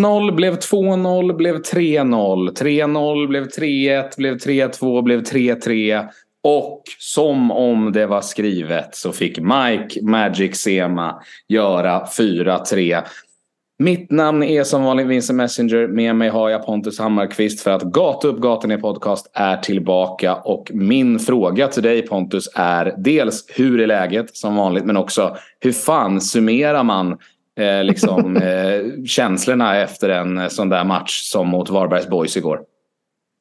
1-0 0.00 0.34
blev 0.34 0.54
2-0, 0.54 1.36
blev 1.36 1.54
3-0. 1.54 2.52
3-0 2.52 3.26
blev 3.26 3.44
3-1, 3.44 4.16
blev 4.16 4.36
3-2, 4.36 5.02
blev 5.02 5.22
3-3. 5.22 6.08
Och 6.42 6.82
som 6.98 7.50
om 7.50 7.92
det 7.92 8.06
var 8.06 8.20
skrivet 8.20 8.94
så 8.94 9.12
fick 9.12 9.38
Mike 9.38 10.02
Magic 10.02 10.56
Sema 10.56 11.22
göra 11.48 12.04
4-3. 12.04 13.02
Mitt 13.78 14.10
namn 14.10 14.42
är 14.42 14.64
som 14.64 14.84
vanligt 14.84 15.06
Vincent 15.06 15.36
Messenger. 15.36 15.86
Med 15.86 16.16
mig 16.16 16.28
har 16.28 16.50
jag 16.50 16.66
Pontus 16.66 16.98
Hammarkvist 16.98 17.60
för 17.60 17.70
att 17.70 17.82
Gata 17.82 18.28
upp 18.28 18.38
gatan 18.38 18.72
i 18.72 18.78
podcast 18.78 19.30
är 19.34 19.56
tillbaka. 19.56 20.34
Och 20.34 20.70
min 20.74 21.18
fråga 21.18 21.68
till 21.68 21.82
dig 21.82 22.02
Pontus 22.02 22.48
är 22.54 22.94
dels 22.98 23.44
hur 23.48 23.80
är 23.80 23.86
läget 23.86 24.36
som 24.36 24.56
vanligt 24.56 24.84
men 24.84 24.96
också 24.96 25.36
hur 25.60 25.72
fan 25.72 26.20
summerar 26.20 26.82
man 26.82 27.18
eh, 27.58 27.84
liksom, 27.84 28.36
eh, 28.42 29.04
känslorna 29.06 29.76
efter 29.76 30.08
en 30.08 30.50
sån 30.50 30.68
där 30.68 30.84
match 30.84 31.20
som 31.22 31.48
mot 31.48 31.70
Varbergs 31.70 32.08
Boys 32.08 32.36
igår? 32.36 32.60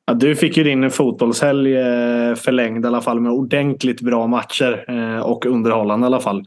Ja, 0.10 0.14
du 0.16 0.36
fick 0.36 0.58
ju 0.58 0.64
din 0.64 0.92
fotbollshelg 0.92 1.78
eh, 1.78 2.36
förlängd 2.36 2.86
i 2.86 2.88
alla 2.88 3.02
fall 3.02 3.20
med 3.20 3.32
ordentligt 3.32 4.02
bra 4.02 4.28
matcher 4.28 4.86
eh, 4.88 5.20
och 5.20 5.46
underhållande 5.46 6.06
i 6.06 6.08
alla 6.08 6.20
fall. 6.20 6.44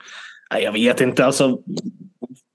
Jag 0.63 0.73
vet 0.73 1.01
inte, 1.01 1.27
alltså 1.27 1.59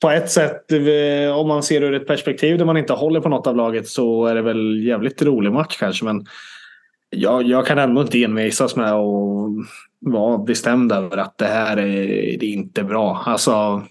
på 0.02 0.10
ett 0.10 0.32
sätt, 0.32 0.72
eh, 0.72 1.38
om 1.38 1.48
man 1.48 1.64
ser 1.64 1.82
ur 1.82 1.94
ett 1.94 2.08
perspektiv 2.08 2.58
där 2.58 2.66
man 2.66 2.78
inte 2.78 2.94
håller 2.94 3.20
på 3.20 3.30
något 3.30 3.48
av 3.48 3.56
laget 3.56 3.88
så 3.88 4.26
är 4.26 4.36
det 4.36 4.42
väl 4.42 4.84
jävligt 4.84 5.22
rolig 5.22 5.52
match 5.52 5.78
kanske. 5.80 6.06
Men 6.06 6.26
jag, 7.10 7.44
jag 7.44 7.66
kan 7.66 7.78
ändå 7.78 8.02
inte 8.02 8.24
envisas 8.24 8.76
med 8.76 8.94
att 8.94 9.68
vara 10.00 10.38
bestämd 10.38 10.92
över 10.92 11.18
att 11.18 11.38
det 11.38 11.46
här 11.46 11.78
är, 11.78 12.06
det 12.40 12.46
är 12.46 12.54
inte 12.54 12.84
bra. 12.84 13.24
Alltså, 13.26 13.84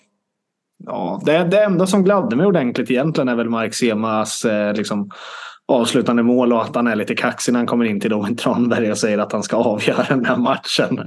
ja, 0.86 1.23
det, 1.25 1.45
det 1.45 1.64
enda 1.64 1.86
som 1.86 2.05
gladde 2.05 2.36
mig 2.36 2.47
ordentligt 2.47 2.91
egentligen 2.91 3.28
är 3.28 3.36
väl 3.36 3.51
Mark 3.51 3.75
Semas 3.75 4.45
eh, 4.45 4.75
liksom, 4.75 5.11
avslutande 5.69 6.22
mål 6.22 6.53
och 6.53 6.62
att 6.62 6.75
han 6.75 6.86
är 6.86 6.97
lite 6.97 7.14
kaxig 7.14 7.53
när 7.53 7.61
han 7.61 7.67
kommer 7.67 7.84
in 7.84 8.00
till 8.00 8.11
Robin 8.11 8.36
Tranberg 8.36 8.91
och 8.91 8.98
säger 8.98 9.19
att 9.19 9.33
han 9.33 9.42
ska 9.42 9.56
avgöra 9.56 10.05
den 10.08 10.25
här 10.25 10.36
matchen. 10.36 10.98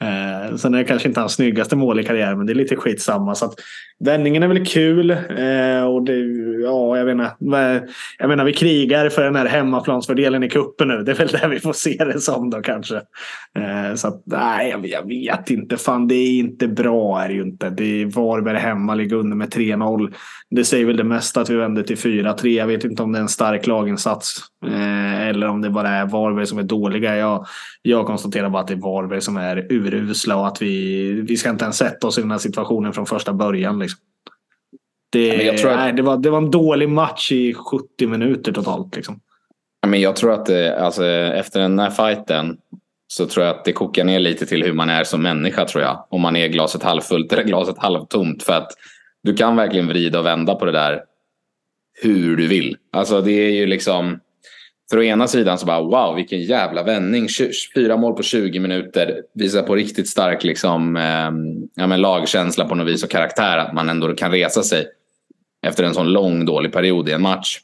Eh, 0.00 0.43
Eh, 0.44 0.56
sen 0.56 0.74
är 0.74 0.78
det 0.78 0.84
kanske 0.84 1.08
inte 1.08 1.20
hans 1.20 1.32
snyggaste 1.32 1.76
mål 1.76 2.00
i 2.00 2.04
karriären 2.04 2.38
men 2.38 2.46
det 2.46 2.52
är 2.52 2.54
lite 2.54 2.76
skitsamma. 2.76 3.34
Så 3.34 3.44
att, 3.44 3.54
vändningen 4.04 4.42
är 4.42 4.48
väl 4.48 4.66
kul. 4.66 5.10
Eh, 5.10 5.84
och 5.84 6.02
det, 6.02 6.16
ja, 6.62 6.96
jag, 6.98 7.06
menar, 7.06 7.30
jag 8.18 8.28
menar 8.28 8.44
vi 8.44 8.52
krigar 8.52 9.08
för 9.08 9.24
den 9.24 9.36
här 9.36 9.46
hemmaplansfördelen 9.46 10.42
i 10.42 10.48
kuppen 10.48 10.88
nu. 10.88 11.02
Det 11.02 11.12
är 11.12 11.16
väl 11.16 11.28
det 11.28 11.48
vi 11.48 11.60
får 11.60 11.72
se 11.72 12.04
det 12.04 12.20
som 12.20 12.50
då 12.50 12.62
kanske. 12.62 12.96
Eh, 13.58 13.94
så 13.94 14.08
att, 14.08 14.22
nej, 14.26 14.70
jag, 14.70 14.86
jag, 14.86 15.08
vet 15.08 15.50
inte. 15.50 15.76
Fan, 15.76 16.08
det 16.08 16.14
är 16.14 16.38
inte 16.38 16.68
bra 16.68 17.22
är 17.22 17.28
det 17.28 17.34
ju 17.34 17.42
inte. 17.42 17.70
Det 17.70 18.02
är 18.02 18.06
Varberg 18.06 18.58
hemma, 18.58 18.94
ligger 18.94 19.16
under 19.16 19.36
med 19.36 19.48
3-0. 19.48 20.12
Det 20.50 20.64
säger 20.64 20.84
väl 20.84 20.96
det 20.96 21.04
mesta 21.04 21.40
att 21.40 21.50
vi 21.50 21.56
vänder 21.56 21.82
till 21.82 21.96
4-3. 21.96 22.48
Jag 22.48 22.66
vet 22.66 22.84
inte 22.84 23.02
om 23.02 23.12
det 23.12 23.18
är 23.18 23.22
en 23.22 23.28
stark 23.28 23.66
laginsats. 23.66 24.40
Eh, 24.68 25.28
eller 25.28 25.46
om 25.48 25.60
det 25.60 25.70
bara 25.70 25.88
är 25.88 26.06
Varberg 26.06 26.46
som 26.46 26.58
är 26.58 26.62
dåliga. 26.62 27.16
Jag, 27.16 27.46
jag 27.82 28.06
konstaterar 28.06 28.48
bara 28.50 28.62
att 28.62 28.68
det 28.68 28.74
är 28.74 28.78
Varberg 28.78 29.20
som 29.20 29.36
är 29.36 29.72
urusla 29.72 30.36
och 30.36 30.46
att 30.46 30.62
vi, 30.62 31.12
vi 31.12 31.36
ska 31.36 31.50
inte 31.50 31.64
ens 31.64 31.76
sätta 31.76 32.06
oss 32.06 32.18
i 32.18 32.20
den 32.20 32.30
här 32.30 32.38
situationen 32.38 32.92
från 32.92 33.06
första 33.06 33.32
början. 33.32 33.78
Liksom. 33.78 34.00
Det, 35.12 35.50
att... 35.50 35.64
nej, 35.64 35.92
det, 35.92 36.02
var, 36.02 36.16
det 36.16 36.30
var 36.30 36.38
en 36.38 36.50
dålig 36.50 36.88
match 36.88 37.32
i 37.32 37.54
70 37.54 38.06
minuter 38.06 38.52
totalt. 38.52 38.96
Liksom. 38.96 39.20
Men 39.86 40.00
jag 40.00 40.16
tror 40.16 40.32
att 40.32 40.46
det, 40.46 40.78
alltså, 40.78 41.04
efter 41.06 41.60
den 41.60 41.78
här 41.78 41.90
fighten 41.90 42.56
så 43.06 43.26
tror 43.26 43.46
jag 43.46 43.56
att 43.56 43.64
det 43.64 43.72
kokar 43.72 44.04
ner 44.04 44.18
lite 44.18 44.46
till 44.46 44.64
hur 44.64 44.72
man 44.72 44.90
är 44.90 45.04
som 45.04 45.22
människa 45.22 45.64
tror 45.64 45.84
jag. 45.84 46.06
Om 46.10 46.20
man 46.20 46.36
är 46.36 46.48
glaset 46.48 46.82
halvfullt 46.82 47.32
eller 47.32 47.42
glaset 47.42 47.78
halvtomt. 47.78 48.42
För 48.42 48.52
att 48.52 48.72
du 49.22 49.34
kan 49.34 49.56
verkligen 49.56 49.88
vrida 49.88 50.18
och 50.18 50.26
vända 50.26 50.54
på 50.54 50.64
det 50.64 50.72
där 50.72 51.02
hur 52.02 52.36
du 52.36 52.46
vill. 52.46 52.76
Alltså 52.92 53.20
det 53.20 53.32
är 53.32 53.50
ju 53.50 53.66
liksom 53.66 54.20
för 54.90 54.98
å 54.98 55.02
ena 55.02 55.28
sidan 55.28 55.58
så 55.58 55.66
bara 55.66 55.82
wow 55.82 56.14
vilken 56.14 56.42
jävla 56.42 56.82
vändning. 56.82 57.28
Fyra 57.74 57.96
mål 57.96 58.14
på 58.14 58.22
20 58.22 58.60
minuter. 58.60 59.22
Visar 59.34 59.62
på 59.62 59.74
riktigt 59.74 60.08
stark 60.08 60.44
liksom, 60.44 60.96
eh, 60.96 61.30
ja, 61.74 61.86
men 61.86 62.00
lagkänsla 62.00 62.64
på 62.64 62.74
något 62.74 62.88
vis 62.88 63.04
och 63.04 63.10
karaktär. 63.10 63.58
Att 63.58 63.74
man 63.74 63.88
ändå 63.88 64.14
kan 64.14 64.30
resa 64.30 64.62
sig 64.62 64.86
efter 65.66 65.84
en 65.84 65.94
sån 65.94 66.12
lång 66.12 66.44
dålig 66.44 66.72
period 66.72 67.08
i 67.08 67.12
en 67.12 67.22
match. 67.22 67.58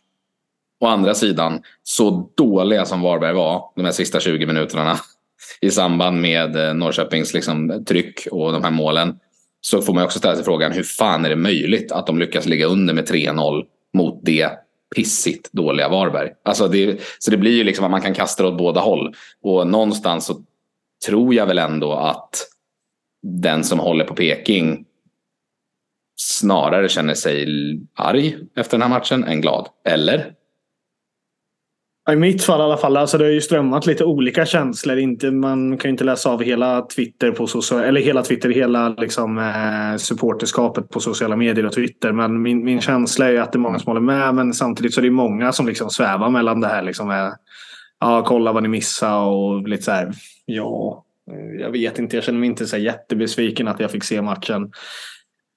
Å 0.80 0.86
andra 0.86 1.14
sidan, 1.14 1.62
så 1.82 2.30
dåliga 2.36 2.84
som 2.84 3.00
Varberg 3.00 3.34
var 3.34 3.72
de 3.76 3.84
här 3.84 3.92
sista 3.92 4.20
20 4.20 4.46
minuterna 4.46 4.96
i 5.60 5.70
samband 5.70 6.20
med 6.20 6.56
eh, 6.56 6.74
Norrköpings 6.74 7.34
liksom, 7.34 7.84
tryck 7.84 8.26
och 8.30 8.52
de 8.52 8.64
här 8.64 8.70
målen. 8.70 9.18
Så 9.60 9.82
får 9.82 9.94
man 9.94 10.04
också 10.04 10.18
ställa 10.18 10.34
sig 10.34 10.44
frågan 10.44 10.72
hur 10.72 10.82
fan 10.82 11.24
är 11.24 11.28
det 11.28 11.36
möjligt 11.36 11.92
att 11.92 12.06
de 12.06 12.18
lyckas 12.18 12.46
ligga 12.46 12.66
under 12.66 12.94
med 12.94 13.08
3-0 13.08 13.64
mot 13.94 14.20
det 14.22 14.50
pissigt 14.96 15.52
dåliga 15.52 15.88
Varberg. 15.88 16.30
Alltså 16.42 16.68
det, 16.68 17.00
så 17.18 17.30
det 17.30 17.36
blir 17.36 17.56
ju 17.56 17.64
liksom 17.64 17.84
att 17.84 17.90
man 17.90 18.02
kan 18.02 18.14
kasta 18.14 18.42
det 18.42 18.48
åt 18.48 18.58
båda 18.58 18.80
håll. 18.80 19.14
Och 19.42 19.66
någonstans 19.66 20.26
så 20.26 20.44
tror 21.06 21.34
jag 21.34 21.46
väl 21.46 21.58
ändå 21.58 21.92
att 21.92 22.46
den 23.22 23.64
som 23.64 23.78
håller 23.78 24.04
på 24.04 24.14
Peking 24.14 24.86
snarare 26.20 26.88
känner 26.88 27.14
sig 27.14 27.46
arg 27.94 28.36
efter 28.56 28.78
den 28.78 28.82
här 28.82 28.98
matchen 28.98 29.24
än 29.24 29.40
glad. 29.40 29.68
Eller? 29.84 30.34
I 32.12 32.16
mitt 32.16 32.44
fall 32.44 32.60
i 32.60 32.62
alla 32.62 32.76
fall. 32.76 32.96
Alltså 32.96 33.18
det 33.18 33.24
har 33.24 33.30
ju 33.30 33.40
strömmat 33.40 33.86
lite 33.86 34.04
olika 34.04 34.46
känslor. 34.46 34.98
Inte, 34.98 35.30
man 35.30 35.78
kan 35.78 35.88
ju 35.88 35.90
inte 35.90 36.04
läsa 36.04 36.30
av 36.30 36.42
hela 36.42 36.82
Twitter 36.82 37.30
på 37.30 37.46
social, 37.46 37.84
eller 37.84 38.00
hela 38.00 38.22
Twitter, 38.22 38.48
hela 38.48 38.88
liksom, 38.88 39.38
eh, 39.38 39.96
supporterskapet 39.96 40.88
på 40.88 41.00
sociala 41.00 41.36
medier 41.36 41.66
och 41.66 41.72
Twitter. 41.72 42.12
Men 42.12 42.42
min, 42.42 42.64
min 42.64 42.80
känsla 42.80 43.26
är 43.26 43.30
ju 43.30 43.38
att 43.38 43.52
det 43.52 43.56
är 43.56 43.60
många 43.60 43.78
som 43.78 43.90
håller 43.90 44.00
med. 44.00 44.34
Men 44.34 44.54
samtidigt 44.54 44.94
så 44.94 45.00
är 45.00 45.02
det 45.02 45.10
många 45.10 45.52
som 45.52 45.66
liksom 45.66 45.90
svävar 45.90 46.30
mellan 46.30 46.60
det 46.60 46.68
här. 46.68 46.82
Liksom, 46.82 47.10
eh, 47.10 47.30
ja, 48.00 48.22
kolla 48.26 48.52
vad 48.52 48.62
ni 48.62 48.68
missade 48.68 49.26
och 49.26 49.68
lite 49.68 49.82
så 49.82 49.90
här. 49.90 50.12
Ja, 50.46 51.04
eh, 51.32 51.60
jag 51.60 51.70
vet 51.70 51.98
inte. 51.98 52.16
Jag 52.16 52.24
känner 52.24 52.40
mig 52.40 52.48
inte 52.48 52.66
så 52.66 52.76
jättebesviken 52.76 53.68
att 53.68 53.80
jag 53.80 53.90
fick 53.90 54.04
se 54.04 54.22
matchen 54.22 54.70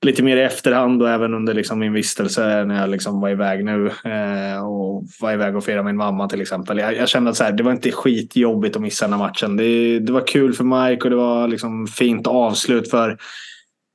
lite 0.05 0.23
mer 0.23 0.37
i 0.37 0.41
efterhand 0.41 1.01
och 1.01 1.09
även 1.09 1.33
under 1.33 1.53
liksom 1.53 1.79
min 1.79 1.93
vistelse 1.93 2.65
när 2.65 2.81
jag 2.81 2.89
liksom 2.89 3.21
var 3.21 3.29
iväg 3.29 3.65
nu 3.65 3.87
eh, 3.87 4.65
och 4.65 5.03
var 5.19 5.33
iväg 5.33 5.55
och 5.55 5.63
firade 5.63 5.83
min 5.83 5.97
mamma 5.97 6.29
till 6.29 6.41
exempel. 6.41 6.77
Jag, 6.77 6.95
jag 6.95 7.09
kände 7.09 7.29
att 7.29 7.37
så 7.37 7.43
här, 7.43 7.51
det 7.51 7.63
var 7.63 7.71
inte 7.71 7.91
skitjobbigt 7.91 8.75
att 8.75 8.81
missa 8.81 9.05
den 9.05 9.13
här 9.13 9.27
matchen. 9.27 9.57
Det, 9.57 9.99
det 9.99 10.11
var 10.13 10.27
kul 10.27 10.53
för 10.53 10.63
Mike 10.63 11.03
och 11.03 11.09
det 11.09 11.15
var 11.15 11.47
liksom 11.47 11.87
fint 11.87 12.27
avslut 12.27 12.89
för 12.89 13.17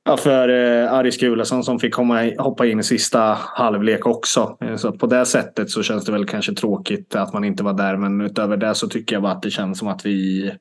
Ja, 0.09 0.17
för 0.17 0.49
eh, 0.49 0.93
Aris 0.93 1.17
Gulason 1.17 1.63
som 1.63 1.79
fick 1.79 1.93
komma, 1.93 2.31
hoppa 2.37 2.65
in 2.65 2.79
i 2.79 2.83
sista 2.83 3.37
halvlek 3.39 4.05
också. 4.05 4.57
Eh, 4.61 4.75
så 4.75 4.91
på 4.91 5.07
det 5.07 5.25
sättet 5.25 5.69
så 5.69 5.83
känns 5.83 6.05
det 6.05 6.11
väl 6.11 6.25
kanske 6.25 6.53
tråkigt 6.53 7.15
att 7.15 7.33
man 7.33 7.43
inte 7.43 7.63
var 7.63 7.73
där. 7.73 7.97
Men 7.97 8.21
utöver 8.21 8.57
det 8.57 8.75
så 8.75 8.87
tycker 8.87 9.15
jag 9.15 9.23
bara 9.23 9.31
att 9.31 9.41
det 9.41 9.51
känns 9.51 9.79
som 9.79 9.87
att 9.87 10.05
vi 10.05 10.51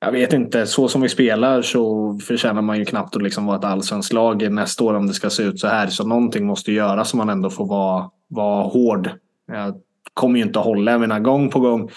jag 0.00 0.12
vet 0.12 0.32
inte, 0.32 0.66
så 0.66 0.88
som 0.88 1.00
vi 1.00 1.08
spelar 1.08 1.62
så 1.62 2.14
förtjänar 2.18 2.62
man 2.62 2.78
ju 2.78 2.84
knappt 2.84 3.16
att 3.16 3.22
liksom 3.22 3.46
vara 3.46 3.58
ett 3.58 3.64
allsvenskt 3.64 4.12
lag 4.12 4.52
nästa 4.52 4.84
år 4.84 4.94
om 4.94 5.06
det 5.06 5.14
ska 5.14 5.30
se 5.30 5.42
ut 5.42 5.60
så 5.60 5.66
här. 5.66 5.86
Så 5.86 6.06
någonting 6.06 6.46
måste 6.46 6.72
göras 6.72 7.10
så 7.10 7.16
man 7.16 7.28
ändå 7.28 7.50
får 7.50 7.66
vara, 7.66 8.10
vara 8.28 8.64
hård. 8.64 9.10
Jag 9.52 9.74
kommer 10.14 10.38
ju 10.38 10.44
inte 10.44 10.58
att 10.58 10.64
hålla, 10.64 10.90
jag 10.90 11.00
menar 11.00 11.20
gång 11.20 11.50
på 11.50 11.60
gång. 11.60 11.90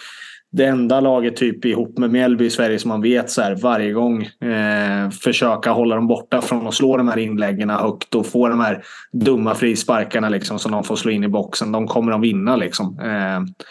Det 0.52 0.66
enda 0.66 1.00
laget 1.00 1.36
typ 1.36 1.66
ihop 1.66 1.98
med 1.98 2.12
Mjällby 2.12 2.46
i 2.46 2.50
Sverige 2.50 2.80
som 2.80 2.90
man 2.90 3.02
vet 3.02 3.30
så 3.30 3.42
här, 3.42 3.56
varje 3.56 3.92
gång 3.92 4.24
eh, 4.24 5.10
försöka 5.10 5.72
hålla 5.72 5.96
dem 5.96 6.08
borta 6.08 6.42
från 6.42 6.68
att 6.68 6.74
slå 6.74 6.98
de 6.98 7.08
här 7.08 7.18
inläggen 7.18 7.70
högt 7.70 8.16
och 8.16 8.26
få 8.26 8.50
de 8.50 8.60
här 8.60 8.84
dumma 9.12 9.56
frisparkarna 9.56 10.30
liksom, 10.30 10.60
som 10.60 10.72
de 10.72 10.84
får 10.84 10.96
slå 10.96 11.12
in 11.12 11.24
i 11.24 11.28
boxen. 11.28 11.72
De 11.72 11.88
kommer 11.88 12.12
de 12.12 12.22
vinna 12.22 12.56
liksom. 12.56 13.00
Eh, 13.00 13.68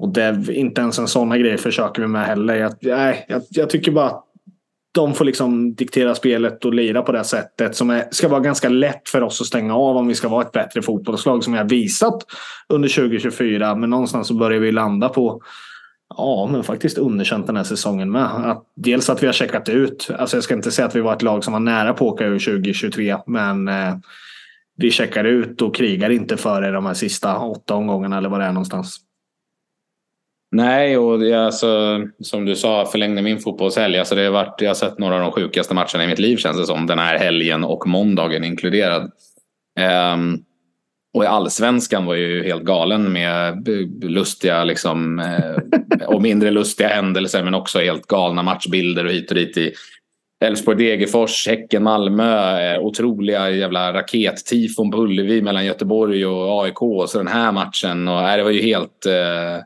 och 0.00 0.08
det, 0.08 0.46
inte 0.48 0.80
ens 0.80 0.98
en 0.98 1.08
sån 1.08 1.30
grej 1.30 1.58
försöker 1.58 2.02
vi 2.02 2.08
med 2.08 2.26
heller. 2.26 2.54
Jag, 2.54 2.72
nej, 2.80 3.26
jag, 3.28 3.42
jag 3.50 3.70
tycker 3.70 3.92
bara 3.92 4.06
att 4.06 4.24
de 4.92 5.14
får 5.14 5.24
liksom 5.24 5.74
diktera 5.74 6.14
spelet 6.14 6.64
och 6.64 6.74
lira 6.74 7.02
på 7.02 7.12
det 7.12 7.24
sättet 7.24 7.76
som 7.76 7.90
är, 7.90 8.04
ska 8.10 8.28
vara 8.28 8.40
ganska 8.40 8.68
lätt 8.68 9.08
för 9.08 9.22
oss 9.22 9.40
att 9.40 9.46
stänga 9.46 9.76
av 9.76 9.96
om 9.96 10.06
vi 10.06 10.14
ska 10.14 10.28
vara 10.28 10.42
ett 10.42 10.52
bättre 10.52 10.82
fotbollslag 10.82 11.44
som 11.44 11.54
jag 11.54 11.68
visat 11.68 12.26
under 12.68 12.88
2024. 12.88 13.74
Men 13.74 13.90
någonstans 13.90 14.28
så 14.28 14.34
börjar 14.34 14.60
vi 14.60 14.72
landa 14.72 15.08
på 15.08 15.42
Ja, 16.16 16.48
men 16.52 16.64
faktiskt 16.64 16.98
underkänt 16.98 17.46
den 17.46 17.56
här 17.56 17.64
säsongen 17.64 18.10
med. 18.10 18.50
Att, 18.50 18.64
dels 18.76 19.10
att 19.10 19.22
vi 19.22 19.26
har 19.26 19.32
checkat 19.32 19.68
ut. 19.68 20.10
Alltså 20.18 20.36
jag 20.36 20.44
ska 20.44 20.54
inte 20.54 20.70
säga 20.70 20.86
att 20.86 20.96
vi 20.96 21.00
var 21.00 21.12
ett 21.12 21.22
lag 21.22 21.44
som 21.44 21.52
var 21.52 21.60
nära 21.60 21.94
på 21.94 22.08
att 22.08 22.12
åka 22.12 22.24
ur 22.26 22.38
2023. 22.38 23.16
Men 23.26 23.68
eh, 23.68 23.94
vi 24.76 24.90
checkar 24.90 25.24
ut 25.24 25.62
och 25.62 25.74
krigar 25.74 26.10
inte 26.10 26.36
före 26.36 26.70
de 26.70 26.86
här 26.86 26.94
sista 26.94 27.38
åtta 27.38 27.74
omgångarna 27.74 28.18
eller 28.18 28.28
vad 28.28 28.40
det 28.40 28.46
är 28.46 28.52
någonstans. 28.52 29.00
Nej, 30.52 30.98
och 30.98 31.26
jag, 31.26 31.44
alltså, 31.44 32.00
som 32.20 32.44
du 32.44 32.56
sa 32.56 32.86
förlängde 32.86 33.22
min 33.22 33.38
fotbollshelg. 33.38 33.98
Alltså, 33.98 34.14
det 34.14 34.24
har 34.24 34.30
varit, 34.30 34.60
jag 34.60 34.68
har 34.68 34.74
sett 34.74 34.98
några 34.98 35.14
av 35.14 35.20
de 35.20 35.32
sjukaste 35.32 35.74
matcherna 35.74 36.04
i 36.04 36.06
mitt 36.06 36.18
liv 36.18 36.36
känns 36.36 36.56
det 36.56 36.66
som. 36.66 36.86
Den 36.86 36.98
här 36.98 37.18
helgen 37.18 37.64
och 37.64 37.86
måndagen 37.86 38.44
inkluderad. 38.44 39.10
Um, 40.14 40.44
och 41.14 41.24
i 41.24 41.26
allsvenskan 41.26 42.06
var 42.06 42.14
ju 42.14 42.44
helt 42.44 42.62
galen 42.62 43.12
med 43.12 43.68
lustiga 44.02 44.64
liksom, 44.64 45.18
eh, 45.18 46.06
och 46.06 46.22
mindre 46.22 46.50
lustiga 46.50 46.88
händelser 46.88 47.44
men 47.44 47.54
också 47.54 47.78
helt 47.78 48.06
galna 48.06 48.42
matchbilder 48.42 49.04
och 49.04 49.12
hit 49.12 49.30
och 49.30 49.36
dit 49.36 49.56
i 49.56 49.72
Elfsborg-Degerfors, 50.44 51.48
Häcken-Malmö, 51.48 52.60
eh, 52.60 52.80
otroliga 52.80 53.50
jävla 53.50 53.92
rakettifon 53.92 54.90
på 54.90 54.98
Ullevi 54.98 55.42
mellan 55.42 55.66
Göteborg 55.66 56.26
och 56.26 56.64
AIK. 56.64 57.08
Så 57.08 57.18
den 57.18 57.28
här 57.28 57.52
matchen, 57.52 58.08
och, 58.08 58.22
nej, 58.22 58.36
det 58.36 58.42
var 58.42 58.50
ju 58.50 58.62
helt... 58.62 59.06
Eh, 59.06 59.62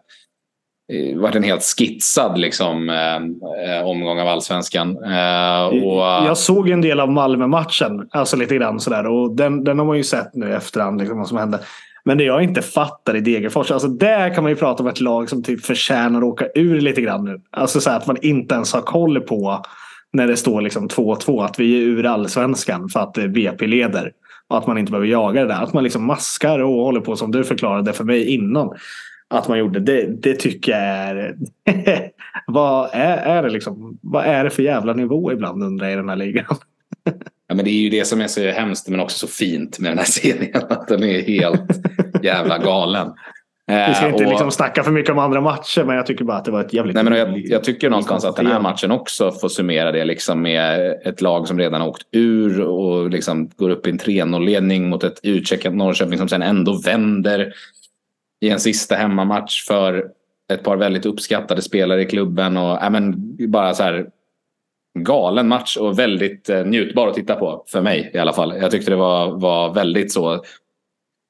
varit 1.16 1.34
en 1.34 1.42
helt 1.42 1.62
skitsad 1.62 2.38
liksom, 2.38 2.88
eh, 2.88 3.86
omgång 3.86 4.20
av 4.20 4.28
allsvenskan. 4.28 5.04
Eh, 5.04 5.64
och, 5.64 6.02
jag 6.02 6.38
såg 6.38 6.68
en 6.68 6.80
del 6.80 7.00
av 7.00 7.12
Malmö-matchen, 7.12 8.08
alltså 8.10 8.36
lite 8.36 8.54
grann 8.54 8.80
sådär. 8.80 9.06
Och 9.06 9.36
den, 9.36 9.64
den 9.64 9.78
har 9.78 9.86
man 9.86 9.96
ju 9.96 10.04
sett 10.04 10.34
nu 10.34 10.48
i 10.48 10.52
efterhand, 10.52 11.00
liksom, 11.00 11.18
vad 11.18 11.28
som 11.28 11.38
hände. 11.38 11.60
Men 12.04 12.18
det 12.18 12.24
jag 12.24 12.42
inte 12.42 12.62
fattar 12.62 13.16
i 13.16 13.20
Degerfors, 13.20 13.70
alltså 13.70 13.88
där 13.88 14.34
kan 14.34 14.44
man 14.44 14.52
ju 14.52 14.56
prata 14.56 14.82
om 14.82 14.88
ett 14.88 15.00
lag 15.00 15.28
som 15.28 15.42
typ 15.42 15.64
förtjänar 15.64 16.18
att 16.18 16.24
åka 16.24 16.46
ur 16.54 16.80
lite 16.80 17.00
grann 17.00 17.24
nu. 17.24 17.40
Alltså 17.50 17.80
så 17.80 17.90
att 17.90 18.06
man 18.06 18.16
inte 18.22 18.54
ens 18.54 18.72
har 18.72 18.80
koll 18.80 19.20
på 19.20 19.62
när 20.12 20.26
det 20.26 20.36
står 20.36 20.60
liksom 20.60 20.88
2-2 20.88 21.44
att 21.44 21.60
vi 21.60 21.76
är 21.76 21.80
ur 21.80 22.06
allsvenskan 22.06 22.88
för 22.88 23.00
att 23.00 23.14
BP 23.14 23.66
leder. 23.66 24.12
Och 24.48 24.58
att 24.58 24.66
man 24.66 24.78
inte 24.78 24.92
behöver 24.92 25.08
jaga 25.08 25.40
det 25.40 25.48
där. 25.48 25.62
Att 25.62 25.72
man 25.72 25.84
liksom 25.84 26.06
maskar 26.06 26.58
och 26.58 26.84
håller 26.84 27.00
på 27.00 27.16
som 27.16 27.32
du 27.32 27.44
förklarade 27.44 27.92
för 27.92 28.04
mig 28.04 28.34
innan 28.34 28.70
att 29.34 29.48
man 29.48 29.58
gjorde. 29.58 29.80
Det, 29.80 30.06
det 30.22 30.34
tycker 30.34 30.72
jag 30.72 30.80
är... 30.80 31.36
vad, 32.46 32.90
är, 32.92 33.16
är 33.16 33.42
det 33.42 33.50
liksom, 33.50 33.98
vad 34.02 34.24
är 34.24 34.44
det 34.44 34.50
för 34.50 34.62
jävla 34.62 34.92
nivå 34.92 35.32
ibland 35.32 35.62
undrar 35.62 35.86
jag 35.86 35.92
i 35.92 35.96
den 35.96 36.08
här 36.08 36.16
ligan? 36.16 36.56
ja, 37.48 37.54
men 37.54 37.64
det 37.64 37.70
är 37.70 37.82
ju 37.82 37.90
det 37.90 38.04
som 38.04 38.20
är 38.20 38.26
så 38.26 38.40
hemskt 38.40 38.88
men 38.88 39.00
också 39.00 39.26
så 39.26 39.32
fint 39.32 39.78
med 39.78 39.90
den 39.90 39.98
här 39.98 40.04
serien. 40.04 40.62
Att 40.68 40.88
den 40.88 41.04
är 41.04 41.22
helt 41.22 41.70
jävla 42.22 42.58
galen. 42.58 43.12
Vi 43.66 43.94
ska 43.94 44.06
inte 44.06 44.24
och, 44.24 44.30
liksom 44.30 44.50
snacka 44.50 44.82
för 44.82 44.90
mycket 44.90 45.12
om 45.12 45.18
andra 45.18 45.40
matcher 45.40 45.84
men 45.84 45.96
jag 45.96 46.06
tycker 46.06 46.24
bara 46.24 46.36
att 46.36 46.44
det 46.44 46.50
var 46.50 46.60
ett 46.60 46.72
jävligt... 46.72 46.94
Nej, 46.94 47.04
men 47.04 47.18
jag, 47.18 47.38
jag 47.38 47.64
tycker 47.64 47.90
någonstans 47.90 48.24
att 48.24 48.36
den 48.36 48.46
här 48.46 48.60
matchen 48.60 48.90
också 48.90 49.32
får 49.32 49.48
summera 49.48 49.92
det 49.92 50.04
liksom 50.04 50.42
med 50.42 50.94
ett 51.04 51.20
lag 51.20 51.48
som 51.48 51.58
redan 51.58 51.80
har 51.80 51.88
åkt 51.88 52.02
ur 52.12 52.60
och 52.60 53.10
liksom 53.10 53.50
går 53.56 53.70
upp 53.70 53.86
i 53.86 53.90
en 53.90 53.98
3-0-ledning 53.98 54.88
mot 54.88 55.04
ett 55.04 55.20
utcheckat 55.22 55.74
Norrköping 55.74 56.18
som 56.18 56.28
sen 56.28 56.42
ändå 56.42 56.80
vänder 56.84 57.54
i 58.40 58.50
en 58.50 58.60
sista 58.60 58.94
hemmamatch 58.94 59.66
för 59.66 60.10
ett 60.52 60.62
par 60.62 60.76
väldigt 60.76 61.06
uppskattade 61.06 61.62
spelare 61.62 62.02
i 62.02 62.06
klubben. 62.06 62.56
Och, 62.56 62.78
ja, 62.80 62.90
men, 62.90 63.36
bara 63.50 63.74
så 63.74 63.82
här, 63.82 64.10
galen 64.98 65.48
match 65.48 65.76
och 65.76 65.98
väldigt 65.98 66.48
eh, 66.48 66.64
njutbar 66.64 67.08
att 67.08 67.14
titta 67.14 67.34
på. 67.34 67.64
För 67.66 67.80
mig 67.80 68.10
i 68.14 68.18
alla 68.18 68.32
fall. 68.32 68.56
Jag 68.60 68.70
tyckte 68.70 68.90
det 68.90 68.96
var, 68.96 69.30
var 69.30 69.74
väldigt 69.74 70.12
så 70.12 70.44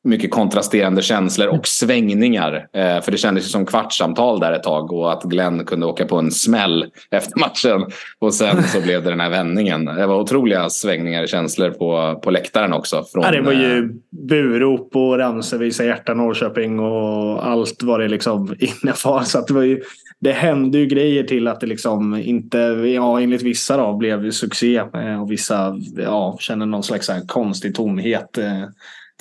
mycket 0.04 0.30
kontrasterande 0.30 1.02
känslor 1.02 1.48
och 1.48 1.66
svängningar. 1.66 2.66
Eh, 2.72 3.00
för 3.00 3.10
det 3.10 3.18
kändes 3.18 3.44
ju 3.44 3.48
som 3.48 3.66
kvartssamtal 3.66 4.40
där 4.40 4.52
ett 4.52 4.62
tag 4.62 4.92
och 4.92 5.12
att 5.12 5.22
Glenn 5.22 5.64
kunde 5.64 5.86
åka 5.86 6.04
på 6.04 6.18
en 6.18 6.30
smäll 6.30 6.86
efter 7.10 7.40
matchen. 7.40 7.86
Och 8.18 8.34
sen 8.34 8.62
så 8.62 8.80
blev 8.80 9.04
det 9.04 9.10
den 9.10 9.20
här 9.20 9.30
vändningen. 9.30 9.84
Det 9.84 10.06
var 10.06 10.20
otroliga 10.20 10.70
svängningar 10.70 11.22
och 11.22 11.28
känslor 11.28 11.70
på, 11.70 12.20
på 12.20 12.30
läktaren 12.30 12.72
också. 12.72 13.04
Från, 13.12 13.24
ja, 13.24 13.30
det 13.30 13.40
var 13.40 13.52
ju 13.52 13.78
eh, 13.78 13.84
burop 14.28 14.96
och 14.96 15.18
ramsor 15.18 15.58
visa 15.58 15.84
hjärta 15.84 16.14
Norrköping 16.14 16.80
och 16.80 17.46
allt 17.46 17.82
vad 17.82 18.00
det 18.00 18.08
liksom 18.08 18.56
innebar. 18.58 19.22
Så 19.22 19.38
att 19.38 19.46
det, 19.46 19.54
var 19.54 19.62
ju, 19.62 19.82
det 20.20 20.32
hände 20.32 20.78
ju 20.78 20.86
grejer 20.86 21.22
till 21.22 21.48
att 21.48 21.60
det 21.60 21.66
liksom 21.66 22.16
inte, 22.16 22.58
ja 22.94 23.20
enligt 23.20 23.42
vissa 23.42 23.76
då, 23.76 23.96
blev 23.96 24.30
succé. 24.30 24.76
Eh, 24.76 25.22
och 25.22 25.30
vissa 25.30 25.76
ja, 25.96 26.36
känner 26.40 26.66
någon 26.66 26.82
slags 26.82 27.10
konstig 27.26 27.74
tomhet 27.74 28.38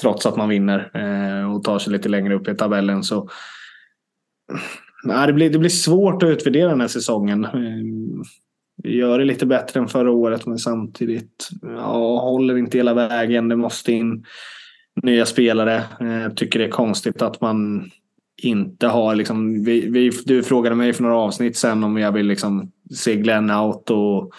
trots 0.02 0.26
att 0.26 0.38
man 0.38 0.50
vinner 0.50 0.92
eh, 0.94 1.56
och 1.56 1.64
tar 1.64 1.80
sig 1.80 1.94
lite 1.94 2.10
längre 2.10 2.36
upp 2.36 2.48
i 2.48 2.56
tabellen. 2.56 3.04
Så, 3.04 3.30
nej, 5.04 5.28
det, 5.28 5.34
blir, 5.34 5.50
det 5.50 5.60
blir 5.60 5.70
svårt 5.70 6.24
att 6.24 6.30
utvärdera 6.30 6.70
den 6.70 6.82
här 6.82 6.88
säsongen. 6.88 7.46
Eh, 7.46 7.52
vi 8.84 8.96
gör 8.96 9.20
det 9.20 9.26
lite 9.26 9.46
bättre 9.46 9.80
än 9.80 9.88
förra 9.88 10.12
året 10.12 10.46
men 10.46 10.58
samtidigt 10.58 11.50
ja, 11.62 12.20
håller 12.20 12.58
inte 12.58 12.78
hela 12.78 12.94
vägen. 12.94 13.50
Det 13.50 13.56
måste 13.56 13.92
in 13.92 14.26
nya 15.02 15.26
spelare. 15.26 15.84
Jag 16.00 16.24
eh, 16.24 16.30
tycker 16.30 16.60
det 16.60 16.66
är 16.66 16.70
konstigt 16.70 17.22
att 17.22 17.42
man 17.42 17.90
inte 18.42 18.88
har 18.88 19.16
liksom, 19.16 19.64
vi, 19.64 19.90
vi, 19.90 20.12
du 20.26 20.44
frågade 20.44 20.76
mig 20.76 20.94
för 20.94 21.04
några 21.04 21.18
avsnitt 21.18 21.58
sen 21.58 21.84
om 21.84 21.98
jag 21.98 22.12
vill 22.12 22.26
liksom 22.26 22.72
se 22.96 23.16
Glenn 23.16 23.52
out 23.52 23.90
och 23.90 24.34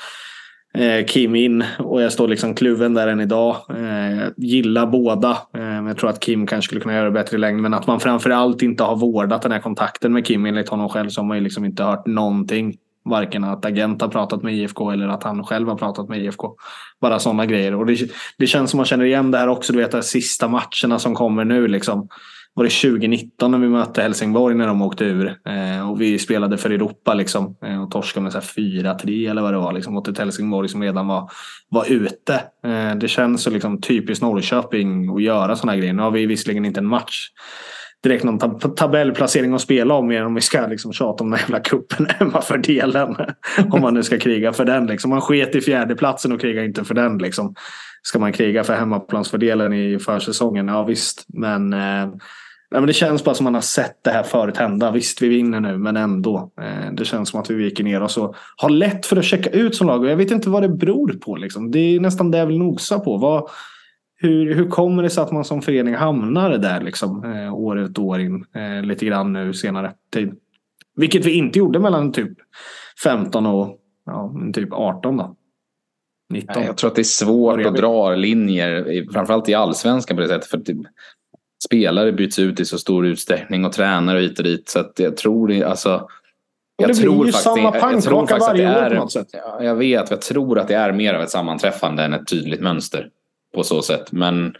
Eh, 0.78 1.04
Kim 1.06 1.34
in 1.34 1.64
och 1.78 2.02
jag 2.02 2.12
står 2.12 2.28
liksom 2.28 2.54
kluven 2.54 2.94
där 2.94 3.08
än 3.08 3.20
idag. 3.20 3.56
Eh, 3.70 4.28
gillar 4.36 4.86
båda. 4.86 5.38
Eh, 5.54 5.86
jag 5.86 5.98
tror 5.98 6.10
att 6.10 6.20
Kim 6.20 6.46
kanske 6.46 6.66
skulle 6.66 6.80
kunna 6.80 6.94
göra 6.94 7.04
det 7.04 7.10
bättre 7.10 7.36
i 7.36 7.40
längden. 7.40 7.62
Men 7.62 7.74
att 7.74 7.86
man 7.86 8.00
framförallt 8.00 8.62
inte 8.62 8.82
har 8.82 8.96
vårdat 8.96 9.42
den 9.42 9.52
här 9.52 9.60
kontakten 9.60 10.12
med 10.12 10.26
Kim 10.26 10.46
enligt 10.46 10.68
honom 10.68 10.88
själv 10.88 11.08
så 11.08 11.20
har 11.20 11.26
man 11.26 11.36
ju 11.36 11.42
liksom 11.42 11.64
inte 11.64 11.84
hört 11.84 12.06
någonting. 12.06 12.76
Varken 13.04 13.44
att 13.44 13.64
agent 13.64 14.02
har 14.02 14.08
pratat 14.08 14.42
med 14.42 14.54
IFK 14.54 14.90
eller 14.90 15.08
att 15.08 15.22
han 15.22 15.44
själv 15.44 15.68
har 15.68 15.76
pratat 15.76 16.08
med 16.08 16.24
IFK. 16.24 16.56
Bara 17.00 17.18
sådana 17.18 17.46
grejer. 17.46 17.74
Och 17.74 17.86
det, 17.86 17.98
det 18.38 18.46
känns 18.46 18.70
som 18.70 18.76
man 18.78 18.86
känner 18.86 19.04
igen 19.04 19.30
det 19.30 19.38
här 19.38 19.48
också. 19.48 19.72
Du 19.72 19.78
vet 19.78 19.90
de 19.90 20.02
sista 20.02 20.48
matcherna 20.48 20.98
som 20.98 21.14
kommer 21.14 21.44
nu. 21.44 21.68
Liksom 21.68 22.08
var 22.54 22.64
det 22.64 22.70
2019 22.70 23.50
när 23.50 23.58
vi 23.58 23.68
mötte 23.68 24.02
Helsingborg 24.02 24.54
när 24.54 24.66
de 24.66 24.82
åkte 24.82 25.04
ur. 25.04 25.26
Eh, 25.26 25.90
och 25.90 26.00
vi 26.00 26.18
spelade 26.18 26.58
för 26.58 26.70
Europa 26.70 27.14
liksom, 27.14 27.56
eh, 27.64 27.82
och 27.82 27.90
torskade 27.90 28.24
med 28.24 28.32
4-3 28.32 29.30
eller 29.30 29.42
vad 29.42 29.52
det 29.52 29.58
var. 29.58 29.72
Liksom, 29.72 29.94
mot 29.94 30.08
ett 30.08 30.18
Helsingborg 30.18 30.68
som 30.68 30.82
redan 30.82 31.06
var, 31.06 31.30
var 31.68 31.92
ute. 31.92 32.34
Eh, 32.66 32.94
det 32.94 33.08
känns 33.08 33.42
så 33.42 33.50
liksom, 33.50 33.80
typiskt 33.80 34.22
Norrköping 34.22 35.16
att 35.16 35.22
göra 35.22 35.56
sådana 35.56 35.76
grejer. 35.76 35.92
Nu 35.92 36.02
har 36.02 36.10
vi 36.10 36.26
visserligen 36.26 36.64
inte 36.64 36.80
en 36.80 36.86
match 36.86 37.28
direkt 38.02 38.24
någon 38.24 38.38
tab 38.38 38.76
tabellplacering 38.76 39.54
att 39.54 39.60
spela 39.60 39.94
om 39.94 40.06
mer 40.06 40.24
om 40.24 40.34
vi 40.34 40.40
ska 40.40 40.66
liksom 40.66 40.92
tjata 40.92 41.24
om 41.24 41.30
den 41.30 41.40
jävla 41.40 41.60
cupen 41.60 42.06
hemmafördelen. 42.18 43.16
om 43.70 43.80
man 43.80 43.94
nu 43.94 44.02
ska 44.02 44.18
kriga 44.18 44.52
för 44.52 44.64
den. 44.64 44.86
Liksom. 44.86 45.10
Man 45.10 45.20
sket 45.20 45.54
i 45.54 45.60
fjärdeplatsen 45.60 46.32
och 46.32 46.40
krigar 46.40 46.62
inte 46.62 46.84
för 46.84 46.94
den. 46.94 47.18
Liksom. 47.18 47.54
Ska 48.02 48.18
man 48.18 48.32
kriga 48.32 48.64
för 48.64 48.74
hemmaplansfördelen 48.74 49.72
i 49.72 49.98
försäsongen? 49.98 50.68
Ja 50.68 50.84
visst. 50.84 51.24
Men 51.28 51.72
eh, 51.72 52.08
Nej, 52.70 52.80
men 52.80 52.86
det 52.86 52.92
känns 52.92 53.24
bara 53.24 53.34
som 53.34 53.44
man 53.44 53.54
har 53.54 53.60
sett 53.60 54.04
det 54.04 54.10
här 54.10 54.22
förut 54.22 54.56
hända. 54.56 54.90
Visst, 54.90 55.22
vi 55.22 55.28
vinner 55.28 55.60
nu, 55.60 55.78
men 55.78 55.96
ändå. 55.96 56.52
Eh, 56.60 56.92
det 56.92 57.04
känns 57.04 57.28
som 57.28 57.40
att 57.40 57.50
vi 57.50 57.54
viker 57.54 57.84
ner 57.84 58.02
oss 58.02 58.16
och 58.16 58.36
har 58.56 58.70
lätt 58.70 59.06
för 59.06 59.16
att 59.16 59.24
checka 59.24 59.50
ut 59.50 59.76
som 59.76 59.86
lag. 59.86 60.00
Och 60.00 60.10
jag 60.10 60.16
vet 60.16 60.30
inte 60.30 60.50
vad 60.50 60.62
det 60.62 60.68
beror 60.68 61.12
på. 61.12 61.36
Liksom. 61.36 61.70
Det 61.70 61.78
är 61.78 62.00
nästan 62.00 62.30
det 62.30 62.38
jag 62.38 62.46
vill 62.46 62.58
nosa 62.58 62.98
på. 62.98 63.16
Vad, 63.16 63.48
hur, 64.16 64.54
hur 64.54 64.68
kommer 64.68 65.02
det 65.02 65.10
sig 65.10 65.22
att 65.22 65.32
man 65.32 65.44
som 65.44 65.62
förening 65.62 65.94
hamnar 65.94 66.58
där 66.58 66.80
liksom, 66.80 67.24
eh, 67.24 67.54
år 67.54 67.78
ut 67.78 67.98
och 67.98 68.04
år 68.04 68.20
in? 68.20 68.44
Eh, 68.54 68.82
lite 68.82 69.06
grann 69.06 69.32
nu 69.32 69.52
senare 69.52 69.92
tid. 70.12 70.34
Vilket 70.96 71.24
vi 71.24 71.32
inte 71.32 71.58
gjorde 71.58 71.78
mellan 71.78 72.12
typ 72.12 72.32
15 73.04 73.46
och 73.46 73.78
ja, 74.06 74.34
typ 74.54 74.72
18 74.72 75.16
då. 75.16 75.36
19. 76.30 76.62
Jag 76.62 76.76
tror 76.76 76.90
att 76.90 76.96
det 76.96 77.02
är 77.02 77.04
svårt 77.04 77.66
att 77.66 77.76
dra 77.76 78.14
linjer, 78.14 79.04
framförallt 79.12 79.48
i 79.48 79.54
allsvenskan 79.54 80.16
på 80.16 80.22
det 80.22 80.28
sättet. 80.28 80.50
För 80.50 80.58
typ, 80.58 80.78
spelare 81.64 82.12
byts 82.12 82.38
ut 82.38 82.60
i 82.60 82.64
så 82.64 82.78
stor 82.78 83.06
utsträckning 83.06 83.64
och 83.64 83.72
tränare 83.72 84.20
hit 84.20 84.38
och 84.38 84.44
dit. 84.44 84.68
Så 84.68 84.78
att 84.78 84.92
jag 84.96 85.16
tror 85.16 85.62
alltså. 85.62 86.08
Jag 86.76 86.90
det 86.90 86.94
tror 86.94 87.26
ju 87.26 87.32
samma 87.32 87.72
pannkaka 87.72 88.38
varje 88.38 88.84
år 88.84 88.88
på 88.88 88.94
något 88.94 89.12
sätt. 89.12 89.28
Jag 89.60 89.74
vet, 89.74 90.10
jag 90.10 90.20
tror 90.20 90.58
att 90.58 90.68
det 90.68 90.74
är 90.74 90.92
mer 90.92 91.14
av 91.14 91.22
ett 91.22 91.30
sammanträffande 91.30 92.02
än 92.02 92.14
ett 92.14 92.26
tydligt 92.28 92.60
mönster. 92.60 93.08
På 93.54 93.62
så 93.62 93.82
sätt. 93.82 94.12
Men 94.12 94.54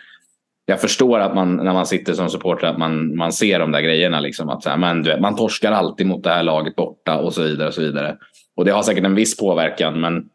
jag 0.67 0.81
förstår 0.81 1.21
att 1.21 1.35
man 1.35 1.57
när 1.57 1.73
man 1.73 1.87
sitter 1.87 2.15
som 2.15 2.31
supporter 2.31 2.67
att 2.67 2.79
man, 2.79 3.17
man 3.17 3.33
ser 3.33 3.59
de 3.59 3.73
där 3.73 3.81
grejerna. 3.81 4.21
Liksom, 4.21 4.49
att 4.49 4.63
så 4.63 4.71
här, 4.71 4.77
man, 4.77 5.03
vet, 5.03 5.21
man 5.21 5.37
torskar 5.37 5.73
alltid 5.73 6.07
mot 6.07 6.25
det 6.25 6.31
här 6.31 6.43
laget 6.43 6.77
borta 6.77 7.19
och 7.19 7.35
så 7.35 7.43
vidare. 7.43 7.69
Och 7.69 7.75
så 7.75 7.81
vidare. 7.81 8.17
Och 8.57 8.65
det 8.65 8.71
har 8.71 8.83
säkert 8.83 9.05
en 9.05 9.15
viss 9.15 9.37
påverkan. 9.37 10.01
Men 10.01 10.29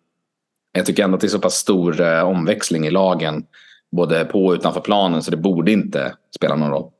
jag 0.71 0.85
tycker 0.85 1.03
ändå 1.03 1.15
att 1.15 1.21
det 1.21 1.27
är 1.27 1.29
så 1.29 1.39
pass 1.39 1.55
stor 1.55 2.01
eh, 2.01 2.21
omväxling 2.21 2.87
i 2.87 2.91
lagen 2.91 3.45
både 3.91 4.25
på 4.25 4.45
och 4.45 4.53
utanför 4.53 4.81
planen 4.81 5.23
så 5.23 5.31
det 5.31 5.37
borde 5.37 5.71
inte 5.71 6.13
spela 6.35 6.55
någon 6.55 6.71
roll. 6.71 6.91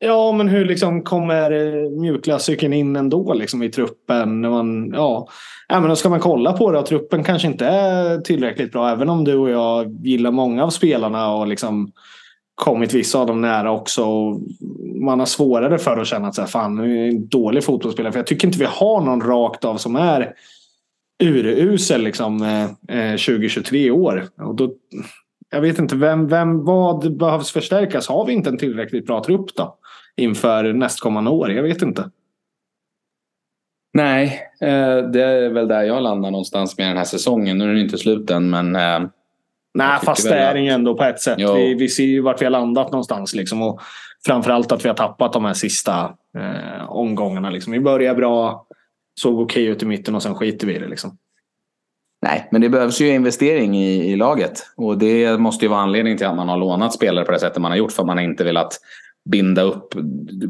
Ja, 0.00 0.32
men 0.32 0.48
hur 0.48 0.64
liksom 0.64 1.02
kommer 1.02 1.50
eh, 1.50 1.90
mjukglascykeln 1.90 2.72
in 2.72 2.96
ändå 2.96 3.34
liksom 3.34 3.62
i 3.62 3.68
truppen? 3.68 4.40
När 4.40 4.50
man, 4.50 4.92
ja, 4.94 5.28
ja, 5.68 5.80
men 5.80 5.88
då 5.88 5.96
ska 5.96 6.08
man 6.08 6.20
kolla 6.20 6.52
på 6.52 6.72
det 6.72 6.78
och 6.78 6.86
truppen 6.86 7.24
kanske 7.24 7.48
inte 7.48 7.66
är 7.66 8.18
tillräckligt 8.18 8.72
bra. 8.72 8.90
Även 8.90 9.08
om 9.08 9.24
du 9.24 9.34
och 9.34 9.50
jag 9.50 10.06
gillar 10.06 10.30
många 10.30 10.64
av 10.64 10.70
spelarna 10.70 11.34
och 11.34 11.46
liksom 11.46 11.92
kommit 12.54 12.94
vissa 12.94 13.18
av 13.18 13.26
dem 13.26 13.40
nära 13.40 13.70
också. 13.70 14.04
man 15.04 15.18
har 15.18 15.26
svårare 15.26 15.78
för 15.78 15.96
att 15.96 16.06
känna 16.06 16.28
att 16.28 16.34
så 16.34 16.40
här, 16.40 16.48
fan, 16.48 16.76
nu 16.76 17.04
är 17.04 17.08
en 17.08 17.28
dålig 17.28 17.64
fotbollsspelare. 17.64 18.12
För 18.12 18.18
jag 18.18 18.26
tycker 18.26 18.46
inte 18.48 18.58
vi 18.58 18.68
har 18.68 19.00
någon 19.00 19.20
rakt 19.20 19.64
av 19.64 19.76
som 19.76 19.96
är 19.96 20.32
urusel 21.22 22.02
liksom, 22.02 22.42
eh, 22.42 23.10
eh 23.12 23.16
20-23 23.16 23.90
år. 23.90 24.24
Och 24.40 24.54
då, 24.54 24.70
jag 25.50 25.60
vet 25.60 25.78
inte, 25.78 25.96
vem, 25.96 26.28
vem, 26.28 26.64
vad 26.64 27.16
behövs 27.16 27.50
förstärkas? 27.50 28.08
Har 28.08 28.26
vi 28.26 28.32
inte 28.32 28.50
en 28.50 28.58
tillräckligt 28.58 29.06
bra 29.06 29.24
trupp 29.24 29.54
då? 29.56 29.76
Inför 30.16 30.72
nästkommande 30.72 31.30
år? 31.30 31.52
Jag 31.52 31.62
vet 31.62 31.82
inte. 31.82 32.10
Nej, 33.92 34.42
eh, 34.60 34.96
det 34.96 35.22
är 35.22 35.48
väl 35.48 35.68
där 35.68 35.82
jag 35.82 36.02
landar 36.02 36.30
någonstans 36.30 36.78
med 36.78 36.88
den 36.88 36.96
här 36.96 37.04
säsongen. 37.04 37.58
Nu 37.58 37.64
är 37.64 37.68
den 37.68 37.78
inte 37.78 37.98
slut 37.98 38.30
än, 38.30 38.50
men... 38.50 38.76
eh, 38.76 39.08
Nej, 39.74 39.98
fast 40.02 40.28
det 40.28 40.34
är 40.34 40.54
den 40.54 40.64
ju 40.64 40.70
ändå 40.70 40.94
på 40.94 41.04
ett 41.04 41.20
sätt. 41.20 41.38
Jo. 41.38 41.54
Vi, 41.54 41.74
vi 41.74 41.88
ser 41.88 42.04
ju 42.04 42.20
vart 42.20 42.40
vi 42.40 42.44
har 42.46 42.50
landat 42.50 42.92
någonstans. 42.92 43.34
Liksom, 43.34 43.62
och 43.62 43.80
framförallt 44.26 44.72
att 44.72 44.84
vi 44.84 44.88
har 44.88 44.96
tappat 44.96 45.32
de 45.32 45.44
här 45.44 45.54
sista 45.54 46.14
eh, 46.38 46.90
omgångarna. 46.90 47.50
Liksom. 47.50 47.72
Vi 47.72 47.80
börjar 47.80 48.14
bra, 48.14 48.66
såg 49.20 49.40
okej 49.40 49.64
ut 49.64 49.82
i 49.82 49.86
mitten 49.86 50.14
och 50.14 50.22
sen 50.22 50.34
skiter 50.34 50.66
vi 50.66 50.76
i 50.76 50.78
det. 50.78 50.88
Liksom. 50.88 51.18
Nej, 52.28 52.48
men 52.50 52.60
det 52.60 52.68
behövs 52.68 53.00
ju 53.00 53.08
investering 53.08 53.78
i, 53.78 54.12
i 54.12 54.16
laget. 54.16 54.66
Och 54.76 54.98
det 54.98 55.40
måste 55.40 55.64
ju 55.64 55.68
vara 55.68 55.80
anledningen 55.80 56.18
till 56.18 56.26
att 56.26 56.36
man 56.36 56.48
har 56.48 56.56
lånat 56.56 56.92
spelare 56.94 57.24
på 57.24 57.32
det 57.32 57.38
sättet 57.38 57.62
man 57.62 57.70
har 57.70 57.78
gjort. 57.78 57.92
För 57.92 58.02
att 58.02 58.06
man 58.06 58.16
har 58.16 58.24
inte 58.24 58.44
velat 58.44 58.80
binda 59.30 59.62
upp 59.62 59.94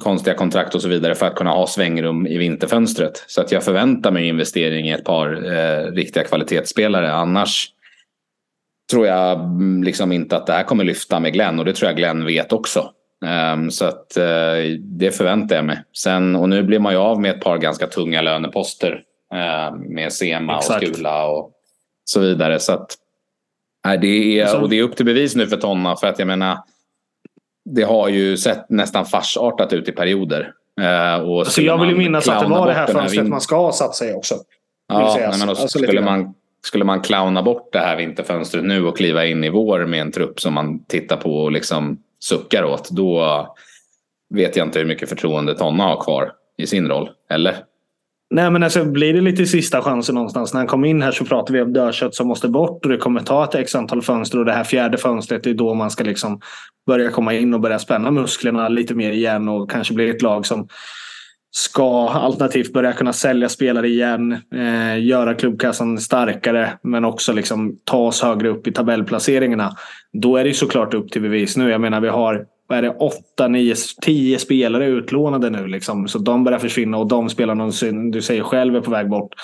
konstiga 0.00 0.36
kontrakt 0.36 0.74
och 0.74 0.82
så 0.82 0.88
vidare 0.88 1.14
för 1.14 1.26
att 1.26 1.34
kunna 1.34 1.50
ha 1.50 1.66
svängrum 1.66 2.26
i 2.26 2.38
vinterfönstret. 2.38 3.24
Så 3.26 3.40
att 3.40 3.52
jag 3.52 3.64
förväntar 3.64 4.10
mig 4.10 4.28
investering 4.28 4.88
i 4.88 4.92
ett 4.92 5.04
par 5.04 5.52
eh, 5.54 5.92
riktiga 5.92 6.24
kvalitetsspelare. 6.24 7.12
Annars 7.12 7.68
tror 8.90 9.06
jag 9.06 9.40
mm, 9.40 9.82
liksom 9.82 10.12
inte 10.12 10.36
att 10.36 10.46
det 10.46 10.52
här 10.52 10.62
kommer 10.64 10.84
lyfta 10.84 11.20
med 11.20 11.32
Glenn. 11.32 11.58
Och 11.58 11.64
det 11.64 11.72
tror 11.72 11.90
jag 11.90 11.96
Glenn 11.96 12.24
vet 12.24 12.52
också. 12.52 12.90
Ehm, 13.26 13.70
så 13.70 13.84
att 13.84 14.16
eh, 14.16 14.78
det 14.80 15.10
förväntar 15.10 15.56
jag 15.56 15.64
mig. 15.64 15.78
Sen, 15.96 16.36
och 16.36 16.48
nu 16.48 16.62
blir 16.62 16.78
man 16.78 16.92
ju 16.92 16.98
av 16.98 17.20
med 17.20 17.30
ett 17.30 17.40
par 17.40 17.58
ganska 17.58 17.86
tunga 17.86 18.22
löneposter. 18.22 19.02
eh, 19.34 19.74
med 19.76 20.12
Sema 20.12 20.56
och 20.56 20.62
Exakt. 20.62 20.86
Skula 20.86 21.26
och 21.26 21.52
så 22.08 22.20
vidare. 22.20 22.60
Så 22.60 22.72
att, 22.72 22.94
nej, 23.84 23.98
det 23.98 24.40
är, 24.40 24.62
och 24.62 24.68
det 24.68 24.78
är 24.78 24.82
upp 24.82 24.96
till 24.96 25.06
bevis 25.06 25.34
nu 25.36 25.46
för 25.46 25.56
Tonna. 25.56 25.96
För 25.96 26.06
att 26.06 26.18
jag 26.18 26.28
menar, 26.28 26.58
det 27.64 27.82
har 27.82 28.08
ju 28.08 28.36
sett 28.36 28.70
nästan 28.70 29.06
farsartat 29.06 29.72
ut 29.72 29.88
i 29.88 29.92
perioder. 29.92 30.52
Eh, 30.80 31.14
och 31.14 31.46
Så 31.46 31.52
skulle 31.52 31.66
jag 31.66 31.80
vill 31.80 31.90
ju 31.90 31.96
minnas 31.96 32.28
att 32.28 32.40
det 32.40 32.46
var 32.46 32.66
det 32.66 32.72
här 32.72 32.86
fönstret 32.86 33.28
man 33.28 33.40
ska 33.40 33.72
satsa 33.72 34.10
i 34.10 34.14
också. 34.14 34.34
Ja, 34.88 35.16
nej, 35.18 35.38
men 35.38 35.48
Alltså 35.48 35.62
lite 35.62 35.88
skulle, 35.88 36.00
man, 36.00 36.34
skulle 36.64 36.84
man 36.84 37.00
clowna 37.00 37.42
bort 37.42 37.72
det 37.72 37.78
här 37.78 37.96
vinterfönstret 37.96 38.64
nu 38.64 38.86
och 38.86 38.96
kliva 38.96 39.26
in 39.26 39.44
i 39.44 39.50
vår 39.50 39.86
med 39.86 40.00
en 40.00 40.12
trupp 40.12 40.40
som 40.40 40.54
man 40.54 40.84
tittar 40.84 41.16
på 41.16 41.36
och 41.36 41.52
liksom 41.52 42.02
suckar 42.20 42.64
åt. 42.64 42.90
Då 42.90 43.46
vet 44.34 44.56
jag 44.56 44.66
inte 44.66 44.78
hur 44.78 44.86
mycket 44.86 45.08
förtroende 45.08 45.54
Tonna 45.54 45.84
har 45.84 46.04
kvar 46.04 46.32
i 46.56 46.66
sin 46.66 46.88
roll. 46.88 47.10
Eller? 47.30 47.56
Nej 48.30 48.50
men 48.50 48.62
alltså 48.62 48.84
blir 48.84 49.14
det 49.14 49.20
lite 49.20 49.46
sista 49.46 49.82
chansen 49.82 50.14
någonstans. 50.14 50.52
När 50.52 50.60
han 50.60 50.66
kom 50.66 50.84
in 50.84 51.02
här 51.02 51.12
så 51.12 51.24
pratar 51.24 51.54
vi 51.54 51.62
om 51.62 51.72
dödkött 51.72 52.14
som 52.14 52.28
måste 52.28 52.48
bort 52.48 52.84
och 52.84 52.90
det 52.90 52.96
kommer 52.96 53.20
ta 53.20 53.44
ett 53.44 53.54
x 53.54 53.74
antal 53.74 54.02
fönster 54.02 54.38
och 54.38 54.44
det 54.44 54.52
här 54.52 54.64
fjärde 54.64 54.98
fönstret 54.98 55.46
är 55.46 55.54
då 55.54 55.74
man 55.74 55.90
ska 55.90 56.04
liksom 56.04 56.40
börja 56.86 57.10
komma 57.10 57.34
in 57.34 57.54
och 57.54 57.60
börja 57.60 57.78
spänna 57.78 58.10
musklerna 58.10 58.68
lite 58.68 58.94
mer 58.94 59.12
igen 59.12 59.48
och 59.48 59.70
kanske 59.70 59.94
bli 59.94 60.10
ett 60.10 60.22
lag 60.22 60.46
som 60.46 60.68
ska 61.50 62.08
alternativt 62.08 62.72
börja 62.72 62.92
kunna 62.92 63.12
sälja 63.12 63.48
spelare 63.48 63.88
igen, 63.88 64.32
eh, 64.32 65.04
göra 65.04 65.34
klubbkassan 65.34 65.98
starkare 65.98 66.78
men 66.82 67.04
också 67.04 67.32
liksom 67.32 67.78
ta 67.84 67.98
oss 67.98 68.22
högre 68.22 68.48
upp 68.48 68.66
i 68.66 68.72
tabellplaceringarna. 68.72 69.76
Då 70.12 70.36
är 70.36 70.44
det 70.44 70.54
såklart 70.54 70.94
upp 70.94 71.10
till 71.10 71.22
bevis 71.22 71.56
nu. 71.56 71.70
Jag 71.70 71.80
menar 71.80 72.00
vi 72.00 72.08
har 72.08 72.46
vad 72.68 72.78
är 72.78 72.82
det, 72.82 72.90
8, 72.90 73.48
9, 73.48 73.74
10 74.02 74.38
spelare 74.38 74.86
utlånade 74.86 75.50
nu. 75.50 75.66
Liksom. 75.66 76.08
Så 76.08 76.18
de 76.18 76.44
börjar 76.44 76.58
försvinna 76.58 76.98
och 76.98 77.08
de 77.08 77.28
spelarna 77.28 77.70
du 78.12 78.22
säger 78.22 78.42
själv 78.42 78.76
är 78.76 78.80
på 78.80 78.90
väg 78.90 79.08
bort. 79.08 79.34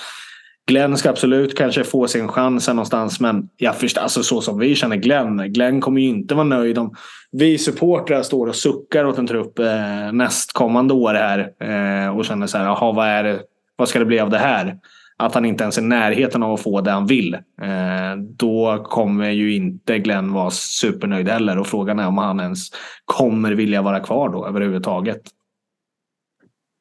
Glenn 0.67 0.97
ska 0.97 1.09
absolut 1.09 1.57
kanske 1.57 1.83
få 1.83 2.07
sin 2.07 2.27
chans 2.27 2.67
här 2.67 2.73
någonstans. 2.73 3.19
Men 3.19 3.49
jag 3.57 3.75
förstår, 3.75 4.01
alltså 4.01 4.23
så 4.23 4.41
som 4.41 4.59
vi 4.59 4.75
känner 4.75 4.95
Glenn. 4.95 5.53
Glenn 5.53 5.81
kommer 5.81 6.01
ju 6.01 6.07
inte 6.07 6.35
vara 6.35 6.47
nöjd 6.47 6.77
om 6.77 6.95
vi 7.31 7.57
supportrar 7.57 8.21
står 8.21 8.47
och 8.47 8.55
suckar 8.55 9.05
åt 9.05 9.17
en 9.17 9.27
trupp 9.27 9.59
eh, 9.59 10.11
nästkommande 10.13 10.93
år 10.93 11.13
här. 11.13 11.39
Eh, 11.59 12.17
och 12.17 12.25
känner 12.25 12.47
så 12.47 12.57
här, 12.57 12.65
jaha 12.65 12.91
vad 12.91 13.07
är 13.07 13.23
det? 13.23 13.39
Vad 13.75 13.89
ska 13.89 13.99
det 13.99 14.05
bli 14.05 14.19
av 14.19 14.29
det 14.29 14.37
här? 14.37 14.77
Att 15.17 15.33
han 15.33 15.45
inte 15.45 15.63
ens 15.63 15.77
är 15.77 15.81
i 15.81 15.85
närheten 15.85 16.43
av 16.43 16.53
att 16.53 16.63
få 16.63 16.81
det 16.81 16.91
han 16.91 17.05
vill. 17.05 17.33
Eh, 17.33 18.15
då 18.17 18.83
kommer 18.83 19.29
ju 19.29 19.55
inte 19.55 19.99
Glenn 19.99 20.33
vara 20.33 20.49
supernöjd 20.51 21.29
heller. 21.29 21.57
Och 21.57 21.67
frågan 21.67 21.99
är 21.99 22.07
om 22.07 22.17
han 22.17 22.39
ens 22.39 22.69
kommer 23.05 23.51
vilja 23.51 23.81
vara 23.81 23.99
kvar 23.99 24.29
då 24.29 24.47
överhuvudtaget. 24.47 25.21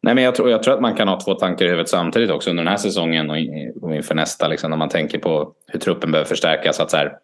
Nej, 0.03 0.15
men 0.15 0.25
jag, 0.25 0.35
tror, 0.35 0.51
jag 0.51 0.63
tror 0.63 0.75
att 0.75 0.81
man 0.81 0.95
kan 0.95 1.09
ha 1.09 1.21
två 1.21 1.35
tankar 1.35 1.65
i 1.67 1.69
huvudet 1.69 1.89
samtidigt 1.89 2.31
också 2.31 2.51
under 2.51 2.63
den 2.65 2.71
här 2.71 2.79
säsongen 2.79 3.31
och 3.31 3.37
och 3.83 3.95
inför 3.95 4.15
nästa. 4.15 4.49
Liksom, 4.49 4.71
när 4.71 4.77
man 4.77 4.89
tänker 4.89 5.19
på 5.19 5.53
hur 5.67 5.81
truppen 5.81 6.13
behöver 6.13 6.29
förstärkas. 6.29 6.81
Att 6.81 6.91
så 6.91 6.97
här, 6.97 7.19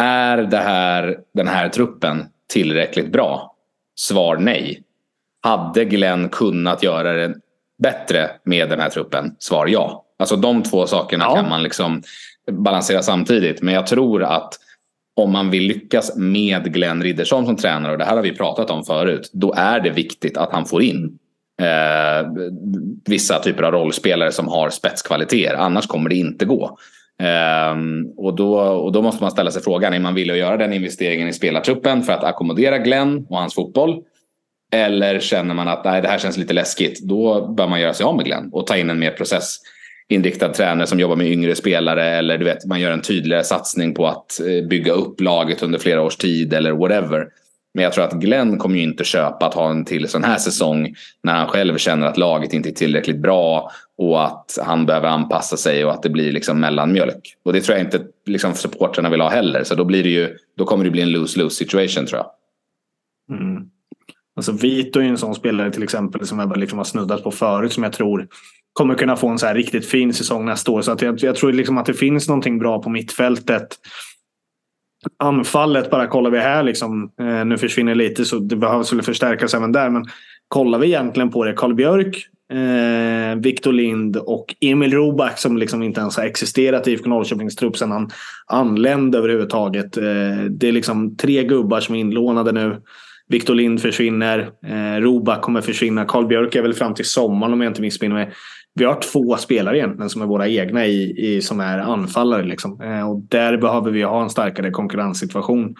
är 0.00 0.38
det 0.38 0.56
här, 0.56 1.18
den 1.34 1.48
här 1.48 1.68
truppen 1.68 2.24
tillräckligt 2.52 3.12
bra? 3.12 3.56
Svar 3.94 4.36
nej. 4.36 4.82
Hade 5.42 5.84
Glenn 5.84 6.28
kunnat 6.28 6.82
göra 6.82 7.12
det 7.12 7.34
bättre 7.82 8.30
med 8.44 8.68
den 8.68 8.80
här 8.80 8.90
truppen? 8.90 9.36
Svar 9.38 9.66
ja. 9.66 10.04
Alltså 10.18 10.36
de 10.36 10.62
två 10.62 10.86
sakerna 10.86 11.24
Ja. 11.24 11.34
kan 11.34 11.48
man 11.48 11.62
liksom 11.62 12.02
balansera 12.50 13.02
samtidigt. 13.02 13.62
Men 13.62 13.74
jag 13.74 13.86
tror 13.86 14.22
att 14.22 14.54
om 15.16 15.32
man 15.32 15.50
vill 15.50 15.62
lyckas 15.66 16.16
med 16.16 16.74
Glenn 16.74 17.02
Riddersson 17.02 17.46
som 17.46 17.56
tränare, 17.56 17.92
och 17.92 17.98
det 17.98 18.04
här 18.04 18.16
har 18.16 18.22
vi 18.22 18.36
pratat 18.36 18.70
om 18.70 18.84
förut, 18.84 19.30
då 19.32 19.54
är 19.56 19.80
det 19.80 19.90
viktigt 19.90 20.36
att 20.36 20.52
han 20.52 20.66
får 20.66 20.82
in 20.82 21.18
eh, 21.62 22.28
vissa 23.08 23.38
typer 23.38 23.62
av 23.62 23.72
rollspelare 23.72 24.32
som 24.32 24.48
har 24.48 24.70
spetskvaliteter. 24.70 25.54
Annars 25.54 25.86
kommer 25.86 26.10
det 26.10 26.16
inte 26.16 26.44
gå. 26.44 26.78
Ehm, 27.22 28.06
och, 28.16 28.36
då, 28.36 28.58
och 28.60 28.92
då 28.92 29.02
måste 29.02 29.22
man 29.22 29.30
ställa 29.30 29.50
sig 29.50 29.62
frågan, 29.62 29.94
är 29.94 30.00
man 30.00 30.14
villig 30.14 30.32
att 30.32 30.38
göra 30.38 30.56
den 30.56 30.72
investeringen 30.72 31.28
i 31.28 31.32
spelartruppen 31.32 32.02
för 32.02 32.12
att 32.12 32.24
ackommodera 32.24 32.78
Glenn 32.78 33.26
och 33.30 33.38
hans 33.38 33.54
fotboll? 33.54 34.02
Eller 34.72 35.20
känner 35.20 35.54
man 35.54 35.68
att 35.68 35.84
nej, 35.84 36.02
det 36.02 36.08
här 36.08 36.18
känns 36.18 36.36
lite 36.36 36.54
läskigt, 36.54 37.00
då 37.02 37.48
bör 37.48 37.68
man 37.68 37.80
göra 37.80 37.94
sig 37.94 38.04
av 38.04 38.16
med 38.16 38.24
Glenn 38.24 38.48
och 38.52 38.66
ta 38.66 38.76
in 38.76 38.90
en 38.90 38.98
mer 38.98 39.10
processinriktad 39.10 40.48
tränare 40.48 40.86
som 40.86 41.00
jobbar 41.00 41.16
med 41.16 41.26
yngre 41.26 41.54
spelare 41.54 42.04
eller 42.04 42.38
du 42.38 42.44
vet, 42.44 42.66
man 42.66 42.80
gör 42.80 42.90
en 42.90 43.02
tydligare 43.02 43.44
satsning 43.44 43.94
på 43.94 44.06
att 44.06 44.40
eh, 44.40 44.68
bygga 44.68 44.92
upp 44.92 45.20
laget 45.20 45.62
under 45.62 45.78
flera 45.78 46.02
års 46.02 46.16
tid 46.16 46.54
eller 46.54 46.72
whatever. 46.72 47.26
Men 47.74 47.84
jag 47.84 47.92
tror 47.92 48.04
att 48.04 48.12
Glenn 48.12 48.58
kommer 48.58 48.76
ju 48.76 48.82
inte 48.82 49.04
köpa 49.04 49.46
att 49.46 49.54
ha 49.54 49.70
en 49.70 49.84
till 49.84 50.08
sån 50.08 50.24
här 50.24 50.38
säsong 50.38 50.94
när 51.22 51.32
han 51.32 51.48
själv 51.48 51.76
känner 51.76 52.06
att 52.06 52.16
laget 52.16 52.52
inte 52.52 52.68
är 52.68 52.72
tillräckligt 52.72 53.18
bra 53.18 53.70
och 53.98 54.24
att 54.24 54.58
han 54.62 54.86
behöver 54.86 55.08
anpassa 55.08 55.56
sig 55.56 55.84
och 55.84 55.92
att 55.92 56.02
det 56.02 56.10
blir 56.10 56.32
liksom 56.32 56.60
mellanmjölk. 56.60 57.36
Och 57.44 57.52
det 57.52 57.60
tror 57.60 57.78
jag 57.78 57.86
inte 57.86 58.00
liksom 58.26 58.54
supporterna 58.54 59.10
vill 59.10 59.20
ha 59.20 59.28
heller. 59.28 59.64
Så 59.64 59.74
då, 59.74 59.84
blir 59.84 60.02
det 60.02 60.08
ju, 60.08 60.36
då 60.56 60.64
kommer 60.64 60.84
det 60.84 60.90
bli 60.90 61.02
en 61.02 61.12
lose-lose 61.12 61.56
situation 61.56 62.06
tror 62.06 62.20
jag. 62.20 62.30
Mm. 63.38 63.62
Alltså 64.36 64.52
Vito 64.52 65.00
är 65.00 65.04
en 65.04 65.18
sån 65.18 65.34
spelare 65.34 65.70
till 65.70 65.82
exempel 65.82 66.26
som 66.26 66.38
jag 66.38 66.56
liksom 66.56 66.78
har 66.78 66.84
snuddat 66.84 67.24
på 67.24 67.30
förut 67.30 67.72
som 67.72 67.82
jag 67.82 67.92
tror 67.92 68.28
kommer 68.72 68.94
kunna 68.94 69.16
få 69.16 69.28
en 69.28 69.38
så 69.38 69.46
här 69.46 69.54
riktigt 69.54 69.86
fin 69.86 70.14
säsong 70.14 70.44
nästa 70.44 70.70
år. 70.70 70.82
Så 70.82 70.92
att 70.92 71.02
jag, 71.02 71.22
jag 71.22 71.36
tror 71.36 71.52
liksom 71.52 71.78
att 71.78 71.86
det 71.86 71.94
finns 71.94 72.28
någonting 72.28 72.58
bra 72.58 72.82
på 72.82 72.90
mittfältet. 72.90 73.66
Anfallet, 75.18 75.90
bara 75.90 76.06
kollar 76.06 76.30
vi 76.30 76.38
här 76.38 76.62
liksom. 76.62 77.10
Eh, 77.20 77.44
nu 77.44 77.58
försvinner 77.58 77.94
lite 77.94 78.24
så 78.24 78.38
det 78.38 78.56
behövs 78.56 78.92
väl 78.92 79.02
förstärkas 79.02 79.54
även 79.54 79.72
där. 79.72 79.90
Men 79.90 80.04
kollar 80.48 80.78
vi 80.78 80.86
egentligen 80.86 81.30
på 81.30 81.44
det. 81.44 81.52
Karl 81.52 81.74
Björk, 81.74 82.26
eh, 82.52 83.36
Victor 83.40 83.72
Lind 83.72 84.16
och 84.16 84.54
Emil 84.60 84.92
Roback 84.92 85.38
som 85.38 85.56
liksom 85.56 85.82
inte 85.82 86.00
ens 86.00 86.16
har 86.16 86.24
existerat 86.24 86.88
i 86.88 86.92
IFK 86.92 87.08
Norrköpings 87.08 87.56
trupp 87.56 87.76
sedan 87.76 87.90
han 87.90 88.10
anlände 88.46 89.18
överhuvudtaget. 89.18 89.96
Eh, 89.96 90.44
det 90.50 90.68
är 90.68 90.72
liksom 90.72 91.16
tre 91.16 91.44
gubbar 91.44 91.80
som 91.80 91.94
är 91.94 92.00
inlånade 92.00 92.52
nu. 92.52 92.80
Victor 93.32 93.54
Lind 93.54 93.82
försvinner. 93.82 94.50
Eh, 94.66 95.00
Roback 95.00 95.42
kommer 95.42 95.60
försvinna. 95.60 96.04
Karl 96.04 96.26
Björk 96.26 96.54
är 96.54 96.62
väl 96.62 96.74
fram 96.74 96.94
till 96.94 97.04
sommaren 97.04 97.52
om 97.52 97.60
jag 97.60 97.70
inte 97.70 97.80
missminner 97.80 98.14
mig. 98.14 98.32
Vi 98.74 98.84
har 98.84 99.00
två 99.00 99.36
spelare 99.36 99.78
egentligen 99.78 100.10
som 100.10 100.22
är 100.22 100.26
våra 100.26 100.48
egna 100.48 100.86
i, 100.86 101.14
i, 101.18 101.40
som 101.40 101.60
är 101.60 101.78
anfallare. 101.78 102.42
Liksom. 102.42 102.80
Eh, 102.80 103.10
och 103.10 103.20
där 103.20 103.56
behöver 103.56 103.90
vi 103.90 104.02
ha 104.02 104.22
en 104.22 104.30
starkare 104.30 104.70
konkurrenssituation. 104.70 105.74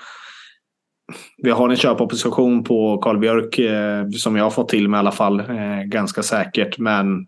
Vi 1.42 1.50
har 1.50 1.68
en 1.68 1.76
köpopposition 1.76 2.64
på 2.64 2.98
Karl 2.98 3.18
Björk 3.18 3.58
eh, 3.58 4.08
som 4.08 4.36
jag 4.36 4.44
har 4.44 4.50
fått 4.50 4.68
till 4.68 4.88
med 4.88 4.98
i 4.98 5.00
alla 5.00 5.12
fall. 5.12 5.40
Eh, 5.40 5.82
ganska 5.84 6.22
säkert. 6.22 6.78
Men 6.78 7.26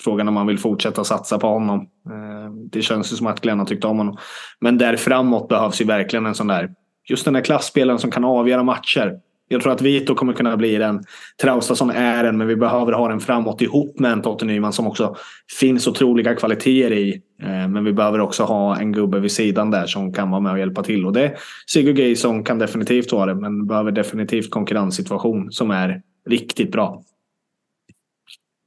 frågan 0.00 0.26
är 0.26 0.30
om 0.30 0.34
man 0.34 0.46
vill 0.46 0.58
fortsätta 0.58 1.04
satsa 1.04 1.38
på 1.38 1.46
honom. 1.46 1.80
Eh, 1.80 2.52
det 2.72 2.82
känns 2.82 3.12
ju 3.12 3.16
som 3.16 3.26
att 3.26 3.40
Glenn 3.40 3.58
har 3.58 3.66
tyckt 3.66 3.84
om 3.84 3.98
honom. 3.98 4.16
Men 4.60 4.78
där 4.78 4.96
framåt 4.96 5.48
behövs 5.48 5.80
ju 5.80 5.84
verkligen 5.84 6.26
en 6.26 6.34
sån 6.34 6.46
där 6.46 6.70
just 7.08 7.24
den 7.24 7.34
där 7.34 7.40
klassspelaren 7.40 7.98
som 7.98 8.10
kan 8.10 8.24
avgöra 8.24 8.62
matcher. 8.62 9.20
Jag 9.48 9.62
tror 9.62 9.72
att 9.72 9.82
Vito 9.82 10.14
kommer 10.14 10.32
kunna 10.32 10.56
bli 10.56 10.76
den. 10.76 11.04
Traustason 11.42 11.90
är 11.90 12.24
den, 12.24 12.38
men 12.38 12.46
vi 12.46 12.56
behöver 12.56 12.92
ha 12.92 13.08
den 13.08 13.20
framåt 13.20 13.62
ihop 13.62 13.98
med 13.98 14.12
en 14.12 14.22
Totte 14.22 14.44
Nyman 14.44 14.72
som 14.72 14.86
också 14.86 15.16
finns 15.60 15.88
otroliga 15.88 16.34
kvaliteter 16.34 16.92
i. 16.92 17.22
Eh, 17.42 17.68
Men 17.68 17.84
vi 17.84 17.92
behöver 17.92 18.20
också 18.20 18.42
ha 18.42 18.78
en 18.78 18.92
gubbe 18.92 19.20
vid 19.20 19.32
sidan 19.32 19.70
där 19.70 19.86
som 19.86 20.12
kan 20.12 20.30
vara 20.30 20.40
med 20.40 20.52
och 20.52 20.58
hjälpa 20.58 20.82
till. 20.82 21.06
Och 21.06 21.12
det 21.12 21.36
Sigurd 21.66 21.98
Geison 21.98 22.44
kan 22.44 22.58
definitivt 22.58 23.12
vara 23.12 23.26
det, 23.26 23.34
men 23.34 23.66
behöver 23.66 23.92
definitivt 23.92 24.50
konkurrenssituation 24.50 25.52
som 25.52 25.70
är 25.70 26.02
riktigt 26.28 26.72
bra. 26.72 27.02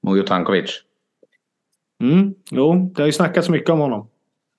Mujo 0.08 0.24
Tankovic. 0.24 0.82
Mm, 2.04 2.34
jo, 2.52 2.92
det 2.96 3.02
har 3.02 3.08
ju 3.08 3.14
snackats 3.14 3.50
mycket 3.50 3.70
om 3.70 3.80
honom. 3.80 4.08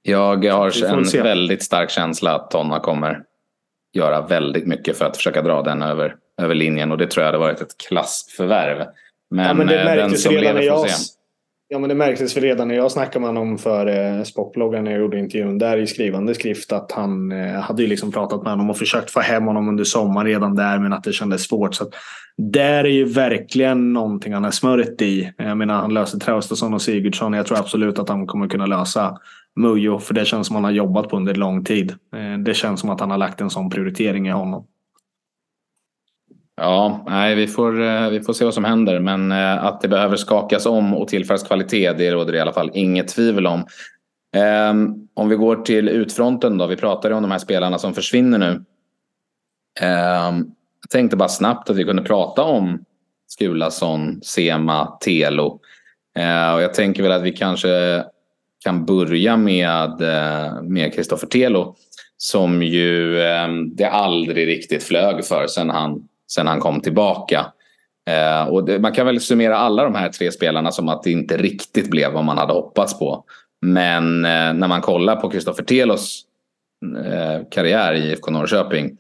Jag 0.03 0.45
har 0.45 0.85
en 0.85 1.23
väldigt 1.23 1.63
stark 1.63 1.91
känsla 1.91 2.35
att 2.35 2.51
Tonna 2.51 2.81
kommer 2.81 3.23
göra 3.93 4.27
väldigt 4.27 4.67
mycket 4.67 4.99
för 4.99 5.05
att 5.05 5.17
försöka 5.17 5.43
dra 5.43 5.63
den 5.63 5.83
över, 5.83 6.17
över 6.43 6.55
linjen. 6.55 6.93
Och 6.93 6.99
det 6.99 7.07
tror 7.07 7.23
jag 7.23 7.33
hade 7.33 7.39
varit 7.39 7.61
ett 7.61 7.79
klassförvärv. 7.89 8.87
Men, 9.31 9.47
ja, 9.47 9.55
men 9.55 9.67
det 9.67 9.81
eh, 9.81 9.87
den 9.87 9.97
märktes 9.97 10.23
som 10.23 10.35
redan 10.35 10.55
när 10.55 10.63
jag... 10.63 10.87
Ja, 11.73 11.79
men 11.79 11.89
det 11.89 11.95
märktes 11.95 12.37
väl 12.37 12.45
redan 12.45 12.69
när 12.69 12.75
jag 12.75 12.93
snackade 12.93 13.21
med 13.21 13.29
honom 13.29 13.59
för 13.59 13.87
eh, 13.87 14.23
Sportbloggen 14.23 14.85
när 14.85 14.91
jag 14.91 15.01
gjorde 15.01 15.19
intervjun 15.19 15.59
där 15.59 15.79
i 15.79 15.87
skrivande 15.87 16.35
skrift 16.35 16.73
att 16.73 16.93
han 16.93 17.33
eh, 17.33 17.61
hade 17.61 17.83
ju 17.83 17.89
liksom 17.89 18.13
pratat 18.13 18.43
med 18.43 18.53
honom 18.53 18.71
och 18.71 18.79
försökt 18.79 19.11
få 19.11 19.21
hem 19.21 19.47
honom 19.47 19.69
under 19.69 19.85
sommaren 19.85 20.27
redan 20.27 20.55
där 20.55 20.79
men 20.79 20.93
att 20.93 21.05
det 21.05 21.13
kändes 21.13 21.43
svårt. 21.43 21.75
Så 21.75 21.85
att, 21.85 21.95
där 22.37 22.85
är 22.85 22.89
ju 22.89 23.05
verkligen 23.05 23.93
någonting 23.93 24.33
han 24.33 24.45
är 24.45 24.51
smörjt 24.51 25.03
i. 25.03 25.33
Jag 25.37 25.59
menar 25.59 25.75
han 25.75 25.95
löser 25.95 26.19
Traustason 26.19 26.75
och 26.75 26.83
Sigurdsson. 26.83 27.33
Jag 27.33 27.47
tror 27.47 27.59
absolut 27.59 27.99
att 27.99 28.09
han 28.09 28.27
kommer 28.27 28.49
kunna 28.49 28.67
lösa 28.67 29.19
Mujo 29.57 29.99
för 29.99 30.15
det 30.15 30.25
känns 30.25 30.47
som 30.47 30.57
han 30.57 30.65
har 30.65 30.71
jobbat 30.71 31.09
på 31.09 31.17
under 31.17 31.35
lång 31.35 31.65
tid. 31.65 31.91
Eh, 31.91 32.39
det 32.39 32.55
känns 32.55 32.81
som 32.81 32.91
att 32.91 33.01
han 33.01 33.11
har 33.11 33.19
lagt 33.19 33.41
en 33.41 33.51
sån 33.51 33.71
prioritering 33.71 34.29
i 34.29 34.31
honom. 34.31 34.67
Ja, 36.57 37.05
nej, 37.07 37.35
vi, 37.35 37.47
får, 37.47 37.83
eh, 37.83 38.09
vi 38.09 38.21
får 38.21 38.33
se 38.33 38.45
vad 38.45 38.55
som 38.55 38.65
händer. 38.65 39.01
Men 39.01 39.33
eh, 39.33 39.65
att 39.65 39.81
det 39.81 39.89
behöver 39.89 40.17
skakas 40.17 40.67
om 40.67 40.95
och 40.95 41.09
tillföras 41.09 41.43
kvalitet, 41.43 41.93
det 41.93 42.11
råder 42.11 42.35
i 42.35 42.41
alla 42.41 42.53
fall 42.53 42.71
inget 42.75 43.09
tvivel 43.09 43.47
om. 43.47 43.65
Ehm, 44.37 44.95
om 45.15 45.29
vi 45.29 45.37
går 45.37 45.57
till 45.57 45.89
utfronten 45.89 46.59
då. 46.59 46.67
Vi 46.67 46.77
pratade 46.77 47.15
om 47.15 47.23
de 47.23 47.31
här 47.31 47.39
spelarna 47.39 47.79
som 47.79 47.95
försvinner 47.95 48.39
nu. 48.39 48.65
Ehm, 49.81 50.47
jag 50.81 50.91
tänkte 50.91 51.17
bara 51.17 51.29
snabbt 51.29 51.71
att 51.71 51.77
vi 51.77 51.85
kunde 51.85 52.03
prata 52.03 52.43
om 52.43 52.85
Skulason, 53.27 54.23
Sema, 54.23 54.99
Telo. 55.01 55.61
Ehm, 56.17 56.55
och 56.55 56.63
jag 56.63 56.75
tänker 56.75 57.03
väl 57.03 57.13
att 57.13 57.23
vi 57.23 57.33
kanske 57.33 58.05
kan 58.65 58.85
börja 58.85 59.37
med 59.37 60.01
med 60.63 60.95
Kristoffer 60.95 61.27
Telo. 61.27 61.77
Som 62.17 62.63
ju 62.63 63.17
um, 63.17 63.77
det 63.77 63.85
aldrig 63.85 64.47
riktigt 64.47 64.83
flög 64.83 65.25
för 65.25 65.47
sen 65.47 65.71
han 65.71 66.09
sen 66.31 66.47
han 66.47 66.61
kom 66.61 66.81
tillbaka. 66.81 67.47
Eh, 68.11 68.49
och 68.49 68.65
det, 68.65 68.79
man 68.79 68.93
kan 68.93 69.07
väl 69.07 69.21
summera 69.21 69.57
alla 69.57 69.85
de 69.85 69.95
här 69.95 70.09
tre 70.09 70.33
spelarna 70.33 70.73
som 70.73 70.89
att 70.89 71.03
det 71.03 71.11
inte 71.11 71.37
riktigt 71.37 71.91
blev 71.91 72.13
vad 72.13 72.25
man 72.25 72.39
hade 72.39 72.53
hoppats 72.53 72.99
på. 72.99 73.25
Men 73.61 74.25
eh, 74.25 74.53
när 74.55 74.69
man 74.69 74.81
kollar 74.81 75.17
på 75.17 75.31
Kristoffer 75.31 75.63
Telos 75.63 76.23
eh, 77.05 77.47
karriär 77.51 77.95
i 77.95 78.13
IFK 78.13 78.31
Norrköping 78.31 78.97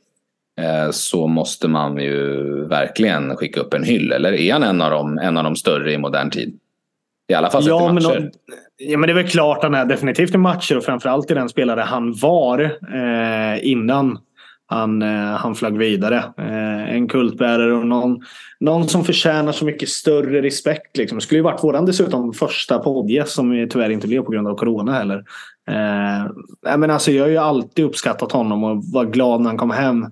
eh, 0.61 0.90
så 0.90 1.26
måste 1.26 1.69
man 1.69 1.99
ju 1.99 2.64
verkligen 2.64 3.37
skicka 3.37 3.61
upp 3.61 3.75
en 3.75 3.85
hyll. 3.85 4.12
Eller 4.12 4.33
är 4.33 4.52
han 4.52 4.62
en 4.62 4.83
av 4.83 4.90
de, 4.90 5.19
en 5.19 5.37
av 5.37 5.45
de 5.45 5.57
större 5.57 5.93
i 5.93 5.99
modern 5.99 6.31
tid? 6.31 6.59
I 7.29 7.35
alla 7.35 7.50
fall 7.50 7.62
sett 7.62 7.71
ja, 7.71 7.90
i 7.90 7.93
matcher. 7.93 8.31
Ja, 8.82 8.99
men 8.99 9.06
det 9.06 9.12
är 9.12 9.22
väl 9.22 9.28
klart 9.28 9.62
han 9.62 9.75
är 9.75 9.84
definitivt 9.84 10.34
i 10.34 10.38
matcher 10.38 10.76
och 10.76 10.84
framförallt 10.84 11.30
i 11.30 11.34
den 11.34 11.49
spelare 11.49 11.80
han 11.80 12.12
var 12.12 12.60
eh, 12.94 13.68
innan 13.70 14.18
han, 14.66 15.02
eh, 15.02 15.37
han 15.37 15.54
flög 15.54 15.78
vidare. 15.78 16.16
Eh, 16.38 16.94
en 16.94 17.08
kultbärare 17.08 17.72
och 17.72 17.87
någon, 17.87 18.18
någon 18.60 18.88
som 18.88 19.04
förtjänar 19.04 19.52
så 19.52 19.64
mycket 19.64 19.88
större 19.88 20.42
respekt. 20.42 20.96
Liksom. 20.96 21.18
Det 21.18 21.25
skulle 21.25 21.38
ju 21.38 21.42
varit 21.42 21.64
våran 21.64 21.87
dessutom 21.87 22.32
första 22.32 22.78
poddgäst 22.78 23.32
som 23.32 23.68
tyvärr 23.70 23.90
inte 23.90 24.06
blev 24.06 24.22
på 24.22 24.32
grund 24.32 24.49
av 24.49 24.54
corona 24.54 24.92
heller. 24.92 25.25
Eh, 25.70 26.76
men 26.76 26.90
alltså, 26.90 27.12
jag 27.12 27.25
har 27.25 27.30
ju 27.30 27.37
alltid 27.37 27.84
uppskattat 27.84 28.32
honom 28.32 28.64
och 28.64 28.84
var 28.84 29.04
glad 29.04 29.40
när 29.40 29.50
han 29.50 29.58
kom 29.58 29.70
hem. 29.70 30.06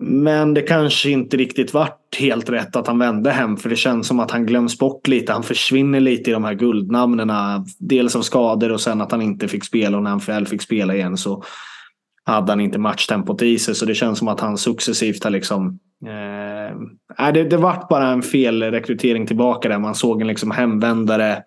Men 0.00 0.54
det 0.54 0.62
kanske 0.62 1.10
inte 1.10 1.36
riktigt 1.36 1.74
vart 1.74 2.16
helt 2.18 2.50
rätt 2.50 2.76
att 2.76 2.86
han 2.86 2.98
vände 2.98 3.30
hem. 3.30 3.56
För 3.56 3.68
det 3.68 3.76
känns 3.76 4.06
som 4.06 4.20
att 4.20 4.30
han 4.30 4.46
glöms 4.46 4.78
bort 4.78 5.08
lite. 5.08 5.32
Han 5.32 5.42
försvinner 5.42 6.00
lite 6.00 6.30
i 6.30 6.32
de 6.32 6.44
här 6.44 6.54
guldnamnen. 6.54 7.30
Dels 7.78 8.16
av 8.16 8.22
skador 8.22 8.72
och 8.72 8.80
sen 8.80 9.00
att 9.00 9.12
han 9.12 9.22
inte 9.22 9.48
fick 9.48 9.64
spela. 9.64 9.96
Och 9.96 10.02
när 10.02 10.10
han 10.10 10.18
väl 10.18 10.46
fick 10.46 10.62
spela 10.62 10.94
igen 10.94 11.16
så 11.16 11.42
hade 12.24 12.52
han 12.52 12.60
inte 12.60 12.78
matchtempot 12.78 13.42
i 13.42 13.58
sig. 13.58 13.74
Så 13.74 13.84
det 13.84 13.94
känns 13.94 14.18
som 14.18 14.28
att 14.28 14.40
han 14.40 14.58
successivt 14.58 15.24
har 15.24 15.30
liksom... 15.30 15.78
Eh, 16.06 17.32
det, 17.32 17.44
det 17.44 17.56
vart 17.56 17.88
bara 17.88 18.08
en 18.08 18.22
fel 18.22 18.62
rekrytering 18.62 19.26
tillbaka 19.26 19.68
där. 19.68 19.78
Man 19.78 19.94
såg 19.94 20.20
en 20.20 20.26
liksom 20.26 20.50
hemvändare. 20.50 21.42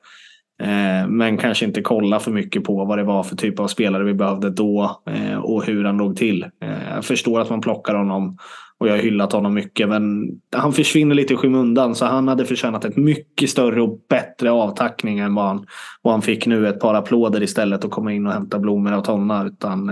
Eh, 0.62 1.08
men 1.08 1.38
kanske 1.38 1.66
inte 1.66 1.82
kolla 1.82 2.20
för 2.20 2.32
mycket 2.32 2.64
på 2.64 2.86
vad 2.86 2.98
det 2.98 3.04
var 3.04 3.24
för 3.24 3.36
typ 3.36 3.60
av 3.60 3.68
spelare 3.68 4.04
vi 4.04 4.14
behövde 4.14 4.50
då. 4.50 5.02
Eh, 5.10 5.38
och 5.38 5.66
hur 5.66 5.84
han 5.84 5.98
låg 5.98 6.16
till. 6.16 6.44
Eh, 6.44 6.94
jag 6.96 7.06
förstår 7.06 7.42
att 7.42 7.50
man 7.50 7.62
plockar 7.62 7.96
honom. 7.96 8.38
Och 8.78 8.88
jag 8.88 8.94
har 8.94 9.00
hyllat 9.00 9.34
honom 9.34 9.54
mycket. 9.54 9.90
Men 9.90 10.30
han 10.56 10.74
försvinner 10.74 11.16
lite 11.16 11.34
i 11.34 11.38
skymundan. 11.38 11.96
Så 11.96 12.06
han 12.06 12.28
hade 12.28 12.46
förtjänat 12.46 12.86
ett 12.86 12.98
mycket 12.98 13.50
större 13.50 13.82
och 13.82 14.00
bättre 14.10 14.52
avtackning 14.52 15.20
än 15.20 15.36
vad 15.36 15.46
han, 15.46 15.66
vad 16.02 16.14
han 16.14 16.22
fick 16.22 16.46
nu. 16.46 16.68
Ett 16.68 16.80
par 16.80 16.94
applåder 16.94 17.44
istället 17.44 17.86
och 17.86 17.92
komma 17.92 18.14
in 18.14 18.28
och 18.28 18.34
hämta 18.34 18.60
blommor 18.60 18.98
och 18.98 19.04
Tonna. 19.04 19.46
Utan, 19.46 19.92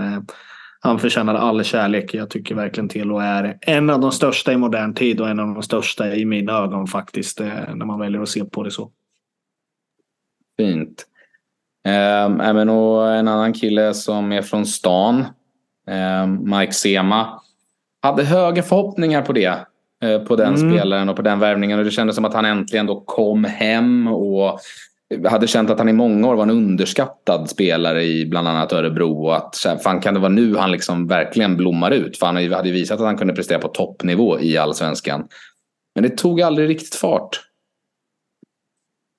han 0.80 0.98
förtjänar 0.98 1.34
all 1.34 1.64
kärlek. 1.64 2.14
Jag 2.14 2.30
tycker 2.30 2.54
verkligen 2.54 2.88
Telo 2.88 3.18
är 3.18 3.58
en 3.60 3.90
av 3.90 4.00
de 4.00 4.12
största 4.12 4.52
i 4.52 4.56
modern 4.56 4.94
tid 4.94 5.20
och 5.20 5.28
en 5.28 5.40
av 5.40 5.54
de 5.54 5.62
största 5.62 6.14
i 6.14 6.24
mina 6.24 6.52
ögon 6.52 6.86
faktiskt. 6.86 7.40
När 7.74 7.86
man 7.86 8.00
väljer 8.00 8.22
att 8.22 8.28
se 8.28 8.44
på 8.44 8.62
det 8.62 8.70
så. 8.70 8.90
Fint. 10.60 11.06
Eh, 11.86 12.48
även 12.48 12.68
och 12.68 13.12
en 13.12 13.28
annan 13.28 13.52
kille 13.52 13.94
som 13.94 14.32
är 14.32 14.42
från 14.42 14.66
stan. 14.66 15.24
Eh, 15.88 16.26
Mike 16.26 16.72
Sema. 16.72 17.40
Hade 18.02 18.24
höga 18.24 18.62
förhoppningar 18.62 19.22
på 19.22 19.32
det. 19.32 19.58
Eh, 20.02 20.18
på 20.18 20.36
den 20.36 20.54
mm. 20.54 20.70
spelaren 20.70 21.08
och 21.08 21.16
på 21.16 21.22
den 21.22 21.38
värvningen. 21.38 21.78
Och 21.78 21.84
det 21.84 21.90
kändes 21.90 22.16
som 22.16 22.24
att 22.24 22.34
han 22.34 22.44
äntligen 22.44 22.86
då 22.86 23.00
kom 23.00 23.44
hem. 23.44 24.08
och 24.08 24.60
hade 25.28 25.46
känt 25.46 25.70
att 25.70 25.78
han 25.78 25.88
i 25.88 25.92
många 25.92 26.28
år 26.28 26.34
var 26.34 26.42
en 26.42 26.50
underskattad 26.50 27.50
spelare 27.50 28.04
i 28.04 28.26
bland 28.26 28.48
annat 28.48 28.72
Örebro. 28.72 29.26
Och 29.26 29.36
att 29.36 29.82
fan 29.82 30.00
kan 30.00 30.14
det 30.14 30.20
vara 30.20 30.32
nu 30.32 30.56
han 30.56 30.72
liksom 30.72 31.06
verkligen 31.06 31.56
blommar 31.56 31.90
ut? 31.90 32.18
För 32.18 32.26
han 32.26 32.36
hade 32.36 32.68
ju 32.68 32.74
visat 32.74 33.00
att 33.00 33.06
han 33.06 33.18
kunde 33.18 33.34
prestera 33.34 33.58
på 33.58 33.68
toppnivå 33.68 34.40
i 34.40 34.58
allsvenskan. 34.58 35.28
Men 35.94 36.02
det 36.02 36.16
tog 36.18 36.42
aldrig 36.42 36.68
riktigt 36.68 36.94
fart. 36.94 37.40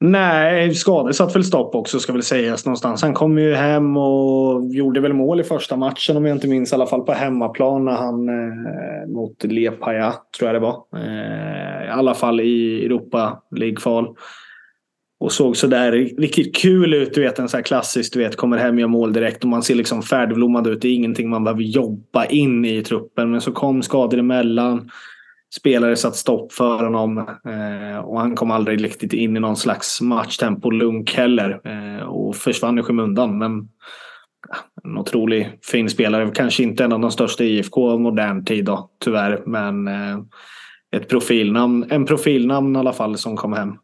Nej, 0.03 0.75
skador 0.75 1.11
satt 1.11 1.35
väl 1.35 1.43
stopp 1.43 1.75
också 1.75 1.99
ska 1.99 2.13
väl 2.13 2.23
sägas 2.23 2.65
någonstans. 2.65 3.01
Han 3.01 3.13
kom 3.13 3.37
ju 3.37 3.53
hem 3.53 3.97
och 3.97 4.65
gjorde 4.65 4.99
väl 4.99 5.13
mål 5.13 5.39
i 5.39 5.43
första 5.43 5.75
matchen 5.75 6.17
om 6.17 6.25
jag 6.25 6.35
inte 6.35 6.47
minns. 6.47 6.71
I 6.71 6.75
alla 6.75 6.85
fall 6.85 7.01
på 7.01 7.11
hemmaplan 7.11 7.85
när 7.85 7.91
han 7.91 8.29
eh, 8.29 9.07
mot 9.07 9.43
Lepaja 9.43 10.13
tror 10.37 10.47
jag 10.47 10.55
det 10.55 10.59
var. 10.59 10.83
Eh, 10.95 11.87
I 11.87 11.89
alla 11.89 12.13
fall 12.13 12.39
i 12.41 12.85
Europa 12.85 13.41
League-kval. 13.55 14.15
Och 15.19 15.31
såg 15.31 15.57
sådär 15.57 15.91
riktigt 15.91 16.55
kul 16.55 16.93
ut. 16.93 17.13
Du 17.13 17.21
vet, 17.21 17.39
en 17.39 17.49
sån 17.49 17.57
här 17.57 17.63
klassisk, 17.63 18.13
du 18.13 18.19
vet, 18.19 18.35
kommer 18.35 18.57
hem, 18.57 18.79
gör 18.79 18.87
mål 18.87 19.13
direkt 19.13 19.43
och 19.43 19.49
man 19.49 19.63
ser 19.63 19.75
liksom 19.75 20.01
färdigblommad 20.01 20.67
ut. 20.67 20.81
Det 20.81 20.87
är 20.87 20.93
ingenting 20.93 21.29
man 21.29 21.43
behöver 21.43 21.63
jobba 21.63 22.25
in 22.25 22.65
i 22.65 22.83
truppen. 22.83 23.31
Men 23.31 23.41
så 23.41 23.51
kom 23.51 23.81
skador 23.83 24.19
emellan. 24.19 24.89
Spelare 25.53 25.95
satt 25.95 26.15
stopp 26.15 26.53
för 26.53 26.83
honom 26.83 27.17
eh, 27.17 27.99
och 27.99 28.19
han 28.19 28.35
kom 28.35 28.51
aldrig 28.51 28.83
riktigt 28.83 29.13
in 29.13 29.37
i 29.37 29.39
någon 29.39 29.57
slags 29.57 30.01
matchtempo-lunk 30.01 31.13
heller. 31.13 31.61
Eh, 31.63 32.03
och 32.03 32.35
försvann 32.35 32.79
i 32.79 32.83
skymundan. 32.83 33.37
Men 33.37 33.69
en 34.83 34.97
otrolig 34.97 35.59
fin 35.63 35.89
spelare. 35.89 36.31
Kanske 36.35 36.63
inte 36.63 36.83
en 36.83 36.93
av 36.93 36.99
de 36.99 37.11
största 37.11 37.43
i 37.43 37.57
IFK 37.57 37.97
modern 37.97 38.45
tid 38.45 38.65
då, 38.65 38.89
tyvärr. 38.99 39.43
Men 39.45 39.87
eh, 39.87 40.19
ett 40.91 41.09
profilnamn, 41.09 41.87
en 41.89 42.05
profilnamn 42.05 42.75
i 42.75 42.79
alla 42.79 42.93
fall 42.93 43.17
som 43.17 43.37
kom 43.37 43.53
hem. 43.53 43.77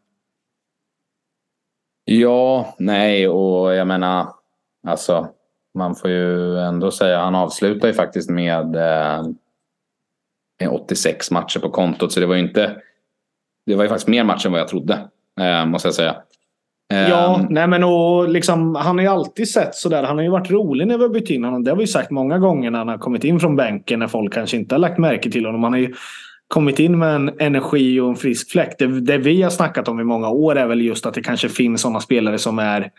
Ja, 2.04 2.74
nej 2.78 3.28
och 3.28 3.74
jag 3.74 3.86
menar 3.86 4.28
alltså 4.86 5.28
man 5.74 5.94
får 5.94 6.10
ju 6.10 6.58
ändå 6.58 6.90
säga 6.90 7.18
han 7.18 7.34
avslutar 7.34 7.88
ju 7.88 7.94
faktiskt 7.94 8.30
med 8.30 8.76
eh, 8.76 9.22
86 10.66 11.30
matcher 11.30 11.58
på 11.60 11.70
kontot 11.70 12.12
så 12.12 12.20
det 12.20 12.26
var 12.26 12.34
ju 12.34 12.40
inte 12.40 12.76
det 13.66 13.74
var 13.74 13.84
ju 13.84 13.88
faktiskt 13.88 14.08
mer 14.08 14.24
matcher 14.24 14.46
än 14.46 14.52
vad 14.52 14.60
jag 14.60 14.68
trodde 14.68 15.08
eh, 15.40 15.66
måste 15.66 15.88
jag 15.88 15.94
säga. 15.94 16.16
Ja, 16.90 17.40
um, 17.40 17.46
nej 17.50 17.66
men 17.66 17.84
och 17.84 18.28
liksom, 18.28 18.74
han 18.74 18.98
har 18.98 19.02
ju 19.02 19.08
alltid 19.08 19.48
sett 19.48 19.74
sådär. 19.74 20.02
Han 20.02 20.16
har 20.16 20.22
ju 20.22 20.30
varit 20.30 20.50
rolig 20.50 20.86
när 20.86 20.98
vi 20.98 21.02
har 21.02 21.10
bytt 21.10 21.30
in 21.30 21.44
honom. 21.44 21.64
Det 21.64 21.70
har 21.70 21.76
vi 21.76 21.86
sagt 21.86 22.10
många 22.10 22.38
gånger 22.38 22.70
när 22.70 22.78
han 22.78 22.88
har 22.88 22.98
kommit 22.98 23.24
in 23.24 23.40
från 23.40 23.56
bänken 23.56 23.98
när 23.98 24.06
folk 24.06 24.34
kanske 24.34 24.56
inte 24.56 24.74
har 24.74 24.80
lagt 24.80 24.98
märke 24.98 25.30
till 25.30 25.46
honom. 25.46 25.62
Han 25.62 25.72
har 25.72 25.80
ju 25.80 25.94
kommit 26.48 26.78
in 26.78 26.98
med 26.98 27.14
en 27.14 27.30
energi 27.38 28.00
och 28.00 28.08
en 28.08 28.16
frisk 28.16 28.50
fläkt. 28.50 28.78
Det, 28.78 29.00
det 29.00 29.18
vi 29.18 29.42
har 29.42 29.50
snackat 29.50 29.88
om 29.88 30.00
i 30.00 30.04
många 30.04 30.28
år 30.28 30.58
är 30.58 30.66
väl 30.66 30.80
just 30.80 31.06
att 31.06 31.14
det 31.14 31.22
kanske 31.22 31.48
finns 31.48 31.80
sådana 31.80 32.00
spelare 32.00 32.38
som 32.38 32.58
är 32.58 32.90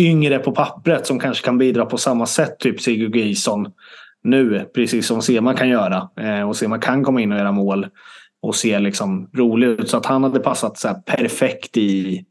yngre 0.00 0.38
på 0.38 0.52
pappret 0.52 1.06
som 1.06 1.18
kanske 1.18 1.44
kan 1.44 1.58
bidra 1.58 1.86
på 1.86 1.98
samma 1.98 2.26
sätt. 2.26 2.58
Typ 2.58 2.80
Sigurd 2.80 3.16
Gison 3.16 3.72
nu, 4.22 4.70
precis 4.74 5.06
som 5.06 5.22
Sema 5.22 5.54
kan 5.54 5.68
göra. 5.68 6.08
Eh, 6.20 6.48
och 6.48 6.56
Sema 6.56 6.78
kan 6.78 7.04
komma 7.04 7.20
in 7.20 7.32
och 7.32 7.38
göra 7.38 7.52
mål 7.52 7.86
och 8.42 8.54
se 8.54 8.78
liksom 8.78 9.30
rolig 9.34 9.66
ut. 9.66 9.88
Så 9.88 9.96
att 9.96 10.06
han 10.06 10.22
hade 10.22 10.40
passat 10.40 10.78
så 10.78 10.94
perfekt 11.06 11.76
i 11.76 12.24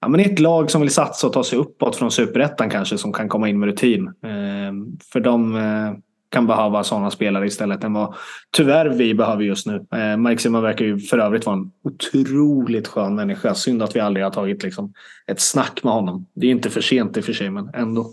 ja, 0.00 0.08
men 0.08 0.20
ett 0.20 0.38
lag 0.38 0.70
som 0.70 0.80
vill 0.80 0.90
satsa 0.90 1.26
och 1.26 1.32
ta 1.32 1.44
sig 1.44 1.58
uppåt 1.58 1.96
från 1.96 2.10
superettan 2.10 2.70
kanske 2.70 2.98
som 2.98 3.12
kan 3.12 3.28
komma 3.28 3.48
in 3.48 3.58
med 3.58 3.66
rutin. 3.66 4.06
Eh, 4.06 4.98
för 5.12 5.20
de 5.20 5.56
eh, 5.56 5.92
kan 6.28 6.46
behöva 6.46 6.84
sådana 6.84 7.10
spelare 7.10 7.46
istället 7.46 7.84
än 7.84 7.92
vad 7.92 8.14
tyvärr 8.56 8.88
vi 8.88 9.14
behöver 9.14 9.42
just 9.42 9.66
nu. 9.66 9.86
Eh, 9.92 10.16
Mike 10.16 10.42
Simon 10.42 10.62
verkar 10.62 10.84
ju 10.84 10.98
för 10.98 11.18
övrigt 11.18 11.46
vara 11.46 11.56
en 11.56 11.70
otroligt 11.84 12.88
skön 12.88 13.14
människa. 13.14 13.54
Synd 13.54 13.82
att 13.82 13.96
vi 13.96 14.00
aldrig 14.00 14.24
har 14.24 14.30
tagit 14.30 14.62
liksom, 14.62 14.92
ett 15.26 15.40
snack 15.40 15.80
med 15.82 15.92
honom. 15.92 16.26
Det 16.34 16.46
är 16.46 16.50
inte 16.50 16.70
för 16.70 16.80
sent 16.80 17.16
i 17.16 17.20
och 17.20 17.24
för 17.24 17.32
sig, 17.32 17.50
men 17.50 17.70
ändå. 17.74 18.10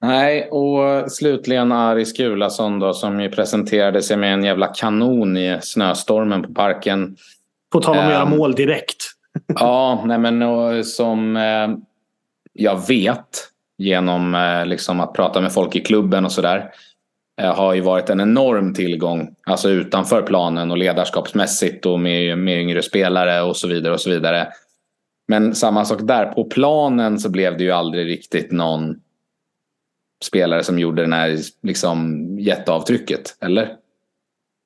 Nej, 0.00 0.48
och 0.50 1.12
slutligen 1.12 1.72
Ari 1.72 2.04
Skulason 2.04 2.78
då 2.78 2.94
som 2.94 3.20
ju 3.20 3.28
presenterade 3.28 4.02
sig 4.02 4.16
med 4.16 4.34
en 4.34 4.44
jävla 4.44 4.66
kanon 4.66 5.36
i 5.36 5.58
snöstormen 5.62 6.42
på 6.42 6.54
parken. 6.54 7.16
På 7.72 7.80
tal 7.80 7.96
om 7.96 7.98
att 7.98 8.06
um, 8.06 8.12
göra 8.12 8.24
mål 8.24 8.54
direkt. 8.54 9.04
ja, 9.46 10.02
nej 10.06 10.18
men 10.18 10.42
och, 10.42 10.86
som 10.86 11.36
eh, 11.36 11.68
jag 12.52 12.88
vet 12.88 13.48
genom 13.78 14.34
eh, 14.34 14.66
liksom 14.66 15.00
att 15.00 15.12
prata 15.12 15.40
med 15.40 15.52
folk 15.52 15.76
i 15.76 15.80
klubben 15.80 16.24
och 16.24 16.32
sådär 16.32 16.70
eh, 17.40 17.54
har 17.54 17.74
ju 17.74 17.80
varit 17.80 18.10
en 18.10 18.20
enorm 18.20 18.74
tillgång. 18.74 19.34
Alltså 19.46 19.70
utanför 19.70 20.22
planen 20.22 20.70
och 20.70 20.78
ledarskapsmässigt 20.78 21.86
och 21.86 22.00
med, 22.00 22.38
med 22.38 22.60
yngre 22.60 22.82
spelare 22.82 23.42
och 23.42 23.56
så 23.56 23.68
vidare. 23.68 23.92
och 23.92 24.00
så 24.00 24.10
vidare. 24.10 24.48
Men 25.28 25.54
samma 25.54 25.84
sak 25.84 25.98
där. 26.02 26.26
På 26.26 26.44
planen 26.44 27.18
så 27.18 27.30
blev 27.30 27.56
det 27.56 27.64
ju 27.64 27.70
aldrig 27.70 28.06
riktigt 28.06 28.52
någon 28.52 28.96
spelare 30.24 30.64
som 30.64 30.78
gjorde 30.78 31.06
det 31.06 31.14
här 31.14 31.38
liksom, 31.62 32.26
jätteavtrycket. 32.38 33.36
Eller? 33.40 33.68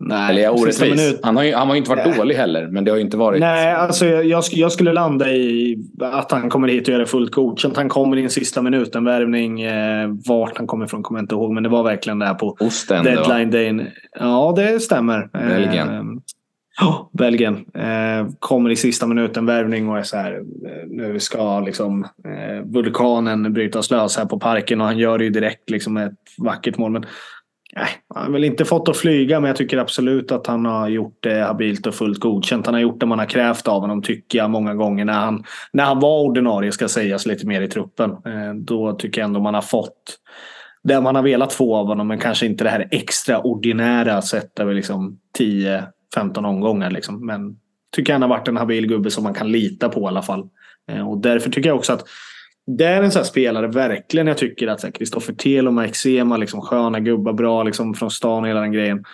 Nej, 0.05 0.31
Eller 0.31 0.43
jag 0.43 0.55
orättvis? 0.55 1.21
Han 1.23 1.37
har, 1.37 1.45
ju, 1.45 1.55
han 1.55 1.69
har 1.69 1.75
ju 1.75 1.79
inte 1.79 1.91
varit 1.91 2.07
Nej. 2.07 2.17
dålig 2.19 2.35
heller, 2.35 2.67
men 2.67 2.85
det 2.85 2.91
har 2.91 2.97
ju 2.99 3.05
inte 3.05 3.17
varit... 3.17 3.41
Nej, 3.41 3.73
alltså 3.73 4.07
jag, 4.07 4.43
jag, 4.53 4.73
skulle 4.73 4.93
landa 4.93 5.31
i 5.31 5.79
att 6.01 6.33
han 6.33 6.51
kommer 6.51 6.69
hit 6.69 6.89
och 6.89 6.93
gör 6.93 7.01
det 7.01 7.07
fullt 7.07 7.31
godkänt. 7.31 7.77
Han 7.77 7.89
kommer 7.89 8.17
i 8.17 8.23
en 8.23 8.31
sista 8.31 8.63
minuten 8.63 9.05
värvning. 9.05 9.63
Eh, 9.63 10.09
vart 10.29 10.59
han 10.59 10.67
kommer 10.67 10.85
ifrån 10.85 11.03
kommer 11.03 11.21
jag 11.21 11.25
inte 11.25 11.35
ihåg, 11.35 11.53
men 11.53 11.63
det 11.63 11.69
var 11.69 11.83
verkligen 11.83 12.19
där 12.19 12.35
på 12.35 12.57
Osten, 12.61 13.05
deadline 13.05 13.51
day. 13.51 13.93
Ja, 14.19 14.53
det 14.57 14.81
stämmer. 14.81 15.31
Belgien. 15.33 16.21
Oh, 16.83 17.09
Belgien. 17.13 17.65
Eh, 17.75 18.27
kommer 18.39 18.71
i 18.71 18.77
sista 18.77 19.07
minuten 19.07 19.47
värvning 19.47 19.89
och 19.89 19.99
är 19.99 20.03
så 20.03 20.17
här. 20.17 20.33
Eh, 20.35 20.87
nu 20.87 21.21
ska 21.21 21.61
liksom 21.61 22.05
eh, 22.05 22.65
vulkanen 22.65 23.53
brytas 23.53 23.91
lös 23.91 24.17
här 24.17 24.25
på 24.25 24.39
parken 24.39 24.81
och 24.81 24.87
han 24.87 24.99
gör 24.99 25.19
det 25.19 25.25
ju 25.25 25.31
direkt 25.31 25.71
liksom 25.71 25.95
med 25.95 26.07
ett 26.07 26.19
vackert 26.39 26.79
mål. 26.79 26.93
Men 26.93 27.07
Nej, 27.77 27.89
han 28.15 28.25
har 28.25 28.33
väl 28.33 28.45
inte 28.45 28.65
fått 28.65 28.89
att 28.89 28.97
flyga, 28.97 29.41
men 29.41 29.49
jag 29.49 29.57
tycker 29.57 29.79
absolut 29.79 30.33
att 30.33 30.47
han 30.47 30.65
har 30.65 30.89
gjort 30.89 31.19
det 31.21 31.41
habilt 31.41 31.87
och 31.87 31.95
fullt 31.95 32.21
godkänt. 32.21 32.67
Han 32.67 32.75
har 32.75 32.81
gjort 32.81 33.01
det 33.01 33.07
man 33.07 33.19
har 33.19 33.27
krävt 33.27 33.69
av 33.69 33.81
honom, 33.81 34.03
tycker 34.03 34.39
jag, 34.39 34.51
många 34.51 34.75
gånger. 34.75 35.05
När 35.05 35.13
han, 35.13 35.45
när 35.73 35.85
han 35.85 36.01
var 36.01 36.23
ordinarie, 36.23 36.73
ska 36.73 36.89
sägas, 36.89 37.27
lite 37.27 37.47
mer 37.47 37.61
i 37.61 37.69
truppen. 37.69 38.11
Eh, 38.11 38.55
då 38.55 38.93
tycker 38.93 39.21
jag 39.21 39.27
ändå 39.27 39.41
man 39.41 39.55
har 39.55 39.63
fått 39.63 40.19
det 40.85 41.01
man 41.01 41.15
har 41.15 41.23
velat 41.23 41.53
få 41.53 41.77
av 41.77 41.87
honom, 41.87 42.09
men 42.09 42.19
kanske 42.19 42.47
inte 42.47 42.65
det 42.65 42.71
här 42.71 42.89
extraordinära 42.91 44.23
sett 44.23 44.59
över 44.59 44.75
liksom 44.75 45.19
15 46.15 46.45
omgångar. 46.45 46.91
Liksom. 46.91 47.27
Men 47.27 47.57
tycker 47.97 48.13
han 48.13 48.23
har 48.23 48.29
varit 48.29 48.49
en 48.49 48.57
habil 48.57 48.87
gubbe 48.87 49.11
som 49.11 49.25
man 49.25 49.35
kan 49.35 49.53
lita 49.53 49.89
på 49.89 50.01
i 50.01 50.07
alla 50.07 50.23
fall. 50.23 50.49
Eh, 50.91 51.09
och 51.09 51.19
därför 51.19 51.51
tycker 51.51 51.71
jag 51.71 51.77
också 51.77 51.93
att 51.93 52.09
det 52.67 52.85
är 52.85 53.03
en 53.03 53.13
sån 53.13 53.25
spelare 53.25 53.67
verkligen 53.67 54.27
jag 54.27 54.39
tycker 54.39 54.69
att 54.69 54.95
Kristoffer 54.95 55.33
Tel 55.33 55.67
och 55.67 55.75
Mike 55.75 55.95
Sema, 55.95 56.37
liksom 56.37 56.61
sköna 56.61 57.01
gubbar, 57.01 57.33
bra 57.33 57.63
liksom 57.63 57.95
från 57.95 58.11
stan 58.11 58.43
och 58.43 58.49
hela 58.49 58.61
den 58.61 58.73
grejen. 58.73 59.05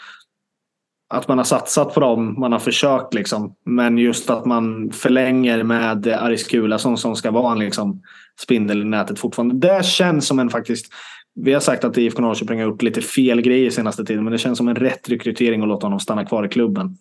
Att 1.15 1.29
man 1.29 1.39
har 1.39 1.45
satsat 1.45 1.95
på 1.95 2.01
dem, 2.01 2.41
man 2.41 2.53
har 2.53 2.59
försökt 2.59 3.15
liksom. 3.15 3.55
Men 3.65 3.99
just 3.99 4.31
att 4.31 4.45
man 4.45 4.91
förlänger 4.91 5.63
med 5.63 6.07
Aris 6.07 6.47
Kulason 6.47 6.99
som 6.99 7.17
ska 7.17 7.31
vara 7.31 7.53
en 7.53 7.59
liksom, 7.59 8.03
spindel 8.41 8.83
i 8.83 8.85
nätet 8.85 9.19
fortfarande. 9.19 9.69
Det 9.69 9.85
känns 9.85 10.27
som 10.27 10.39
en 10.39 10.51
faktiskt 10.51 10.93
vi 11.35 11.53
har 11.53 11.61
sagt 11.61 11.85
att 11.85 11.99
IFK 11.99 12.23
Norrköping 12.23 12.59
har 12.59 12.67
gjort 12.67 12.83
lite 12.83 13.01
fel 13.01 13.41
grejer 13.41 13.71
senaste 13.71 14.05
tiden, 14.05 14.25
men 14.25 14.33
det 14.33 14.39
känns 14.39 14.59
som 14.59 14.69
en 14.69 14.77
rätt 14.77 15.09
rekrytering 15.09 15.63
att 15.63 15.69
låta 15.69 15.87
honom 15.87 16.01
stanna 16.01 16.25
kvar 16.25 16.47
i 16.47 16.49
klubben. 16.49 16.97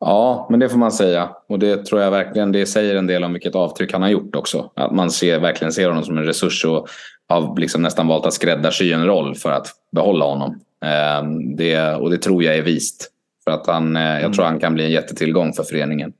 Ja, 0.00 0.46
men 0.50 0.60
det 0.60 0.68
får 0.68 0.78
man 0.78 0.92
säga. 0.92 1.30
Och 1.48 1.58
det 1.58 1.86
tror 1.86 2.00
jag 2.00 2.10
verkligen 2.10 2.52
det 2.52 2.66
säger 2.66 2.96
en 2.96 3.06
del 3.06 3.24
om 3.24 3.32
vilket 3.32 3.54
avtryck 3.54 3.92
han 3.92 4.02
har 4.02 4.08
gjort 4.08 4.36
också. 4.36 4.70
Att 4.74 4.94
man 4.94 5.10
ser, 5.10 5.40
verkligen 5.40 5.72
ser 5.72 5.88
honom 5.88 6.04
som 6.04 6.18
en 6.18 6.24
resurs 6.24 6.64
och 6.64 6.88
har 7.28 7.58
liksom 7.58 7.82
nästan 7.82 8.06
valt 8.06 8.26
att 8.26 8.34
skräddarsy 8.34 8.92
en 8.92 9.06
roll 9.06 9.34
för 9.34 9.50
att 9.50 9.66
behålla 9.92 10.24
honom. 10.24 10.60
Ehm, 10.84 11.56
det, 11.56 11.94
och 11.94 12.10
det 12.10 12.18
tror 12.18 12.44
jag 12.44 12.56
är 12.56 12.62
vist. 12.62 13.10
För 13.44 13.50
att 13.50 13.66
han, 13.66 13.96
eh, 13.96 14.02
jag 14.02 14.34
tror 14.34 14.44
mm. 14.44 14.52
han 14.52 14.60
kan 14.60 14.74
bli 14.74 14.84
en 14.84 14.90
jättetillgång 14.90 15.52
för 15.52 15.62
föreningen. 15.62 16.12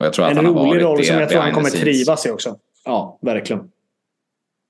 Och 0.00 0.06
jag 0.06 0.12
tror 0.12 0.24
en 0.24 0.30
att 0.30 0.36
han 0.36 0.46
rolig 0.46 0.60
har 0.60 0.66
varit 0.66 0.82
roll 0.82 1.04
som 1.04 1.18
jag 1.18 1.28
tror 1.28 1.40
han 1.40 1.52
kommer 1.52 1.70
trivas 1.70 2.26
i 2.26 2.30
också. 2.30 2.56
Ja, 2.84 3.18
verkligen. 3.22 3.70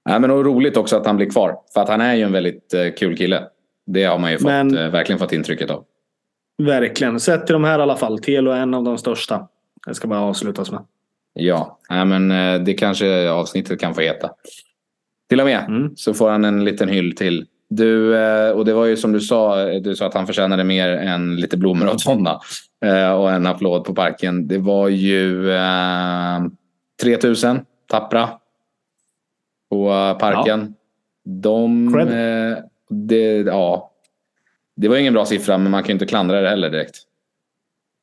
Ja, 0.09 0.19
men 0.19 0.31
och 0.31 0.45
roligt 0.45 0.77
också 0.77 0.97
att 0.97 1.07
han 1.07 1.17
blir 1.17 1.31
kvar. 1.31 1.57
För 1.75 1.81
att 1.81 1.89
han 1.89 2.01
är 2.01 2.15
ju 2.15 2.23
en 2.23 2.33
väldigt 2.33 2.75
eh, 2.75 2.93
kul 2.99 3.17
kille. 3.17 3.43
Det 3.87 4.05
har 4.05 4.19
man 4.19 4.31
ju 4.31 4.39
fått, 4.39 4.47
men... 4.47 4.77
Eh, 4.77 4.91
verkligen 4.91 5.19
fått 5.19 5.33
intrycket 5.33 5.71
av. 5.71 5.85
Verkligen. 6.63 7.21
Sett 7.21 7.47
till 7.47 7.53
de 7.53 7.65
här 7.65 7.79
i 7.79 7.83
alla 7.83 7.97
fall. 7.97 8.19
Telo 8.19 8.51
är 8.51 8.61
en 8.61 8.75
av 8.75 8.85
de 8.85 8.99
största. 8.99 9.49
Det 9.87 9.95
ska 9.95 10.09
bara 10.09 10.21
avslutas 10.21 10.71
med. 10.71 10.81
Ja, 11.33 11.79
Nej, 11.91 12.05
men 12.05 12.31
eh, 12.31 12.61
det 12.61 12.75
kanske 12.75 13.31
avsnittet 13.31 13.81
kan 13.81 13.95
få 13.95 14.01
heta. 14.01 14.31
Till 15.29 15.41
och 15.41 15.47
med 15.47 15.65
mm. 15.69 15.97
så 15.97 16.15
får 16.15 16.31
han 16.31 16.45
en 16.45 16.65
liten 16.65 16.89
hyll 16.89 17.17
till. 17.17 17.47
Du, 17.71 18.17
och 18.53 18.65
det 18.65 18.73
var 18.73 18.85
ju 18.85 18.97
som 18.97 19.13
du 19.13 19.21
sa, 19.21 19.65
du 19.65 19.97
sa 19.97 20.07
att 20.07 20.15
han 20.15 20.27
förtjänade 20.27 20.65
mer 20.65 20.89
än 20.89 21.37
lite 21.37 21.57
blommor 21.57 21.89
och 21.89 22.01
sådana. 22.01 22.41
Och 23.19 23.33
en 23.33 23.47
applåd 23.47 23.85
på 23.85 23.95
parken. 23.95 24.49
Det 24.49 24.59
var 24.59 24.89
ju 24.89 25.53
eh, 25.53 26.39
3000 27.03 27.61
tappra 27.91 28.29
på 29.71 29.89
parken. 30.21 30.61
Ja. 30.61 31.31
De... 31.31 31.95
Eh, 31.99 32.57
det, 32.91 33.37
ja, 33.37 33.91
det 34.77 34.89
var 34.89 34.97
ingen 34.97 35.15
bra 35.15 35.25
siffra, 35.25 35.59
men 35.59 35.71
man 35.71 35.83
kan 35.83 35.89
ju 35.89 35.93
inte 35.93 36.07
klandra 36.07 36.41
det 36.41 36.49
heller 36.49 36.71
direkt. 36.71 36.97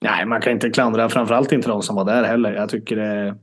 Nej, 0.01 0.25
man 0.25 0.41
kan 0.41 0.54
inte 0.54 0.69
klandra 0.69 1.10
framförallt 1.10 1.51
inte 1.51 1.69
de 1.69 1.82
som 1.82 1.95
var 1.95 2.06
där 2.06 2.23
heller. 2.23 2.54
Jag 2.54 2.69
tycker 2.69 2.95
det 2.95 3.04
är 3.04 3.36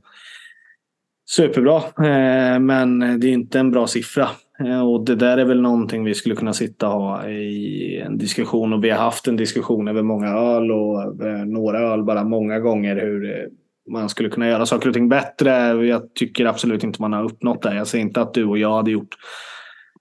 superbra. 1.29 1.77
Eh, 1.77 2.59
men 2.59 2.99
det 3.19 3.27
är 3.27 3.31
inte 3.31 3.59
en 3.59 3.71
bra 3.71 3.87
siffra. 3.87 4.29
Eh, 4.59 4.81
och 4.81 5.05
det 5.05 5.15
där 5.15 5.37
är 5.37 5.45
väl 5.45 5.61
någonting 5.61 6.03
vi 6.03 6.13
skulle 6.13 6.35
kunna 6.35 6.53
sitta 6.53 6.89
och 6.89 7.01
ha 7.01 7.29
i 7.29 7.99
en 8.05 8.17
diskussion. 8.17 8.73
Och 8.73 8.83
vi 8.83 8.89
har 8.89 8.97
haft 8.97 9.27
en 9.27 9.35
diskussion 9.35 9.87
över 9.87 10.01
många 10.01 10.27
öl 10.27 10.71
och 10.71 11.15
några 11.47 11.79
öl 11.79 12.03
bara 12.03 12.23
många 12.23 12.59
gånger. 12.59 12.95
Hur 12.95 13.49
man 13.91 14.09
skulle 14.09 14.29
kunna 14.29 14.47
göra 14.47 14.65
saker 14.65 14.87
och 14.87 14.93
ting 14.93 15.09
bättre. 15.09 15.51
Jag 15.85 16.13
tycker 16.13 16.45
absolut 16.45 16.83
inte 16.83 17.01
man 17.01 17.13
har 17.13 17.23
uppnått 17.23 17.61
det. 17.61 17.75
Jag 17.75 17.87
säger 17.87 18.05
inte 18.05 18.21
att 18.21 18.33
du 18.33 18.45
och 18.45 18.57
jag 18.57 18.75
hade 18.75 18.91
gjort 18.91 19.15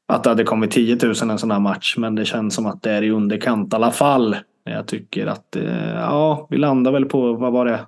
att 0.08 0.24
det 0.24 0.30
hade 0.30 0.44
kommit 0.44 0.70
10 0.70 0.98
000 1.02 1.30
en 1.30 1.38
sån 1.38 1.50
här 1.50 1.60
match. 1.60 1.94
Men 1.98 2.14
det 2.14 2.24
känns 2.24 2.54
som 2.54 2.66
att 2.66 2.82
det 2.82 2.90
är 2.90 3.02
i 3.02 3.10
underkant 3.10 3.72
i 3.72 3.76
alla 3.76 3.90
fall. 3.90 4.36
Jag 4.64 4.86
tycker 4.86 5.26
att 5.26 5.56
eh, 5.56 5.94
ja, 5.94 6.46
vi 6.50 6.56
landar 6.56 6.92
väl 6.92 7.04
på, 7.04 7.32
vad 7.32 7.52
var 7.52 7.64
det? 7.64 7.80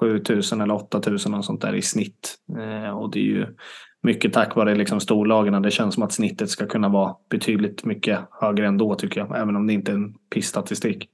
7 0.00 0.22
000 0.52 0.60
eller 0.60 0.74
8 0.74 1.00
000 1.06 1.14
och 1.14 1.44
sånt 1.44 1.60
där 1.60 1.74
i 1.74 1.82
snitt. 1.82 2.34
Eh, 2.58 2.98
och 2.98 3.10
det 3.10 3.18
är 3.18 3.24
ju 3.24 3.46
mycket 4.02 4.32
tack 4.32 4.56
vare 4.56 4.74
liksom 4.74 5.00
storlagen. 5.00 5.62
Det 5.62 5.70
känns 5.70 5.94
som 5.94 6.02
att 6.02 6.12
snittet 6.12 6.50
ska 6.50 6.66
kunna 6.66 6.88
vara 6.88 7.14
betydligt 7.30 7.84
mycket 7.84 8.18
högre 8.40 8.66
ändå 8.66 8.94
tycker 8.94 9.20
jag. 9.20 9.38
Även 9.38 9.56
om 9.56 9.66
det 9.66 9.72
inte 9.72 9.92
är 9.92 9.96
en 9.96 10.14
pissstatistik. 10.34 11.08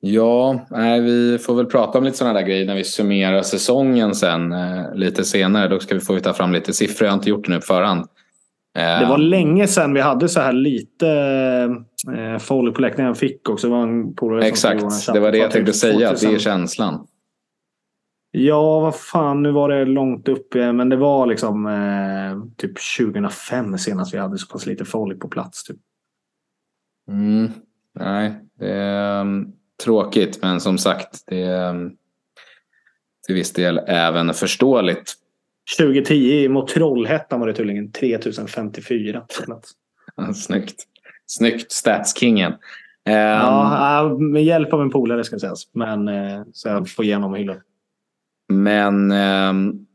Ja, 0.00 0.66
nej, 0.70 1.00
vi 1.00 1.38
får 1.38 1.54
väl 1.54 1.66
prata 1.66 1.98
om 1.98 2.04
lite 2.04 2.16
sådana 2.16 2.38
där 2.38 2.46
grejer 2.46 2.66
när 2.66 2.74
vi 2.74 2.84
summerar 2.84 3.42
säsongen 3.42 4.14
sen 4.14 4.52
eh, 4.52 4.94
lite 4.94 5.24
senare. 5.24 5.68
Då 5.68 5.80
ska 5.80 5.94
vi 5.94 6.00
få 6.00 6.20
ta 6.20 6.32
fram 6.32 6.52
lite 6.52 6.72
siffror. 6.72 7.06
Jag 7.06 7.12
har 7.12 7.18
inte 7.18 7.30
gjort 7.30 7.44
det 7.44 7.50
nu 7.50 7.56
på 7.56 7.66
förhand. 7.66 8.06
Det 8.74 9.06
var 9.08 9.14
ehm. 9.14 9.20
länge 9.20 9.66
sedan 9.66 9.94
vi 9.94 10.00
hade 10.00 10.28
så 10.28 10.40
här 10.40 10.52
lite 10.52 11.08
eh, 12.16 12.38
folk 12.38 12.74
på 12.74 12.82
läktaren. 12.82 13.06
Jag 13.06 13.18
fick 13.18 13.48
också. 13.48 13.66
Det 13.66 13.72
var 13.72 13.82
en 13.82 14.42
Exakt, 14.42 15.12
det 15.12 15.20
var 15.20 15.32
det 15.32 15.38
jag 15.38 15.50
tänkte 15.50 15.72
säga. 15.72 16.14
Det 16.20 16.26
är 16.26 16.38
känslan. 16.38 17.06
Ja, 18.30 18.80
vad 18.80 18.96
fan. 18.96 19.42
Nu 19.42 19.52
var 19.52 19.68
det 19.68 19.84
långt 19.84 20.28
upp. 20.28 20.54
Men 20.54 20.88
det 20.88 20.96
var 20.96 21.26
liksom 21.26 21.66
eh, 21.66 22.54
typ 22.56 22.72
2005 22.98 23.78
senast 23.78 24.14
vi 24.14 24.18
hade 24.18 24.38
så 24.38 24.46
pass 24.46 24.66
lite 24.66 24.84
folk 24.84 25.20
på 25.20 25.28
plats. 25.28 25.64
Typ. 25.64 25.76
Mm, 27.08 27.50
nej, 27.94 28.34
det 28.58 29.20
um, 29.20 29.52
tråkigt. 29.84 30.38
Men 30.42 30.60
som 30.60 30.78
sagt, 30.78 31.22
det 31.26 31.42
är 31.42 31.70
um, 31.70 31.96
till 33.26 33.34
viss 33.34 33.52
del 33.52 33.80
även 33.86 34.34
förståeligt. 34.34 35.14
2010 35.78 36.48
mot 36.48 36.68
Trollhättan 36.68 37.40
var 37.40 37.46
det 37.46 37.54
tydligen 37.54 37.92
3054 37.92 39.20
på 39.20 39.44
plats. 39.44 39.70
Snyggt. 40.34 40.84
Snyggt, 41.26 41.72
statskingen. 41.72 42.52
Um, 42.52 43.14
ja, 43.14 44.16
med 44.18 44.44
hjälp 44.44 44.72
av 44.72 44.82
en 44.82 44.90
polare 44.90 45.24
ska 45.24 45.38
sägas. 45.38 45.68
Men 45.72 46.08
eh, 46.08 46.42
så 46.52 46.68
jag 46.68 46.90
får 46.90 47.04
igenom 47.04 47.34
hyllor. 47.34 47.62
Men 48.48 49.12
um, 49.12 49.86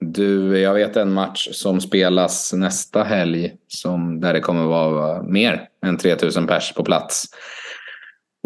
du, 0.00 0.58
jag 0.58 0.74
vet 0.74 0.96
en 0.96 1.12
match 1.12 1.48
som 1.52 1.80
spelas 1.80 2.52
nästa 2.52 3.02
helg 3.02 3.54
som, 3.68 4.20
där 4.20 4.32
det 4.32 4.40
kommer 4.40 4.64
vara 4.64 5.22
mer 5.22 5.68
än 5.86 5.96
3000 5.98 6.46
pers 6.46 6.72
på 6.72 6.84
plats. 6.84 7.26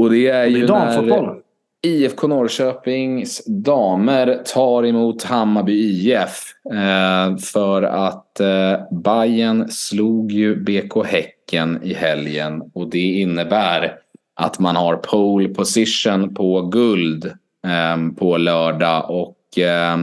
Och 0.01 0.11
det 0.11 0.29
är, 0.29 0.33
det 0.33 0.47
är 0.47 0.47
ju 0.47 0.67
när, 0.67 1.35
IFK 1.83 2.27
Norrköpings 2.27 3.43
damer 3.47 4.43
tar 4.55 4.87
emot 4.87 5.23
Hammarby 5.23 5.73
IF. 5.73 6.55
Eh, 6.73 7.37
för 7.37 7.83
att 7.83 8.41
eh, 8.41 8.81
Bayern 8.91 9.69
slog 9.69 10.33
ju 10.33 10.57
BK 10.57 11.07
Häcken 11.07 11.81
i 11.83 11.95
helgen. 11.95 12.63
Och 12.75 12.91
det 12.91 12.99
innebär 12.99 13.95
att 14.37 14.59
man 14.59 14.77
har 14.77 14.97
pole 14.97 15.49
position 15.49 16.35
på 16.35 16.63
guld 16.63 17.25
eh, 17.67 18.15
på 18.19 18.37
lördag. 18.37 19.11
Och 19.11 19.59
eh, 19.59 19.97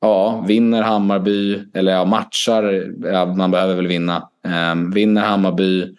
ja, 0.00 0.44
vinner 0.48 0.82
Hammarby, 0.82 1.62
eller 1.74 1.92
ja, 1.92 2.04
matchar, 2.04 2.92
ja, 3.12 3.26
man 3.26 3.50
behöver 3.50 3.74
väl 3.74 3.86
vinna. 3.86 4.28
Vinner 4.94 5.22
Hammarby 5.22 5.96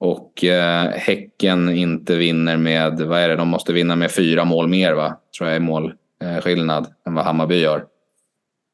och 0.00 0.44
eh, 0.44 0.90
Häcken 0.90 1.70
inte 1.70 2.16
vinner 2.16 2.56
med, 2.56 3.00
vad 3.00 3.18
är 3.18 3.28
det, 3.28 3.36
de 3.36 3.48
måste 3.48 3.72
vinna 3.72 3.96
med 3.96 4.10
fyra 4.10 4.44
mål 4.44 4.68
mer 4.68 4.92
va? 4.92 5.16
Tror 5.38 5.48
jag 5.48 5.56
är 5.56 5.60
målskillnad 5.60 6.84
eh, 6.84 6.90
än 7.06 7.14
vad 7.14 7.24
Hammarby 7.24 7.60
gör. 7.60 7.84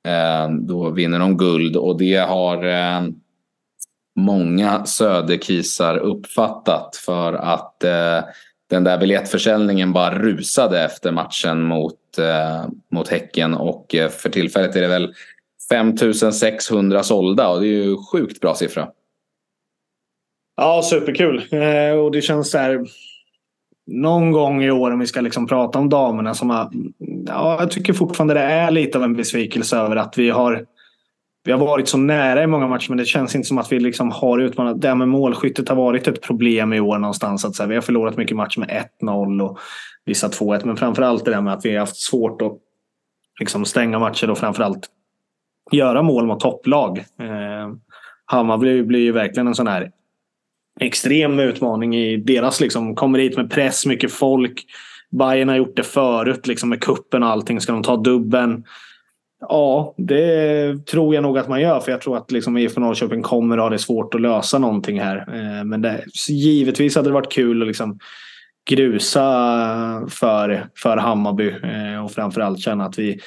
Eh, 0.08 0.50
då 0.50 0.90
vinner 0.90 1.18
de 1.18 1.36
guld 1.36 1.76
och 1.76 1.98
det 1.98 2.16
har 2.16 2.64
eh, 2.66 3.02
många 4.16 4.84
söderkisar 4.84 5.96
uppfattat 5.98 6.96
för 6.96 7.32
att 7.32 7.84
eh, 7.84 8.24
den 8.70 8.84
där 8.84 8.98
biljettförsäljningen 8.98 9.92
bara 9.92 10.18
rusade 10.18 10.84
efter 10.84 11.12
matchen 11.12 11.62
mot, 11.62 12.18
eh, 12.18 12.64
mot 12.92 13.08
Häcken 13.08 13.54
och 13.54 13.94
eh, 13.94 14.10
för 14.10 14.30
tillfället 14.30 14.76
är 14.76 14.80
det 14.80 14.88
väl 14.88 15.14
5600 15.68 17.02
sålda 17.02 17.48
och 17.48 17.60
det 17.60 17.66
är 17.66 17.84
ju 17.84 17.96
sjukt 18.12 18.40
bra 18.40 18.54
siffra. 18.54 18.88
Ja, 20.56 20.82
superkul. 20.84 21.44
Eh, 21.50 21.98
och 21.98 22.12
det 22.12 22.22
känns 22.22 22.50
så 22.50 22.58
här. 22.58 22.84
Någon 23.86 24.32
gång 24.32 24.62
i 24.62 24.70
år 24.70 24.90
om 24.90 24.98
vi 24.98 25.06
ska 25.06 25.20
liksom 25.20 25.46
prata 25.46 25.78
om 25.78 25.88
damerna 25.88 26.34
som 26.34 26.50
har. 26.50 26.70
Ja, 27.26 27.56
jag 27.60 27.70
tycker 27.70 27.92
fortfarande 27.92 28.34
det 28.34 28.40
är 28.40 28.70
lite 28.70 28.98
av 28.98 29.04
en 29.04 29.16
besvikelse 29.16 29.76
över 29.76 29.96
att 29.96 30.18
vi 30.18 30.30
har. 30.30 30.66
Vi 31.44 31.52
har 31.52 31.58
varit 31.58 31.88
så 31.88 31.98
nära 31.98 32.42
i 32.42 32.46
många 32.46 32.66
matcher 32.66 32.88
men 32.88 32.98
det 32.98 33.04
känns 33.04 33.34
inte 33.34 33.48
som 33.48 33.58
att 33.58 33.72
vi 33.72 33.80
liksom 33.80 34.10
har 34.10 34.38
utmanat. 34.38 34.80
Det 34.80 34.88
här 34.88 34.94
med 34.94 35.08
målskyttet 35.08 35.68
har 35.68 35.76
varit 35.76 36.08
ett 36.08 36.22
problem 36.22 36.72
i 36.72 36.80
år 36.80 36.98
någonstans. 36.98 37.44
Att 37.44 37.54
så 37.54 37.62
här, 37.62 37.68
vi 37.68 37.74
har 37.74 37.82
förlorat 37.82 38.16
mycket 38.16 38.36
matcher 38.36 38.60
med 38.60 38.86
1-0 39.02 39.42
och 39.42 39.58
vissa 40.04 40.28
2-1. 40.28 40.60
Men 40.64 40.76
framförallt 40.76 41.24
det 41.24 41.30
där 41.30 41.40
med 41.40 41.52
att 41.52 41.64
vi 41.64 41.72
har 41.72 41.80
haft 41.80 41.96
svårt 41.96 42.42
att 42.42 42.52
liksom 43.40 43.64
stänga 43.64 43.98
matcher 43.98 44.30
och 44.30 44.38
framförallt 44.38 44.88
göra 45.72 46.02
mål 46.02 46.26
mot 46.26 46.40
topplag. 46.40 46.98
Eh, 46.98 47.74
Hammarby 48.24 48.82
blir 48.82 49.00
ju 49.00 49.12
verkligen 49.12 49.46
en 49.46 49.54
sån 49.54 49.66
här 49.66 49.90
extrem 50.80 51.38
utmaning 51.38 51.96
i 51.96 52.16
deras 52.16 52.60
liksom, 52.60 52.94
kommer 52.94 53.18
hit 53.18 53.36
med 53.36 53.50
press, 53.50 53.86
mycket 53.86 54.12
folk. 54.12 54.64
Bayern 55.10 55.48
har 55.48 55.56
gjort 55.56 55.76
det 55.76 55.82
förut 55.82 56.46
liksom 56.46 56.68
med 56.68 56.80
kuppen 56.80 57.22
och 57.22 57.28
allting. 57.28 57.60
Ska 57.60 57.72
de 57.72 57.82
ta 57.82 57.96
dubben? 57.96 58.64
Ja, 59.40 59.94
det 59.96 60.86
tror 60.86 61.14
jag 61.14 61.22
nog 61.22 61.38
att 61.38 61.48
man 61.48 61.60
gör. 61.60 61.80
För 61.80 61.92
jag 61.92 62.00
tror 62.00 62.16
att 62.16 62.32
liksom 62.32 62.56
IFK 62.56 62.80
Norrköping 62.80 63.22
kommer 63.22 63.58
att 63.58 63.62
ha 63.62 63.70
det 63.70 63.78
svårt 63.78 64.14
att 64.14 64.20
lösa 64.20 64.58
någonting 64.58 65.00
här. 65.00 65.16
Eh, 65.16 65.64
men 65.64 65.82
det, 65.82 66.04
givetvis 66.28 66.96
hade 66.96 67.08
det 67.08 67.14
varit 67.14 67.32
kul 67.32 67.62
att 67.62 67.68
liksom 67.68 67.98
grusa 68.70 69.20
för, 70.08 70.66
för 70.76 70.96
Hammarby. 70.96 71.48
Eh, 71.48 72.04
och 72.04 72.12
framförallt 72.12 72.60
känna 72.60 72.84
att 72.84 72.98
vi 72.98 73.20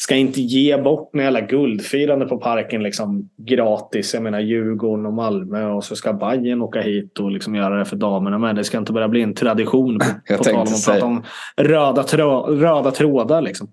ska 0.00 0.14
inte 0.14 0.40
ge 0.40 0.76
bort 0.76 1.14
några 1.14 1.24
jävla 1.24 1.40
guldfirande 1.40 2.26
på 2.26 2.38
parken 2.38 2.82
liksom 2.82 3.30
gratis. 3.36 4.14
Jag 4.14 4.22
menar 4.22 4.40
Djurgården 4.40 5.06
och 5.06 5.12
Malmö 5.12 5.66
och 5.66 5.84
så 5.84 5.96
ska 5.96 6.12
Bayern 6.12 6.62
åka 6.62 6.80
hit 6.80 7.18
och 7.18 7.30
liksom 7.30 7.54
göra 7.54 7.78
det 7.78 7.84
för 7.84 7.96
damerna 7.96 8.38
med. 8.38 8.56
Det 8.56 8.64
ska 8.64 8.78
inte 8.78 8.92
börja 8.92 9.08
bli 9.08 9.22
en 9.22 9.34
tradition 9.34 9.98
på, 9.98 10.04
på 10.36 10.44
tal 10.44 10.54
om 10.54 10.62
att 10.62 10.86
prata 10.86 11.04
om 11.04 11.24
röda, 11.56 12.02
trå 12.02 12.46
röda 12.46 12.90
trådar. 12.90 13.42
Liksom. 13.42 13.68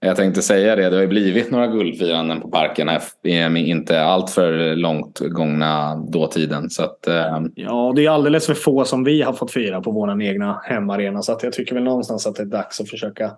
Jag 0.00 0.16
tänkte 0.16 0.42
säga 0.42 0.76
det, 0.76 0.90
det 0.90 0.96
har 0.96 1.02
ju 1.02 1.08
blivit 1.08 1.50
några 1.50 1.66
guldfiranden 1.66 2.40
på 2.40 2.48
parken 2.48 2.88
här, 2.88 3.56
inte 3.56 4.02
allt 4.02 4.30
för 4.30 4.76
långt 4.76 5.18
gångna 5.18 5.96
dåtiden. 5.96 6.70
Så 6.70 6.82
att, 6.82 7.06
eh... 7.06 7.40
Ja, 7.54 7.92
det 7.96 8.06
är 8.06 8.10
alldeles 8.10 8.46
för 8.46 8.54
få 8.54 8.84
som 8.84 9.04
vi 9.04 9.22
har 9.22 9.32
fått 9.32 9.52
fira 9.52 9.80
på 9.80 9.90
vår 9.90 10.22
egna 10.22 10.60
hemmaarena. 10.64 11.22
Så 11.22 11.32
att 11.32 11.42
jag 11.42 11.52
tycker 11.52 11.74
väl 11.74 11.84
någonstans 11.84 12.26
att 12.26 12.34
det 12.34 12.42
är 12.42 12.46
dags 12.46 12.80
att 12.80 12.88
försöka 12.88 13.30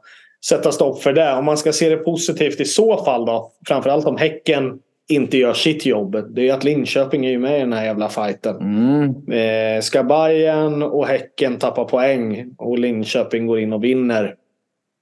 sätta 0.44 0.72
stopp 0.72 1.02
för 1.02 1.12
det. 1.12 1.32
Om 1.32 1.44
man 1.44 1.58
ska 1.58 1.72
se 1.72 1.88
det 1.88 1.96
positivt 1.96 2.60
i 2.60 2.64
så 2.64 3.04
fall 3.04 3.26
då. 3.26 3.52
Framförallt 3.66 4.06
om 4.06 4.16
Häcken 4.16 4.78
inte 5.08 5.38
gör 5.38 5.52
sitt 5.52 5.86
jobb. 5.86 6.34
Det 6.34 6.48
är 6.48 6.54
att 6.54 6.64
Linköping 6.64 7.26
är 7.26 7.30
ju 7.30 7.38
med 7.38 7.56
i 7.56 7.60
den 7.60 7.72
här 7.72 7.84
jävla 7.84 8.08
fighten. 8.08 8.56
Mm. 8.56 9.32
Eh, 9.32 9.80
ska 9.80 10.02
Bayern 10.02 10.82
och 10.82 11.06
Häcken 11.06 11.58
tappa 11.58 11.84
poäng 11.84 12.54
och 12.58 12.78
Linköping 12.78 13.46
går 13.46 13.60
in 13.60 13.72
och 13.72 13.84
vinner. 13.84 14.34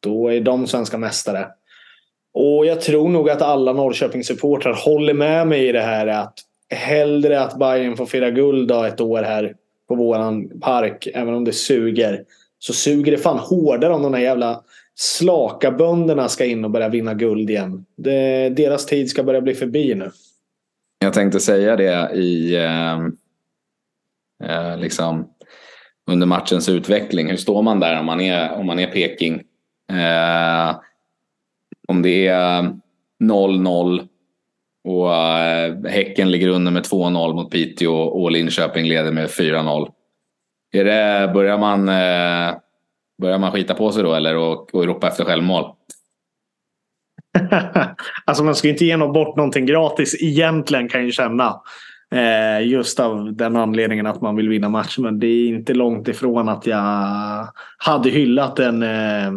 Då 0.01 0.29
är 0.29 0.41
de 0.41 0.67
svenska 0.67 0.99
mästare. 0.99 1.47
Och 2.35 2.67
jag 2.67 2.81
tror 2.81 3.09
nog 3.09 3.31
att 3.31 3.43
alla 3.43 3.73
Norrköpingssupportrar 3.73 4.73
håller 4.73 5.15
med 5.15 5.47
mig 5.47 5.69
i 5.69 5.73
det 5.73 5.81
här 5.81 6.07
att 6.07 6.35
hellre 6.71 7.41
att 7.41 7.59
Bayern 7.59 7.97
får 7.97 8.07
fira 8.07 8.31
guld 8.31 8.69
då 8.69 8.85
ett 8.85 9.01
år 9.01 9.23
här 9.23 9.55
på 9.89 9.95
våran 9.95 10.61
park, 10.61 11.09
även 11.15 11.35
om 11.35 11.45
det 11.45 11.53
suger. 11.53 12.25
Så 12.59 12.73
suger 12.73 13.13
det 13.13 13.19
fan 13.19 13.39
hårdare 13.39 13.95
om 13.95 14.03
de 14.03 14.15
här 14.15 14.21
jävla 14.21 14.63
slaka 15.01 15.71
bönderna 15.71 16.29
ska 16.29 16.45
in 16.45 16.65
och 16.65 16.71
börja 16.71 16.89
vinna 16.89 17.15
guld 17.15 17.51
igen. 17.51 17.87
Det, 17.97 18.49
deras 18.49 18.87
tid 18.87 19.11
ska 19.11 19.23
börja 19.23 19.41
bli 19.41 19.55
förbi 19.55 19.95
nu. 19.95 20.11
Jag 20.99 21.13
tänkte 21.13 21.41
säga 21.41 21.77
det 21.77 22.11
i 22.15 22.57
eh, 22.57 22.99
eh, 24.45 24.79
liksom 24.79 25.29
under 26.11 26.27
matchens 26.27 26.69
utveckling. 26.69 27.31
Hur 27.31 27.37
står 27.37 27.63
man 27.63 27.81
där 27.81 28.01
om 28.01 28.07
man 28.07 28.21
är, 28.21 28.53
om 28.53 28.67
man 28.67 28.79
är 28.79 28.87
Peking? 28.87 29.35
Eh, 29.93 30.77
om 31.89 32.03
det 32.03 32.27
är 32.27 32.73
0-0 33.25 34.09
och 34.85 35.15
eh, 35.15 35.85
Häcken 35.85 36.31
ligger 36.31 36.49
under 36.49 36.73
med 36.73 36.83
2-0 36.83 37.35
mot 37.35 37.51
Piteå 37.51 37.93
och 37.93 38.31
Linköping 38.31 38.87
leder 38.87 39.13
med 39.13 39.29
4-0. 39.29 39.91
Är 40.73 40.85
det, 40.85 41.33
börjar 41.33 41.59
man 41.59 41.89
eh, 41.89 42.55
Börjar 43.21 43.39
man 43.39 43.53
skita 43.53 43.75
på 43.75 43.93
sig 43.93 44.03
då 44.03 44.15
eller 44.15 44.37
och, 44.37 44.75
och 44.75 44.87
ropa 44.87 45.09
efter 45.09 45.25
självmål? 45.25 45.75
alltså 48.25 48.45
man 48.45 48.55
ska 48.55 48.69
inte 48.69 48.85
ge 48.85 48.97
bort 48.97 49.37
någonting 49.37 49.67
gratis 49.67 50.23
egentligen 50.23 50.89
kan 50.89 51.05
jag 51.05 51.13
känna. 51.13 51.61
Eh, 52.15 52.67
just 52.69 53.01
av 53.01 53.37
den 53.37 53.57
anledningen 53.57 54.07
att 54.07 54.21
man 54.21 54.37
vill 54.37 54.49
vinna 54.49 54.69
matchen. 54.69 55.05
Men 55.05 55.19
det 55.19 55.27
är 55.27 55.49
inte 55.49 55.75
långt 55.75 56.09
ifrån 56.09 56.49
att 56.49 56.67
jag 56.67 57.49
hade 57.79 58.11
hyllat 58.11 58.59
en 58.59 58.83
eh, 58.83 59.33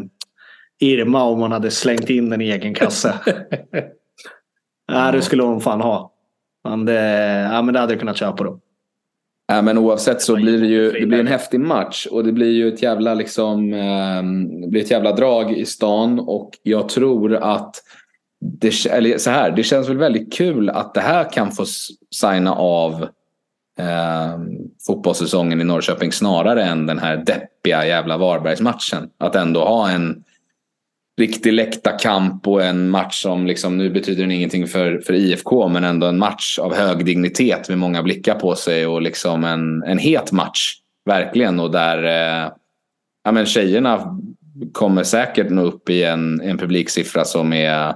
Irma 0.80 1.24
om 1.24 1.40
man 1.40 1.52
hade 1.52 1.72
slängt 1.72 2.10
in 2.10 2.30
den 2.30 2.42
i 2.42 2.52
egen 2.52 2.74
kasse. 2.74 3.20
Nej, 4.92 5.12
det 5.12 5.22
skulle 5.22 5.44
hon 5.44 5.62
fan 5.62 5.82
ha. 5.82 6.14
Men 6.64 6.86
det, 6.86 7.02
ja, 7.52 7.62
men 7.62 7.74
det 7.74 7.80
hade 7.80 7.94
jag 7.94 8.00
kunnat 8.00 8.18
köpa 8.18 8.44
då. 8.44 8.60
Ja, 9.48 9.62
men 9.62 9.78
oavsett 9.78 10.22
så 10.22 10.36
blir 10.36 10.60
det 10.60 10.68
ju 10.68 10.92
det 10.92 11.06
blir 11.06 11.20
en 11.20 11.28
häftig 11.28 11.60
match 11.60 12.06
och 12.06 12.24
det 12.24 12.32
blir 12.32 12.52
ju 12.52 12.68
ett 12.68 12.82
jävla, 12.82 13.14
liksom, 13.14 13.74
eh, 13.74 14.24
det 14.62 14.68
blir 14.68 14.82
ett 14.82 14.92
jävla 14.92 15.12
drag 15.12 15.52
i 15.58 15.66
stan 15.66 16.20
och 16.20 16.52
jag 16.64 16.90
tror 16.90 17.36
att 17.36 17.76
det, 18.40 18.86
eller 18.86 19.18
så 19.18 19.30
här, 19.30 19.52
det 19.52 19.64
känns 19.64 19.90
väl 19.90 19.98
väldigt 19.98 20.34
kul 20.34 20.70
att 20.70 20.94
det 20.94 21.02
här 21.02 21.32
kan 21.32 21.52
få 21.52 21.66
signa 22.16 22.54
av 22.56 23.08
eh, 23.80 24.40
fotbollssäsongen 24.88 25.62
i 25.62 25.64
Norrköping 25.64 26.12
snarare 26.12 26.64
än 26.64 26.86
den 26.86 27.00
här 27.00 27.18
deppiga 27.18 27.88
jävla 27.88 28.18
Varbergsmatchen. 28.18 29.10
Att 29.18 29.36
ändå 29.36 29.66
ha 29.66 29.90
en 29.90 30.24
riktig 31.18 31.54
läktarkamp 31.54 32.48
och 32.48 32.64
en 32.64 32.90
match 32.90 33.22
som 33.22 33.46
liksom, 33.46 33.78
nu 33.78 33.90
betyder 33.90 34.22
den 34.22 34.32
ingenting 34.32 34.68
för, 34.68 35.02
för 35.06 35.14
IFK 35.14 35.68
men 35.68 35.84
ändå 35.84 36.08
en 36.08 36.20
match 36.20 36.60
av 36.60 36.76
hög 36.76 37.06
dignitet 37.06 37.70
med 37.70 37.78
många 37.78 38.04
blickar 38.04 38.36
på 38.36 38.56
sig 38.56 38.88
och 38.88 39.02
liksom 39.02 39.44
en, 39.44 39.84
en 39.84 39.98
het 39.98 40.32
match. 40.32 40.74
Verkligen 41.06 41.60
och 41.60 41.72
där 41.72 42.04
eh, 42.04 42.52
ja, 43.24 43.32
men 43.32 43.46
tjejerna 43.46 44.20
kommer 44.72 45.04
säkert 45.04 45.50
nå 45.50 45.62
upp 45.62 45.90
i 45.90 46.04
en, 46.04 46.42
en 46.42 46.58
publiksiffra 46.58 47.26
som 47.26 47.54
är 47.54 47.94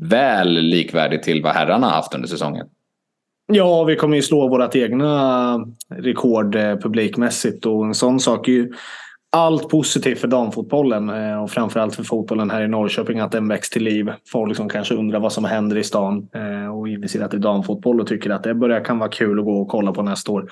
väl 0.00 0.48
likvärdig 0.48 1.22
till 1.22 1.42
vad 1.42 1.52
herrarna 1.52 1.88
haft 1.88 2.14
under 2.14 2.28
säsongen. 2.28 2.66
Ja, 3.52 3.84
vi 3.84 3.96
kommer 3.96 4.16
ju 4.16 4.22
slå 4.22 4.48
vårt 4.48 4.76
egna 4.76 5.66
rekord 5.88 6.54
eh, 6.54 6.76
publikmässigt 6.76 7.66
och 7.66 7.84
en 7.84 7.94
sån 7.94 8.20
sak 8.20 8.48
är 8.48 8.52
ju 8.52 8.72
allt 9.32 9.68
positivt 9.68 10.18
för 10.18 10.28
damfotbollen 10.28 11.08
eh, 11.08 11.42
och 11.42 11.50
framförallt 11.50 11.94
för 11.94 12.02
fotbollen 12.02 12.50
här 12.50 12.62
i 12.62 12.68
Norrköping 12.68 13.20
att 13.20 13.32
den 13.32 13.48
väcks 13.48 13.70
till 13.70 13.84
liv. 13.84 14.12
Folk 14.32 14.56
som 14.56 14.68
kanske 14.68 14.94
undrar 14.94 15.20
vad 15.20 15.32
som 15.32 15.44
händer 15.44 15.78
i 15.78 15.84
stan 15.84 16.28
eh, 16.34 16.76
och 16.76 16.88
inser 16.88 17.24
att 17.24 17.30
det 17.30 17.36
är 17.36 17.38
damfotboll 17.38 18.00
och 18.00 18.06
tycker 18.06 18.30
att 18.30 18.42
det 18.42 18.54
börjar 18.54 18.84
kan 18.84 18.98
vara 18.98 19.10
kul 19.10 19.38
att 19.38 19.44
gå 19.44 19.60
och 19.60 19.68
kolla 19.68 19.92
på 19.92 20.02
nästa 20.02 20.32
år. 20.32 20.50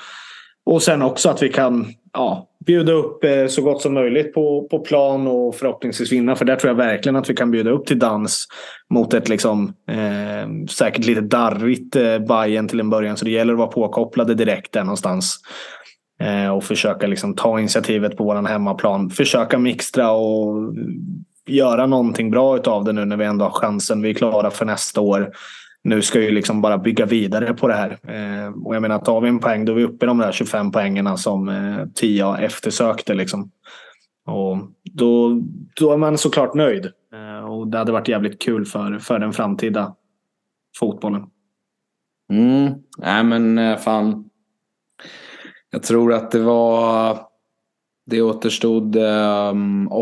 Och 0.67 0.83
sen 0.83 1.03
också 1.03 1.29
att 1.29 1.43
vi 1.43 1.49
kan 1.49 1.87
ja, 2.13 2.49
bjuda 2.67 2.93
upp 2.93 3.25
eh, 3.25 3.47
så 3.47 3.63
gott 3.63 3.83
som 3.83 3.95
möjligt 3.95 4.35
på, 4.35 4.69
på 4.71 4.79
plan 4.79 5.27
och 5.27 5.55
förhoppningsvis 5.55 6.13
vinna. 6.13 6.37
För 6.37 6.45
där 6.45 6.57
tror 6.57 6.71
jag 6.71 6.77
verkligen 6.77 7.17
att 7.17 7.31
vi 7.31 7.35
kan 7.35 7.51
bjuda 7.51 7.71
upp 7.71 7.87
till 7.87 7.99
dans 7.99 8.47
mot 8.91 9.15
ett 9.15 9.29
liksom, 9.29 9.75
eh, 9.91 10.67
säkert 10.71 11.07
lite 11.07 11.21
darrigt 11.21 11.97
eh, 11.97 12.19
Bayern 12.19 12.69
till 12.69 12.81
en 12.81 12.91
början. 12.91 13.17
Så 13.17 13.25
det 13.25 13.31
gäller 13.31 13.53
att 13.53 13.59
vara 13.59 13.69
påkopplade 13.69 14.35
direkt 14.35 14.73
där 14.73 14.85
någonstans. 14.85 15.41
Eh, 16.19 16.49
och 16.49 16.65
försöka 16.65 17.07
liksom 17.07 17.35
ta 17.35 17.61
initiativet 17.61 18.17
på 18.17 18.25
våran 18.25 18.47
hemmaplan. 18.47 19.11
Försöka 19.11 19.59
mixtra 19.59 20.11
och 20.11 20.75
göra 21.47 21.87
någonting 21.87 22.31
bra 22.31 22.57
utav 22.57 22.85
det 22.85 22.93
nu 22.93 23.05
när 23.05 23.17
vi 23.17 23.25
ändå 23.25 23.45
har 23.45 23.53
chansen. 23.53 24.03
Vi 24.03 24.11
är 24.11 24.15
klara 24.15 24.51
för 24.51 24.65
nästa 24.65 25.01
år. 25.01 25.31
Nu 25.83 26.03
ska 26.03 26.19
vi 26.19 26.31
liksom 26.31 26.63
bara 26.63 26.79
bygga 26.79 27.07
vidare 27.07 27.55
på 27.55 27.69
det 27.69 27.75
här. 27.75 27.91
Eh, 27.91 28.53
och 28.65 28.75
jag 28.75 28.83
menar, 28.83 28.99
tar 28.99 29.21
vi 29.21 29.29
en 29.29 29.39
poäng 29.39 29.65
då 29.65 29.73
är 29.73 29.77
vi 29.77 29.85
uppe 29.85 30.05
i 30.05 30.09
de 30.09 30.19
där 30.19 30.33
25 30.33 30.73
poängerna 30.73 31.17
som 31.17 31.49
eh, 31.49 31.87
Tia 31.95 32.39
eftersökte. 32.39 33.15
Liksom. 33.15 33.51
Och 34.27 34.59
då, 34.93 35.43
då 35.81 35.93
är 35.93 35.97
man 35.97 36.19
såklart 36.19 36.55
nöjd. 36.55 36.87
Eh, 37.13 37.51
och 37.51 37.69
det 37.69 37.79
hade 37.79 37.93
varit 37.93 38.09
jävligt 38.09 38.43
kul 38.43 38.65
för, 38.65 38.99
för 38.99 39.19
den 39.19 39.33
framtida 39.33 39.95
fotbollen. 40.79 41.27
Mm, 42.31 42.75
nej 42.99 43.25
men 43.25 43.79
fan 43.79 44.31
jag 45.77 45.83
tror 45.83 46.13
att 46.13 46.31
det 46.31 46.39
var... 46.39 47.19
Det 48.07 48.23
återstod 48.23 48.97
um, 48.97 49.93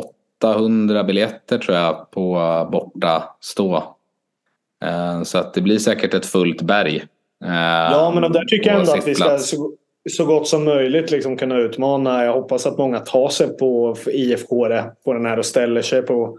800 0.43 1.05
biljetter 1.05 1.59
tror 1.59 1.77
jag 1.77 2.11
på 2.11 2.35
borta 2.73 3.23
stå. 3.41 3.77
Uh, 4.85 5.23
så 5.23 5.39
att 5.39 5.55
det 5.55 5.61
blir 5.61 5.79
säkert 5.79 6.15
ett 6.15 6.27
fullt 6.27 6.63
berg. 6.63 6.97
Uh, 7.45 7.55
ja, 7.93 8.13
men 8.21 8.33
där 8.33 8.45
tycker 8.45 8.71
jag 8.71 8.81
ändå 8.81 8.93
att 8.93 9.07
vi 9.07 9.15
ska 9.15 9.39
så, 9.39 9.73
så 10.11 10.27
gott 10.27 10.49
som 10.49 10.65
möjligt 10.65 11.11
liksom 11.11 11.37
kunna 11.37 11.57
utmana. 11.57 12.25
Jag 12.25 12.33
hoppas 12.33 12.67
att 12.67 12.79
många 12.79 13.01
tar 13.01 13.29
sig 13.29 13.57
på 13.57 13.97
IFK 14.07 14.69
på 15.05 15.13
den 15.13 15.27
här 15.27 15.39
och 15.39 15.47
ställer 15.47 15.83
sig 15.83 16.03
på 16.03 16.39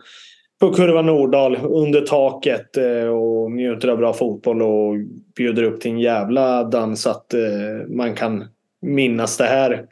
på 0.59 0.73
Kurva 0.73 1.01
Nordahl 1.01 1.57
under 1.63 2.01
taket 2.01 2.77
eh, 2.77 3.07
och 3.07 3.51
njuter 3.51 3.87
av 3.87 3.97
bra 3.97 4.13
fotboll 4.13 4.61
och 4.61 4.95
bjuder 5.35 5.63
upp 5.63 5.81
till 5.81 5.91
en 5.91 5.99
jävla 5.99 6.63
dans 6.63 7.07
att 7.07 7.33
eh, 7.33 7.87
man 7.87 8.15
kan 8.15 8.47
minnas 8.85 9.37
det 9.37 9.45
här 9.45 9.85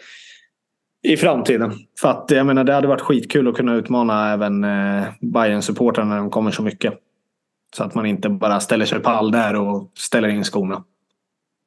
i 1.03 1.17
framtiden. 1.17 1.73
För 2.01 2.09
att 2.09 2.31
jag 2.31 2.45
menar 2.45 2.63
det 2.63 2.73
hade 2.73 2.87
varit 2.87 3.01
skitkul 3.01 3.47
att 3.47 3.55
kunna 3.55 3.75
utmana 3.75 4.33
även 4.33 4.63
eh, 4.63 5.03
bayern 5.21 5.61
supportrarna 5.61 6.09
när 6.09 6.17
de 6.17 6.29
kommer 6.29 6.51
så 6.51 6.61
mycket. 6.63 6.93
Så 7.75 7.83
att 7.83 7.95
man 7.95 8.05
inte 8.05 8.29
bara 8.29 8.59
ställer 8.59 8.85
sig 8.85 8.99
pall 8.99 9.31
där 9.31 9.55
och 9.55 9.91
ställer 9.97 10.29
in 10.29 10.43
skorna. 10.43 10.83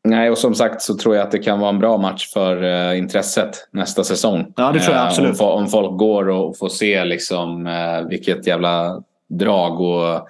Nej, 0.05 0.31
och 0.31 0.39
som 0.39 0.55
sagt 0.55 0.83
så 0.83 0.97
tror 0.97 1.17
jag 1.17 1.25
att 1.25 1.31
det 1.31 1.39
kan 1.39 1.61
vara 1.61 1.71
en 1.71 1.79
bra 1.79 1.99
match 1.99 2.33
för 2.33 2.63
uh, 2.63 2.99
intresset 2.99 3.69
nästa 3.71 4.05
säsong. 4.05 4.53
Ja, 4.57 4.73
det 4.73 4.81
tror 4.81 4.97
jag 4.97 5.07
absolut. 5.07 5.41
Uh, 5.41 5.47
om, 5.47 5.63
om, 5.63 5.69
folk 5.69 5.99
går 5.99 6.29
och 6.29 6.59
får 6.59 6.69
se 6.69 7.05
liksom, 7.05 7.67
uh, 7.67 8.09
vilket 8.09 8.47
jävla 8.47 9.03
drag 9.29 9.81
och 9.81 10.29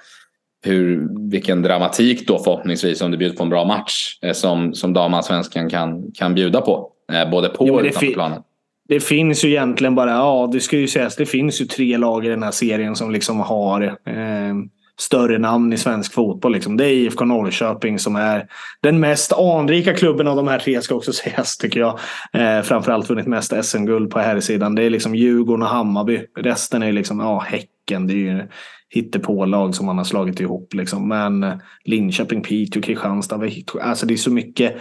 hur, 0.66 1.08
vilken 1.30 1.62
dramatik 1.62 2.26
då 2.26 2.38
förhoppningsvis 2.38 3.00
om 3.00 3.10
det 3.10 3.16
bjuds 3.16 3.36
på 3.36 3.42
en 3.42 3.50
bra 3.50 3.64
match 3.64 4.18
som, 4.32 4.74
som 4.74 4.92
damallsvenskan 4.92 5.70
kan, 5.70 6.12
kan 6.12 6.34
bjuda 6.34 6.60
på. 6.60 6.90
både 7.30 7.48
på 7.48 7.64
och 7.64 7.80
utanför 7.80 8.12
planen. 8.12 8.42
Det 8.88 9.00
finns 9.00 9.44
ju 9.44 9.48
egentligen 9.48 9.94
bara, 9.94 10.10
ja 10.10 10.50
det 10.52 10.60
ska 10.60 10.76
ju 10.76 10.88
sägas, 10.88 11.16
det 11.16 11.26
finns 11.26 11.60
ju 11.60 11.64
tre 11.64 11.96
lag 11.96 12.26
i 12.26 12.28
den 12.28 12.42
här 12.42 12.50
serien 12.50 12.96
som 12.96 13.10
liksom 13.10 13.40
har 13.40 13.82
eh, 13.82 14.54
större 14.98 15.38
namn 15.38 15.72
i 15.72 15.76
svensk 15.76 16.12
fotboll. 16.12 16.52
Liksom. 16.52 16.76
Det 16.76 16.84
är 16.84 16.92
IFK 16.92 17.24
Norrköping 17.24 17.98
som 17.98 18.16
är 18.16 18.46
den 18.82 19.00
mest 19.00 19.32
anrika 19.32 19.94
klubben 19.94 20.28
av 20.28 20.36
de 20.36 20.48
här 20.48 20.58
tre 20.58 20.82
ska 20.82 20.94
också 20.94 21.12
sägas 21.24 21.56
tycker 21.56 21.80
jag. 21.80 21.98
Eh, 22.32 22.62
framförallt 22.62 23.10
vunnit 23.10 23.26
mest 23.26 23.64
SM-guld 23.64 24.10
på 24.10 24.18
här 24.18 24.40
sidan. 24.40 24.74
Det 24.74 24.82
är 24.82 24.90
liksom 24.90 25.14
Djurgården 25.14 25.62
och 25.62 25.68
Hammarby. 25.68 26.20
Resten 26.38 26.82
är 26.82 26.92
liksom, 26.92 27.20
ja 27.20 27.40
Häcken. 27.86 28.06
Det 28.06 28.12
är 28.12 28.16
ju 28.16 28.48
hittepålag 28.88 29.74
som 29.74 29.86
man 29.86 29.98
har 29.98 30.04
slagit 30.04 30.40
ihop. 30.40 30.74
Liksom. 30.74 31.08
Men 31.08 31.42
eh, 31.42 31.54
Linköping, 31.84 32.42
Piteå, 32.42 32.82
Kristianstad. 32.82 33.40
Alltså 33.80 34.06
det 34.06 34.14
är 34.14 34.18
så 34.18 34.30
mycket 34.30 34.76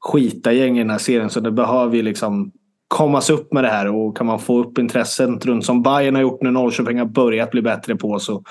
skita 0.00 0.52
gäng 0.52 0.76
i 0.76 0.82
den 0.82 0.90
här 0.90 0.98
serien 0.98 1.30
så 1.30 1.40
det 1.40 1.50
behöver 1.50 1.96
ju 1.96 2.02
liksom 2.02 2.52
kommas 2.88 3.30
upp 3.30 3.52
med 3.52 3.64
det 3.64 3.68
här 3.68 3.86
och 3.86 4.16
kan 4.16 4.26
man 4.26 4.38
få 4.38 4.58
upp 4.58 4.78
intresset 4.78 5.46
runt 5.46 5.64
som 5.64 5.82
Bayern 5.82 6.14
har 6.14 6.22
gjort 6.22 6.42
nu 6.42 6.50
Norrköping 6.50 6.98
har 6.98 7.06
börjat 7.06 7.50
bli 7.50 7.62
bättre 7.62 7.96
på 7.96 8.18
så 8.18 8.42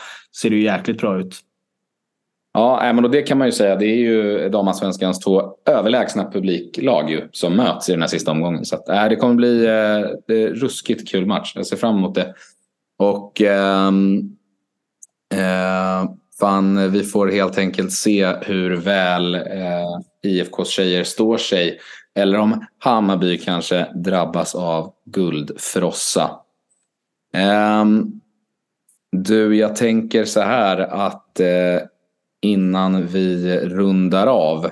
ser 0.41 0.49
det 0.49 0.55
ju 0.55 0.63
jäkligt 0.63 1.01
bra 1.01 1.19
ut. 1.19 1.39
Ja, 2.53 2.93
men 2.93 3.11
det 3.11 3.21
kan 3.21 3.37
man 3.37 3.47
ju 3.47 3.51
säga. 3.51 3.75
Det 3.75 3.85
är 3.85 3.95
ju 3.95 4.49
damallsvenskans 4.49 5.19
två 5.19 5.41
överlägsna 5.69 6.31
publiklag 6.31 7.09
ju, 7.09 7.29
som 7.31 7.55
möts 7.55 7.89
i 7.89 7.91
den 7.91 8.01
här 8.01 8.07
sista 8.07 8.31
omgången. 8.31 8.65
Så 8.65 8.75
att, 8.75 8.89
äh, 8.89 9.09
det 9.09 9.15
kommer 9.15 9.35
bli 9.35 9.65
eh, 9.65 10.35
ruskigt 10.35 11.11
kul 11.11 11.25
match. 11.25 11.51
Jag 11.55 11.65
ser 11.65 11.77
fram 11.77 11.97
emot 11.97 12.15
det. 12.15 12.33
Och 12.97 13.41
eh, 13.41 13.91
eh, 15.33 16.09
fan, 16.39 16.91
vi 16.91 17.03
får 17.03 17.27
helt 17.27 17.57
enkelt 17.57 17.91
se 17.91 18.35
hur 18.41 18.75
väl 18.75 19.35
eh, 19.35 19.99
IFKs 20.23 20.69
tjejer 20.69 21.03
står 21.03 21.37
sig 21.37 21.79
eller 22.15 22.39
om 22.39 22.65
Hammarby 22.77 23.37
kanske 23.37 23.87
drabbas 23.95 24.55
av 24.55 24.93
guldfrossa. 25.05 26.39
Eh, 27.33 27.85
du, 29.11 29.55
jag 29.55 29.75
tänker 29.75 30.25
så 30.25 30.41
här 30.41 30.77
att 30.77 31.39
eh, 31.39 31.79
innan 32.41 33.07
vi 33.07 33.59
rundar 33.59 34.27
av 34.27 34.65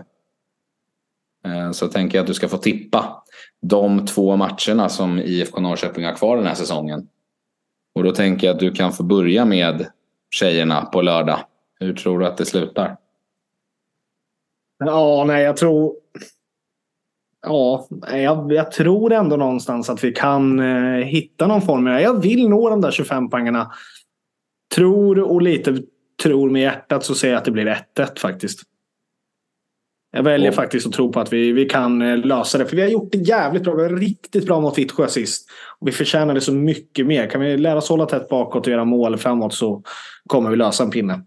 eh, 1.46 1.72
så 1.72 1.88
tänker 1.88 2.18
jag 2.18 2.24
att 2.24 2.28
du 2.28 2.34
ska 2.34 2.48
få 2.48 2.58
tippa 2.58 3.24
de 3.62 4.06
två 4.06 4.36
matcherna 4.36 4.90
som 4.90 5.20
IFK 5.20 5.62
Norrköping 5.62 6.06
har 6.06 6.16
kvar 6.16 6.38
den 6.38 6.48
här 6.48 6.56
säsongen. 6.56 7.08
Och 7.96 8.04
då 8.04 8.12
tänker 8.12 8.48
jag 8.48 8.54
att 8.54 8.60
du 8.60 8.72
kan 8.72 8.94
få 8.94 9.04
börja 9.04 9.46
med 9.46 9.88
tjejerna 10.32 10.82
på 10.86 11.02
lördag. 11.02 11.40
Hur 11.80 11.94
tror 11.94 12.20
du 12.20 12.26
att 12.26 12.38
det 12.38 12.46
slutar? 12.46 12.98
Ja, 14.86 15.24
nej, 15.28 15.44
jag 15.44 15.58
tror 15.58 15.94
Ja, 17.46 17.88
jag, 18.12 18.54
jag, 18.54 18.72
tror 18.72 19.14
ändå 19.14 19.36
någonstans 19.36 19.90
att 19.90 20.04
vi 20.04 20.12
kan 20.12 20.60
eh, 20.60 21.06
hitta 21.06 21.48
någon 21.48 21.62
form. 21.62 21.88
Jag 21.88 22.22
vill 22.22 22.50
nå 22.50 22.70
de 22.70 22.82
där 22.82 22.92
25 22.92 23.30
poängarna. 23.30 23.72
Tror 24.76 25.20
och 25.20 25.42
lite 25.42 25.78
tror 26.24 26.50
med 26.50 26.62
hjärtat 26.62 27.04
så 27.04 27.16
säger 27.16 27.34
jag 27.34 27.40
att 27.40 27.46
det 27.46 27.52
blir 27.52 27.86
1-1 27.98 28.20
faktiskt. 28.20 28.62
Jag 30.16 30.24
väljer 30.24 30.52
oh. 30.52 30.56
faktiskt 30.56 30.88
att 30.88 30.94
tro 30.94 31.12
på 31.12 31.20
att 31.20 31.34
vi, 31.34 31.52
vi 31.52 31.66
kan 31.66 32.02
eh, 32.02 32.18
lösa 32.18 32.58
det. 32.58 32.66
För 32.66 32.76
vi 32.76 32.82
har 32.82 32.90
gjort 32.90 33.12
det 33.12 33.18
jävligt 33.18 33.64
bra. 33.64 33.76
Vi 33.76 33.84
var 33.84 33.90
riktigt 33.90 34.46
bra 34.46 34.60
mot 34.60 34.78
Vittsjö 34.78 35.08
sist. 35.08 35.50
Och 35.80 35.88
vi 35.88 35.92
förtjänade 35.92 36.42
så 36.42 36.54
mycket 36.54 37.06
mer. 37.06 37.30
Kan 37.30 37.42
vi 37.42 37.58
lära 37.58 37.78
oss 37.78 37.90
hålla 37.90 38.06
tätt 38.06 38.30
bakåt 38.30 38.68
och 38.68 38.72
göra 38.72 38.86
mål 38.86 39.18
framåt 39.18 39.54
så 39.54 39.84
kommer 40.28 40.50
vi 40.50 40.56
lösa 40.56 40.84
en 40.84 40.90
pinne. 40.90 41.22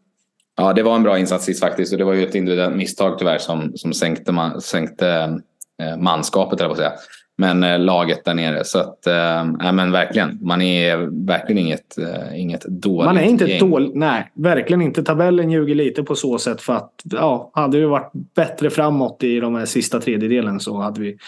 Ja, 0.56 0.72
det 0.72 0.82
var 0.82 0.96
en 0.96 1.02
bra 1.02 1.18
insats 1.18 1.44
sist 1.44 1.60
faktiskt. 1.60 1.92
Och 1.92 1.98
det 1.98 2.04
var 2.04 2.14
ju 2.14 2.26
ett 2.26 2.34
individuellt 2.34 2.76
misstag 2.76 3.18
tyvärr 3.18 3.38
som, 3.38 3.72
som 3.74 3.92
sänkte, 3.92 4.32
man, 4.32 4.60
sänkte 4.60 5.38
Eh, 5.82 5.96
manskapet, 5.96 6.60
eller 6.60 6.68
på 6.68 6.76
säga. 6.76 6.92
Men 7.38 7.62
eh, 7.64 7.78
laget 7.78 8.24
där 8.24 8.34
nere. 8.34 8.64
Så 8.64 8.78
att, 8.78 9.06
äh, 9.06 9.72
men 9.72 9.92
verkligen. 9.92 10.38
Man 10.42 10.62
är 10.62 10.96
verkligen 11.26 11.58
inget, 11.66 11.98
äh, 11.98 12.40
inget 12.40 12.64
dåligt 12.64 13.04
Man 13.04 13.18
är 13.18 13.22
inte 13.22 13.44
gäng. 13.44 13.70
dåligt. 13.70 13.94
Nej, 13.94 14.30
verkligen 14.34 14.82
inte. 14.82 15.02
Tabellen 15.02 15.50
ljuger 15.50 15.74
lite 15.74 16.02
på 16.02 16.14
så 16.14 16.38
sätt. 16.38 16.62
För 16.62 16.72
att 16.72 16.92
ja, 17.04 17.50
hade 17.54 17.78
vi 17.78 17.84
varit 17.84 18.12
bättre 18.34 18.70
framåt 18.70 19.24
i 19.24 19.40
de 19.40 19.54
här 19.54 19.64
sista 19.64 20.00
tredjedelen 20.00 20.60
så 20.60 20.76
hade 20.80 21.00
vi 21.00 21.18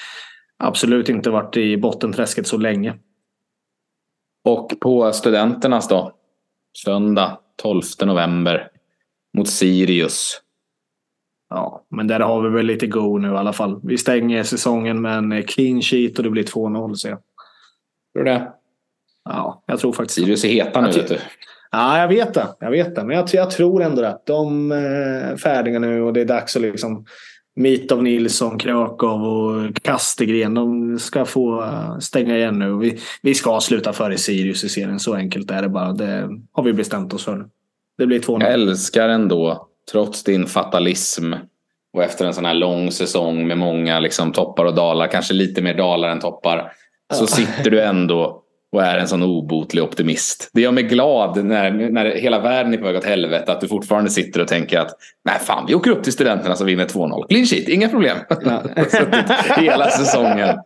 absolut 0.58 1.08
inte 1.08 1.30
varit 1.30 1.56
i 1.56 1.76
bottenträsket 1.76 2.46
så 2.46 2.56
länge. 2.56 2.94
Och 4.44 4.72
på 4.80 5.12
Studenternas 5.12 5.88
då? 5.88 6.12
Söndag 6.84 7.38
12 7.62 7.82
november 8.04 8.68
mot 9.38 9.48
Sirius. 9.48 10.40
Ja, 11.50 11.84
men 11.90 12.06
där 12.06 12.20
har 12.20 12.42
vi 12.42 12.48
väl 12.48 12.66
lite 12.66 12.86
go 12.86 13.18
nu 13.18 13.28
i 13.28 13.36
alla 13.36 13.52
fall. 13.52 13.80
Vi 13.82 13.98
stänger 13.98 14.42
säsongen 14.42 15.02
med 15.02 15.18
en 15.18 15.42
clean 15.42 15.82
sheet 15.82 16.18
och 16.18 16.24
det 16.24 16.30
blir 16.30 16.44
2-0 16.44 16.94
ser 16.94 17.08
jag. 17.08 17.18
Tror 18.12 18.24
du 18.24 18.30
det? 18.30 18.52
Ja, 19.24 19.62
jag 19.66 19.78
tror 19.78 19.92
faktiskt 19.92 20.20
Sirius 20.20 20.44
är 20.44 20.48
heta 20.48 20.80
nu 20.80 20.86
vet 20.86 21.08
du. 21.08 21.18
Ja, 21.70 21.98
jag 21.98 22.08
vet 22.08 22.34
det. 22.34 22.46
Jag 22.60 22.70
vet 22.70 22.94
det. 22.94 23.04
Men 23.04 23.16
jag, 23.16 23.28
jag 23.32 23.50
tror 23.50 23.82
ändå 23.82 24.04
att 24.04 24.26
de 24.26 24.72
är 24.72 25.36
färdiga 25.36 25.78
nu 25.78 26.02
och 26.02 26.12
det 26.12 26.20
är 26.20 26.24
dags 26.24 26.56
att 26.56 26.62
liksom 26.62 27.04
Mitov 27.56 28.02
Nilsson, 28.02 28.58
Krakow 28.58 29.22
och 29.22 29.76
Kastegren. 29.82 30.54
De 30.54 30.98
ska 30.98 31.24
få 31.24 31.62
eh, 31.62 31.98
stänga 31.98 32.36
igen 32.36 32.58
nu. 32.58 32.78
Vi, 32.78 32.98
vi 33.22 33.34
ska 33.34 33.60
sluta 33.60 33.92
före 33.92 34.18
Sirius 34.18 34.64
i 34.64 34.68
serien. 34.68 34.98
Så 34.98 35.14
enkelt 35.14 35.50
är 35.50 35.62
det 35.62 35.68
bara. 35.68 35.92
Det 35.92 36.28
har 36.52 36.62
vi 36.62 36.72
bestämt 36.72 37.12
oss 37.12 37.24
för 37.24 37.36
nu. 37.36 37.44
Det 37.98 38.06
blir 38.06 38.20
2-0. 38.20 38.42
Jag 38.42 38.52
älskar 38.52 39.08
ändå 39.08 39.68
trots 39.92 40.24
din 40.24 40.46
fatalism 40.46 41.32
och 41.92 42.02
efter 42.02 42.26
en 42.26 42.34
sån 42.34 42.44
här 42.44 42.54
lång 42.54 42.90
säsong 42.90 43.48
med 43.48 43.58
många 43.58 44.00
liksom, 44.00 44.32
toppar 44.32 44.64
och 44.64 44.74
dalar, 44.74 45.06
kanske 45.06 45.34
lite 45.34 45.62
mer 45.62 45.74
dalar 45.74 46.08
än 46.08 46.20
toppar, 46.20 46.72
så 47.14 47.26
sitter 47.26 47.70
du 47.70 47.80
ändå 47.82 48.42
och 48.72 48.82
är 48.82 48.98
en 48.98 49.08
sån 49.08 49.22
obotlig 49.22 49.82
optimist. 49.82 50.50
Det 50.52 50.60
gör 50.60 50.72
mig 50.72 50.82
glad 50.82 51.44
när, 51.44 51.70
när 51.70 52.04
hela 52.04 52.40
världen 52.40 52.74
är 52.74 52.78
på 52.78 52.84
väg 52.84 52.96
åt 52.96 53.04
helvete 53.04 53.52
att 53.52 53.60
du 53.60 53.68
fortfarande 53.68 54.10
sitter 54.10 54.40
och 54.40 54.48
tänker 54.48 54.78
att 54.78 54.90
nej 55.24 55.38
fan 55.40 55.64
vi 55.68 55.74
åker 55.74 55.90
upp 55.90 56.02
till 56.02 56.12
studenterna 56.12 56.56
som 56.56 56.66
vinner 56.66 56.86
2-0. 56.86 57.28
Clean 57.28 57.46
sheet, 57.46 57.68
inga 57.68 57.88
problem. 57.88 58.18
Ja. 58.44 58.62
hela 59.56 59.90
säsongen. 59.90 60.58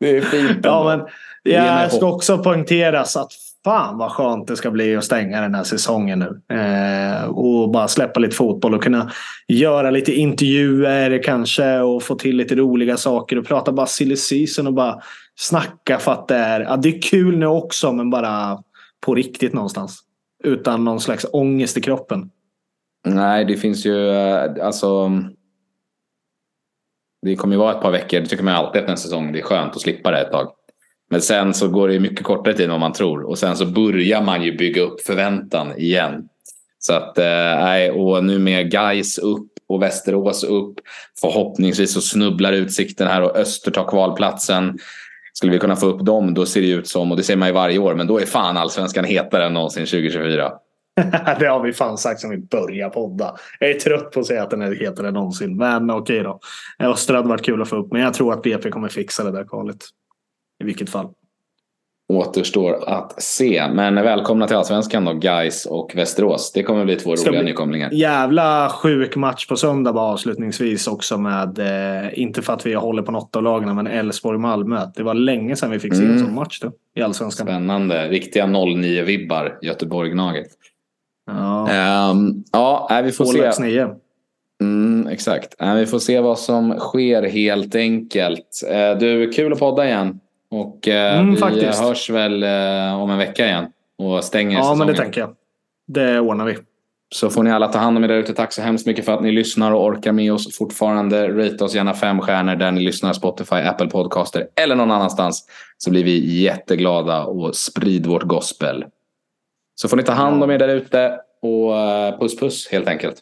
Det 0.00 0.16
är 0.16 0.20
fint. 0.20 0.58
Ja, 0.62 0.84
men 0.84 1.06
jag 1.54 1.92
ska 1.92 2.06
också 2.06 2.38
poängteras 2.38 3.16
att 3.16 3.32
fan 3.64 3.98
vad 3.98 4.10
skönt 4.10 4.46
det 4.46 4.56
ska 4.56 4.70
bli 4.70 4.96
att 4.96 5.04
stänga 5.04 5.40
den 5.40 5.54
här 5.54 5.64
säsongen 5.64 6.18
nu. 6.18 6.56
Eh, 6.56 7.24
och 7.24 7.70
bara 7.70 7.88
släppa 7.88 8.20
lite 8.20 8.36
fotboll 8.36 8.74
och 8.74 8.82
kunna 8.82 9.10
göra 9.48 9.90
lite 9.90 10.12
intervjuer 10.12 11.22
kanske 11.22 11.78
och 11.78 12.02
få 12.02 12.14
till 12.14 12.36
lite 12.36 12.54
roliga 12.54 12.96
saker 12.96 13.38
och 13.38 13.46
prata 13.46 13.72
bara 13.72 13.86
silly 13.86 14.16
season 14.16 14.66
och 14.66 14.74
bara 14.74 15.00
snacka 15.36 15.98
för 15.98 16.12
att 16.12 16.28
det 16.28 16.36
är, 16.36 16.60
ja, 16.60 16.76
det 16.76 16.88
är 16.88 17.02
kul 17.02 17.38
nu 17.38 17.46
också 17.46 17.92
men 17.92 18.10
bara 18.10 18.58
på 19.06 19.14
riktigt 19.14 19.52
någonstans. 19.52 20.00
Utan 20.44 20.84
någon 20.84 21.00
slags 21.00 21.26
ångest 21.32 21.76
i 21.76 21.80
kroppen. 21.80 22.30
Nej, 23.06 23.44
det 23.44 23.56
finns 23.56 23.86
ju 23.86 24.10
eh, 24.10 24.66
alltså. 24.66 25.12
Det 27.22 27.36
kommer 27.36 27.54
ju 27.54 27.58
vara 27.58 27.74
ett 27.74 27.82
par 27.82 27.90
veckor. 27.90 28.20
Det 28.20 28.26
tycker 28.26 28.44
man 28.44 28.54
alltid 28.54 28.80
efter 28.80 28.92
en 28.92 28.98
säsong. 28.98 29.32
Det 29.32 29.38
är 29.38 29.42
skönt 29.42 29.76
att 29.76 29.80
slippa 29.80 30.10
det 30.10 30.20
ett 30.20 30.32
tag. 30.32 30.52
Men 31.10 31.22
sen 31.22 31.54
så 31.54 31.68
går 31.68 31.88
det 31.88 32.00
mycket 32.00 32.24
kortare 32.24 32.54
tid 32.54 32.64
än 32.64 32.70
vad 32.70 32.80
man 32.80 32.92
tror. 32.92 33.22
Och 33.22 33.38
sen 33.38 33.56
så 33.56 33.66
börjar 33.66 34.22
man 34.22 34.42
ju 34.42 34.56
bygga 34.56 34.82
upp 34.82 35.00
förväntan 35.00 35.78
igen. 35.78 36.28
Så 36.78 36.92
att, 36.92 37.18
eh, 37.18 37.94
och 37.94 38.24
nu 38.24 38.38
med 38.38 38.70
Guys 38.70 39.18
upp 39.18 39.48
och 39.68 39.82
Västerås 39.82 40.44
upp. 40.44 40.74
Förhoppningsvis 41.20 41.92
så 41.92 42.00
snubblar 42.00 42.52
utsikten 42.52 43.06
här 43.06 43.22
och 43.22 43.36
Öster 43.36 43.70
tar 43.70 43.88
kvalplatsen. 43.88 44.78
Skulle 45.32 45.52
vi 45.52 45.58
kunna 45.58 45.76
få 45.76 45.86
upp 45.86 46.04
dem 46.04 46.34
då 46.34 46.46
ser 46.46 46.60
det 46.60 46.70
ut 46.70 46.88
som, 46.88 47.10
och 47.10 47.16
det 47.16 47.22
säger 47.22 47.38
man 47.38 47.48
ju 47.48 47.54
varje 47.54 47.78
år, 47.78 47.94
men 47.94 48.06
då 48.06 48.20
är 48.20 48.26
fan 48.26 48.56
allsvenskan 48.56 49.04
hetare 49.04 49.46
än 49.46 49.52
någonsin 49.52 49.86
2024. 49.86 50.52
det 51.38 51.46
har 51.46 51.62
vi 51.62 51.72
fan 51.72 51.98
sagt 51.98 52.20
som 52.20 52.30
vi 52.30 52.38
börjar 52.38 52.88
podda. 52.88 53.34
Jag 53.58 53.70
är 53.70 53.74
trött 53.74 54.10
på 54.10 54.20
att 54.20 54.26
säga 54.26 54.42
att 54.42 54.50
den 54.50 54.62
är 54.62 54.74
hetare 54.74 55.08
än 55.08 55.14
någonsin. 55.14 55.56
Men 55.56 55.90
okej 55.90 56.22
då. 56.22 56.40
Öster 56.78 57.14
hade 57.14 57.28
varit 57.28 57.44
kul 57.44 57.62
att 57.62 57.68
få 57.68 57.76
upp. 57.76 57.92
Men 57.92 58.02
jag 58.02 58.14
tror 58.14 58.32
att 58.32 58.42
BP 58.42 58.70
kommer 58.70 58.88
fixa 58.88 59.24
det 59.24 59.30
där 59.30 59.44
kvalet. 59.44 59.76
I 60.60 60.64
vilket 60.64 60.90
fall. 60.90 61.08
Återstår 62.12 62.88
att 62.88 63.22
se. 63.22 63.62
Men 63.72 63.94
välkomna 63.94 64.46
till 64.46 64.56
Allsvenskan 64.56 65.04
då, 65.04 65.12
Guys 65.12 65.66
och 65.66 65.92
Västerås. 65.94 66.52
Det 66.52 66.62
kommer 66.62 66.84
bli 66.84 66.96
två 66.96 67.16
Ska 67.16 67.30
roliga 67.30 67.42
bli- 67.42 67.50
nykomlingar. 67.50 67.90
Jävla 67.92 68.68
sjuk 68.68 69.16
match 69.16 69.46
på 69.46 69.56
söndag 69.56 69.92
bara 69.92 70.12
avslutningsvis 70.12 70.86
också 70.88 71.18
med, 71.18 71.58
eh, 71.58 72.18
inte 72.20 72.42
för 72.42 72.52
att 72.52 72.66
vi 72.66 72.74
håller 72.74 73.02
på 73.02 73.12
något 73.12 73.36
av 73.36 73.42
lagen, 73.42 73.74
men 73.76 73.86
Elfsborg-Malmö. 73.86 74.86
Det 74.96 75.02
var 75.02 75.14
länge 75.14 75.56
sedan 75.56 75.70
vi 75.70 75.78
fick 75.78 75.94
se 75.94 76.02
en 76.02 76.10
Mm. 76.10 76.24
sån 76.24 76.34
match 76.34 76.60
då, 76.62 76.72
i 76.96 77.02
Allsvenskan. 77.02 77.46
Spännande. 77.46 78.08
Riktiga 78.08 78.46
09-vibbar, 78.46 79.58
Göteborg-Gnaget. 79.62 80.46
Ja, 81.26 81.68
Ehm, 81.70 82.44
ja, 82.52 83.00
vi 83.04 83.12
får 83.12 83.24
se. 83.24 83.40
Ålax 83.40 83.58
9. 83.60 83.88
Mm, 84.62 85.06
exakt. 85.06 85.54
Vi 85.76 85.86
får 85.86 85.98
se 85.98 86.20
vad 86.20 86.38
som 86.38 86.78
sker 86.78 87.22
helt 87.22 87.74
enkelt. 87.74 88.62
Eh, 88.70 88.98
du, 88.98 89.30
kul 89.32 89.52
att 89.52 89.58
podda 89.58 89.86
igen. 89.86 90.20
Och 90.50 90.88
eh, 90.88 91.18
Mm, 91.18 91.30
vi 91.30 91.36
faktiskt. 91.40 91.80
hörs 91.80 92.10
väl 92.10 92.42
eh, 92.42 93.02
om 93.02 93.10
en 93.10 93.18
vecka 93.18 93.46
igen. 93.46 93.66
Och 93.98 94.24
stänger 94.24 94.58
Ja, 94.58 94.74
men 94.74 94.86
det 94.86 94.92
säsongen. 94.92 94.96
tänker 94.96 95.20
jag. 95.20 95.34
Det 95.86 96.20
ordnar 96.20 96.44
vi. 96.44 96.58
Så 97.14 97.30
får 97.30 97.42
ni 97.42 97.50
alla 97.50 97.68
ta 97.68 97.78
hand 97.78 97.96
om 97.96 98.04
er 98.04 98.08
där 98.08 98.16
ute. 98.16 98.34
Tack 98.34 98.52
så 98.52 98.62
hemskt 98.62 98.86
mycket 98.86 99.04
för 99.04 99.12
att 99.14 99.22
ni 99.22 99.32
lyssnar 99.32 99.72
och 99.72 99.84
orkar 99.84 100.12
med 100.12 100.32
oss 100.32 100.56
fortfarande. 100.58 101.28
Rate 101.28 101.64
oss 101.64 101.74
gärna 101.74 101.94
fem 101.94 102.20
stjärnor 102.20 102.56
där 102.56 102.70
ni 102.70 102.80
lyssnar. 102.80 103.12
Spotify, 103.12 103.54
Apple 103.56 103.86
Podcaster 103.86 104.46
eller 104.60 104.74
någon 104.76 104.90
annanstans. 104.90 105.44
Så 105.78 105.90
blir 105.90 106.04
vi 106.04 106.40
jätteglada 106.42 107.24
och 107.24 107.56
sprid 107.56 108.06
vårt 108.06 108.22
gospel. 108.22 108.84
Så 109.74 109.88
får 109.88 109.96
ni 109.96 110.02
ta 110.02 110.12
hand 110.12 110.42
om 110.44 110.50
er 110.50 110.58
där 110.58 110.68
ute. 110.68 111.20
Och 111.42 111.76
eh, 111.76 112.18
puss 112.18 112.36
puss 112.36 112.68
helt 112.72 112.88
enkelt. 112.88 113.16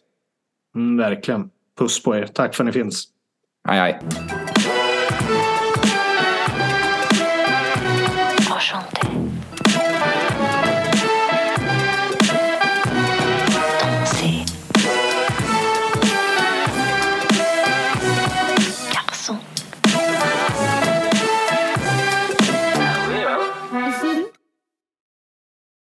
Mm, 0.75 0.97
verkligen. 0.97 1.49
Puss 1.79 2.03
på 2.03 2.15
er. 2.15 2.25
Tack 2.33 2.55
för 2.55 2.63
att 2.63 2.65
ni 2.65 2.71
finns. 2.71 3.03
Aj, 3.67 3.79
aj. 3.79 3.99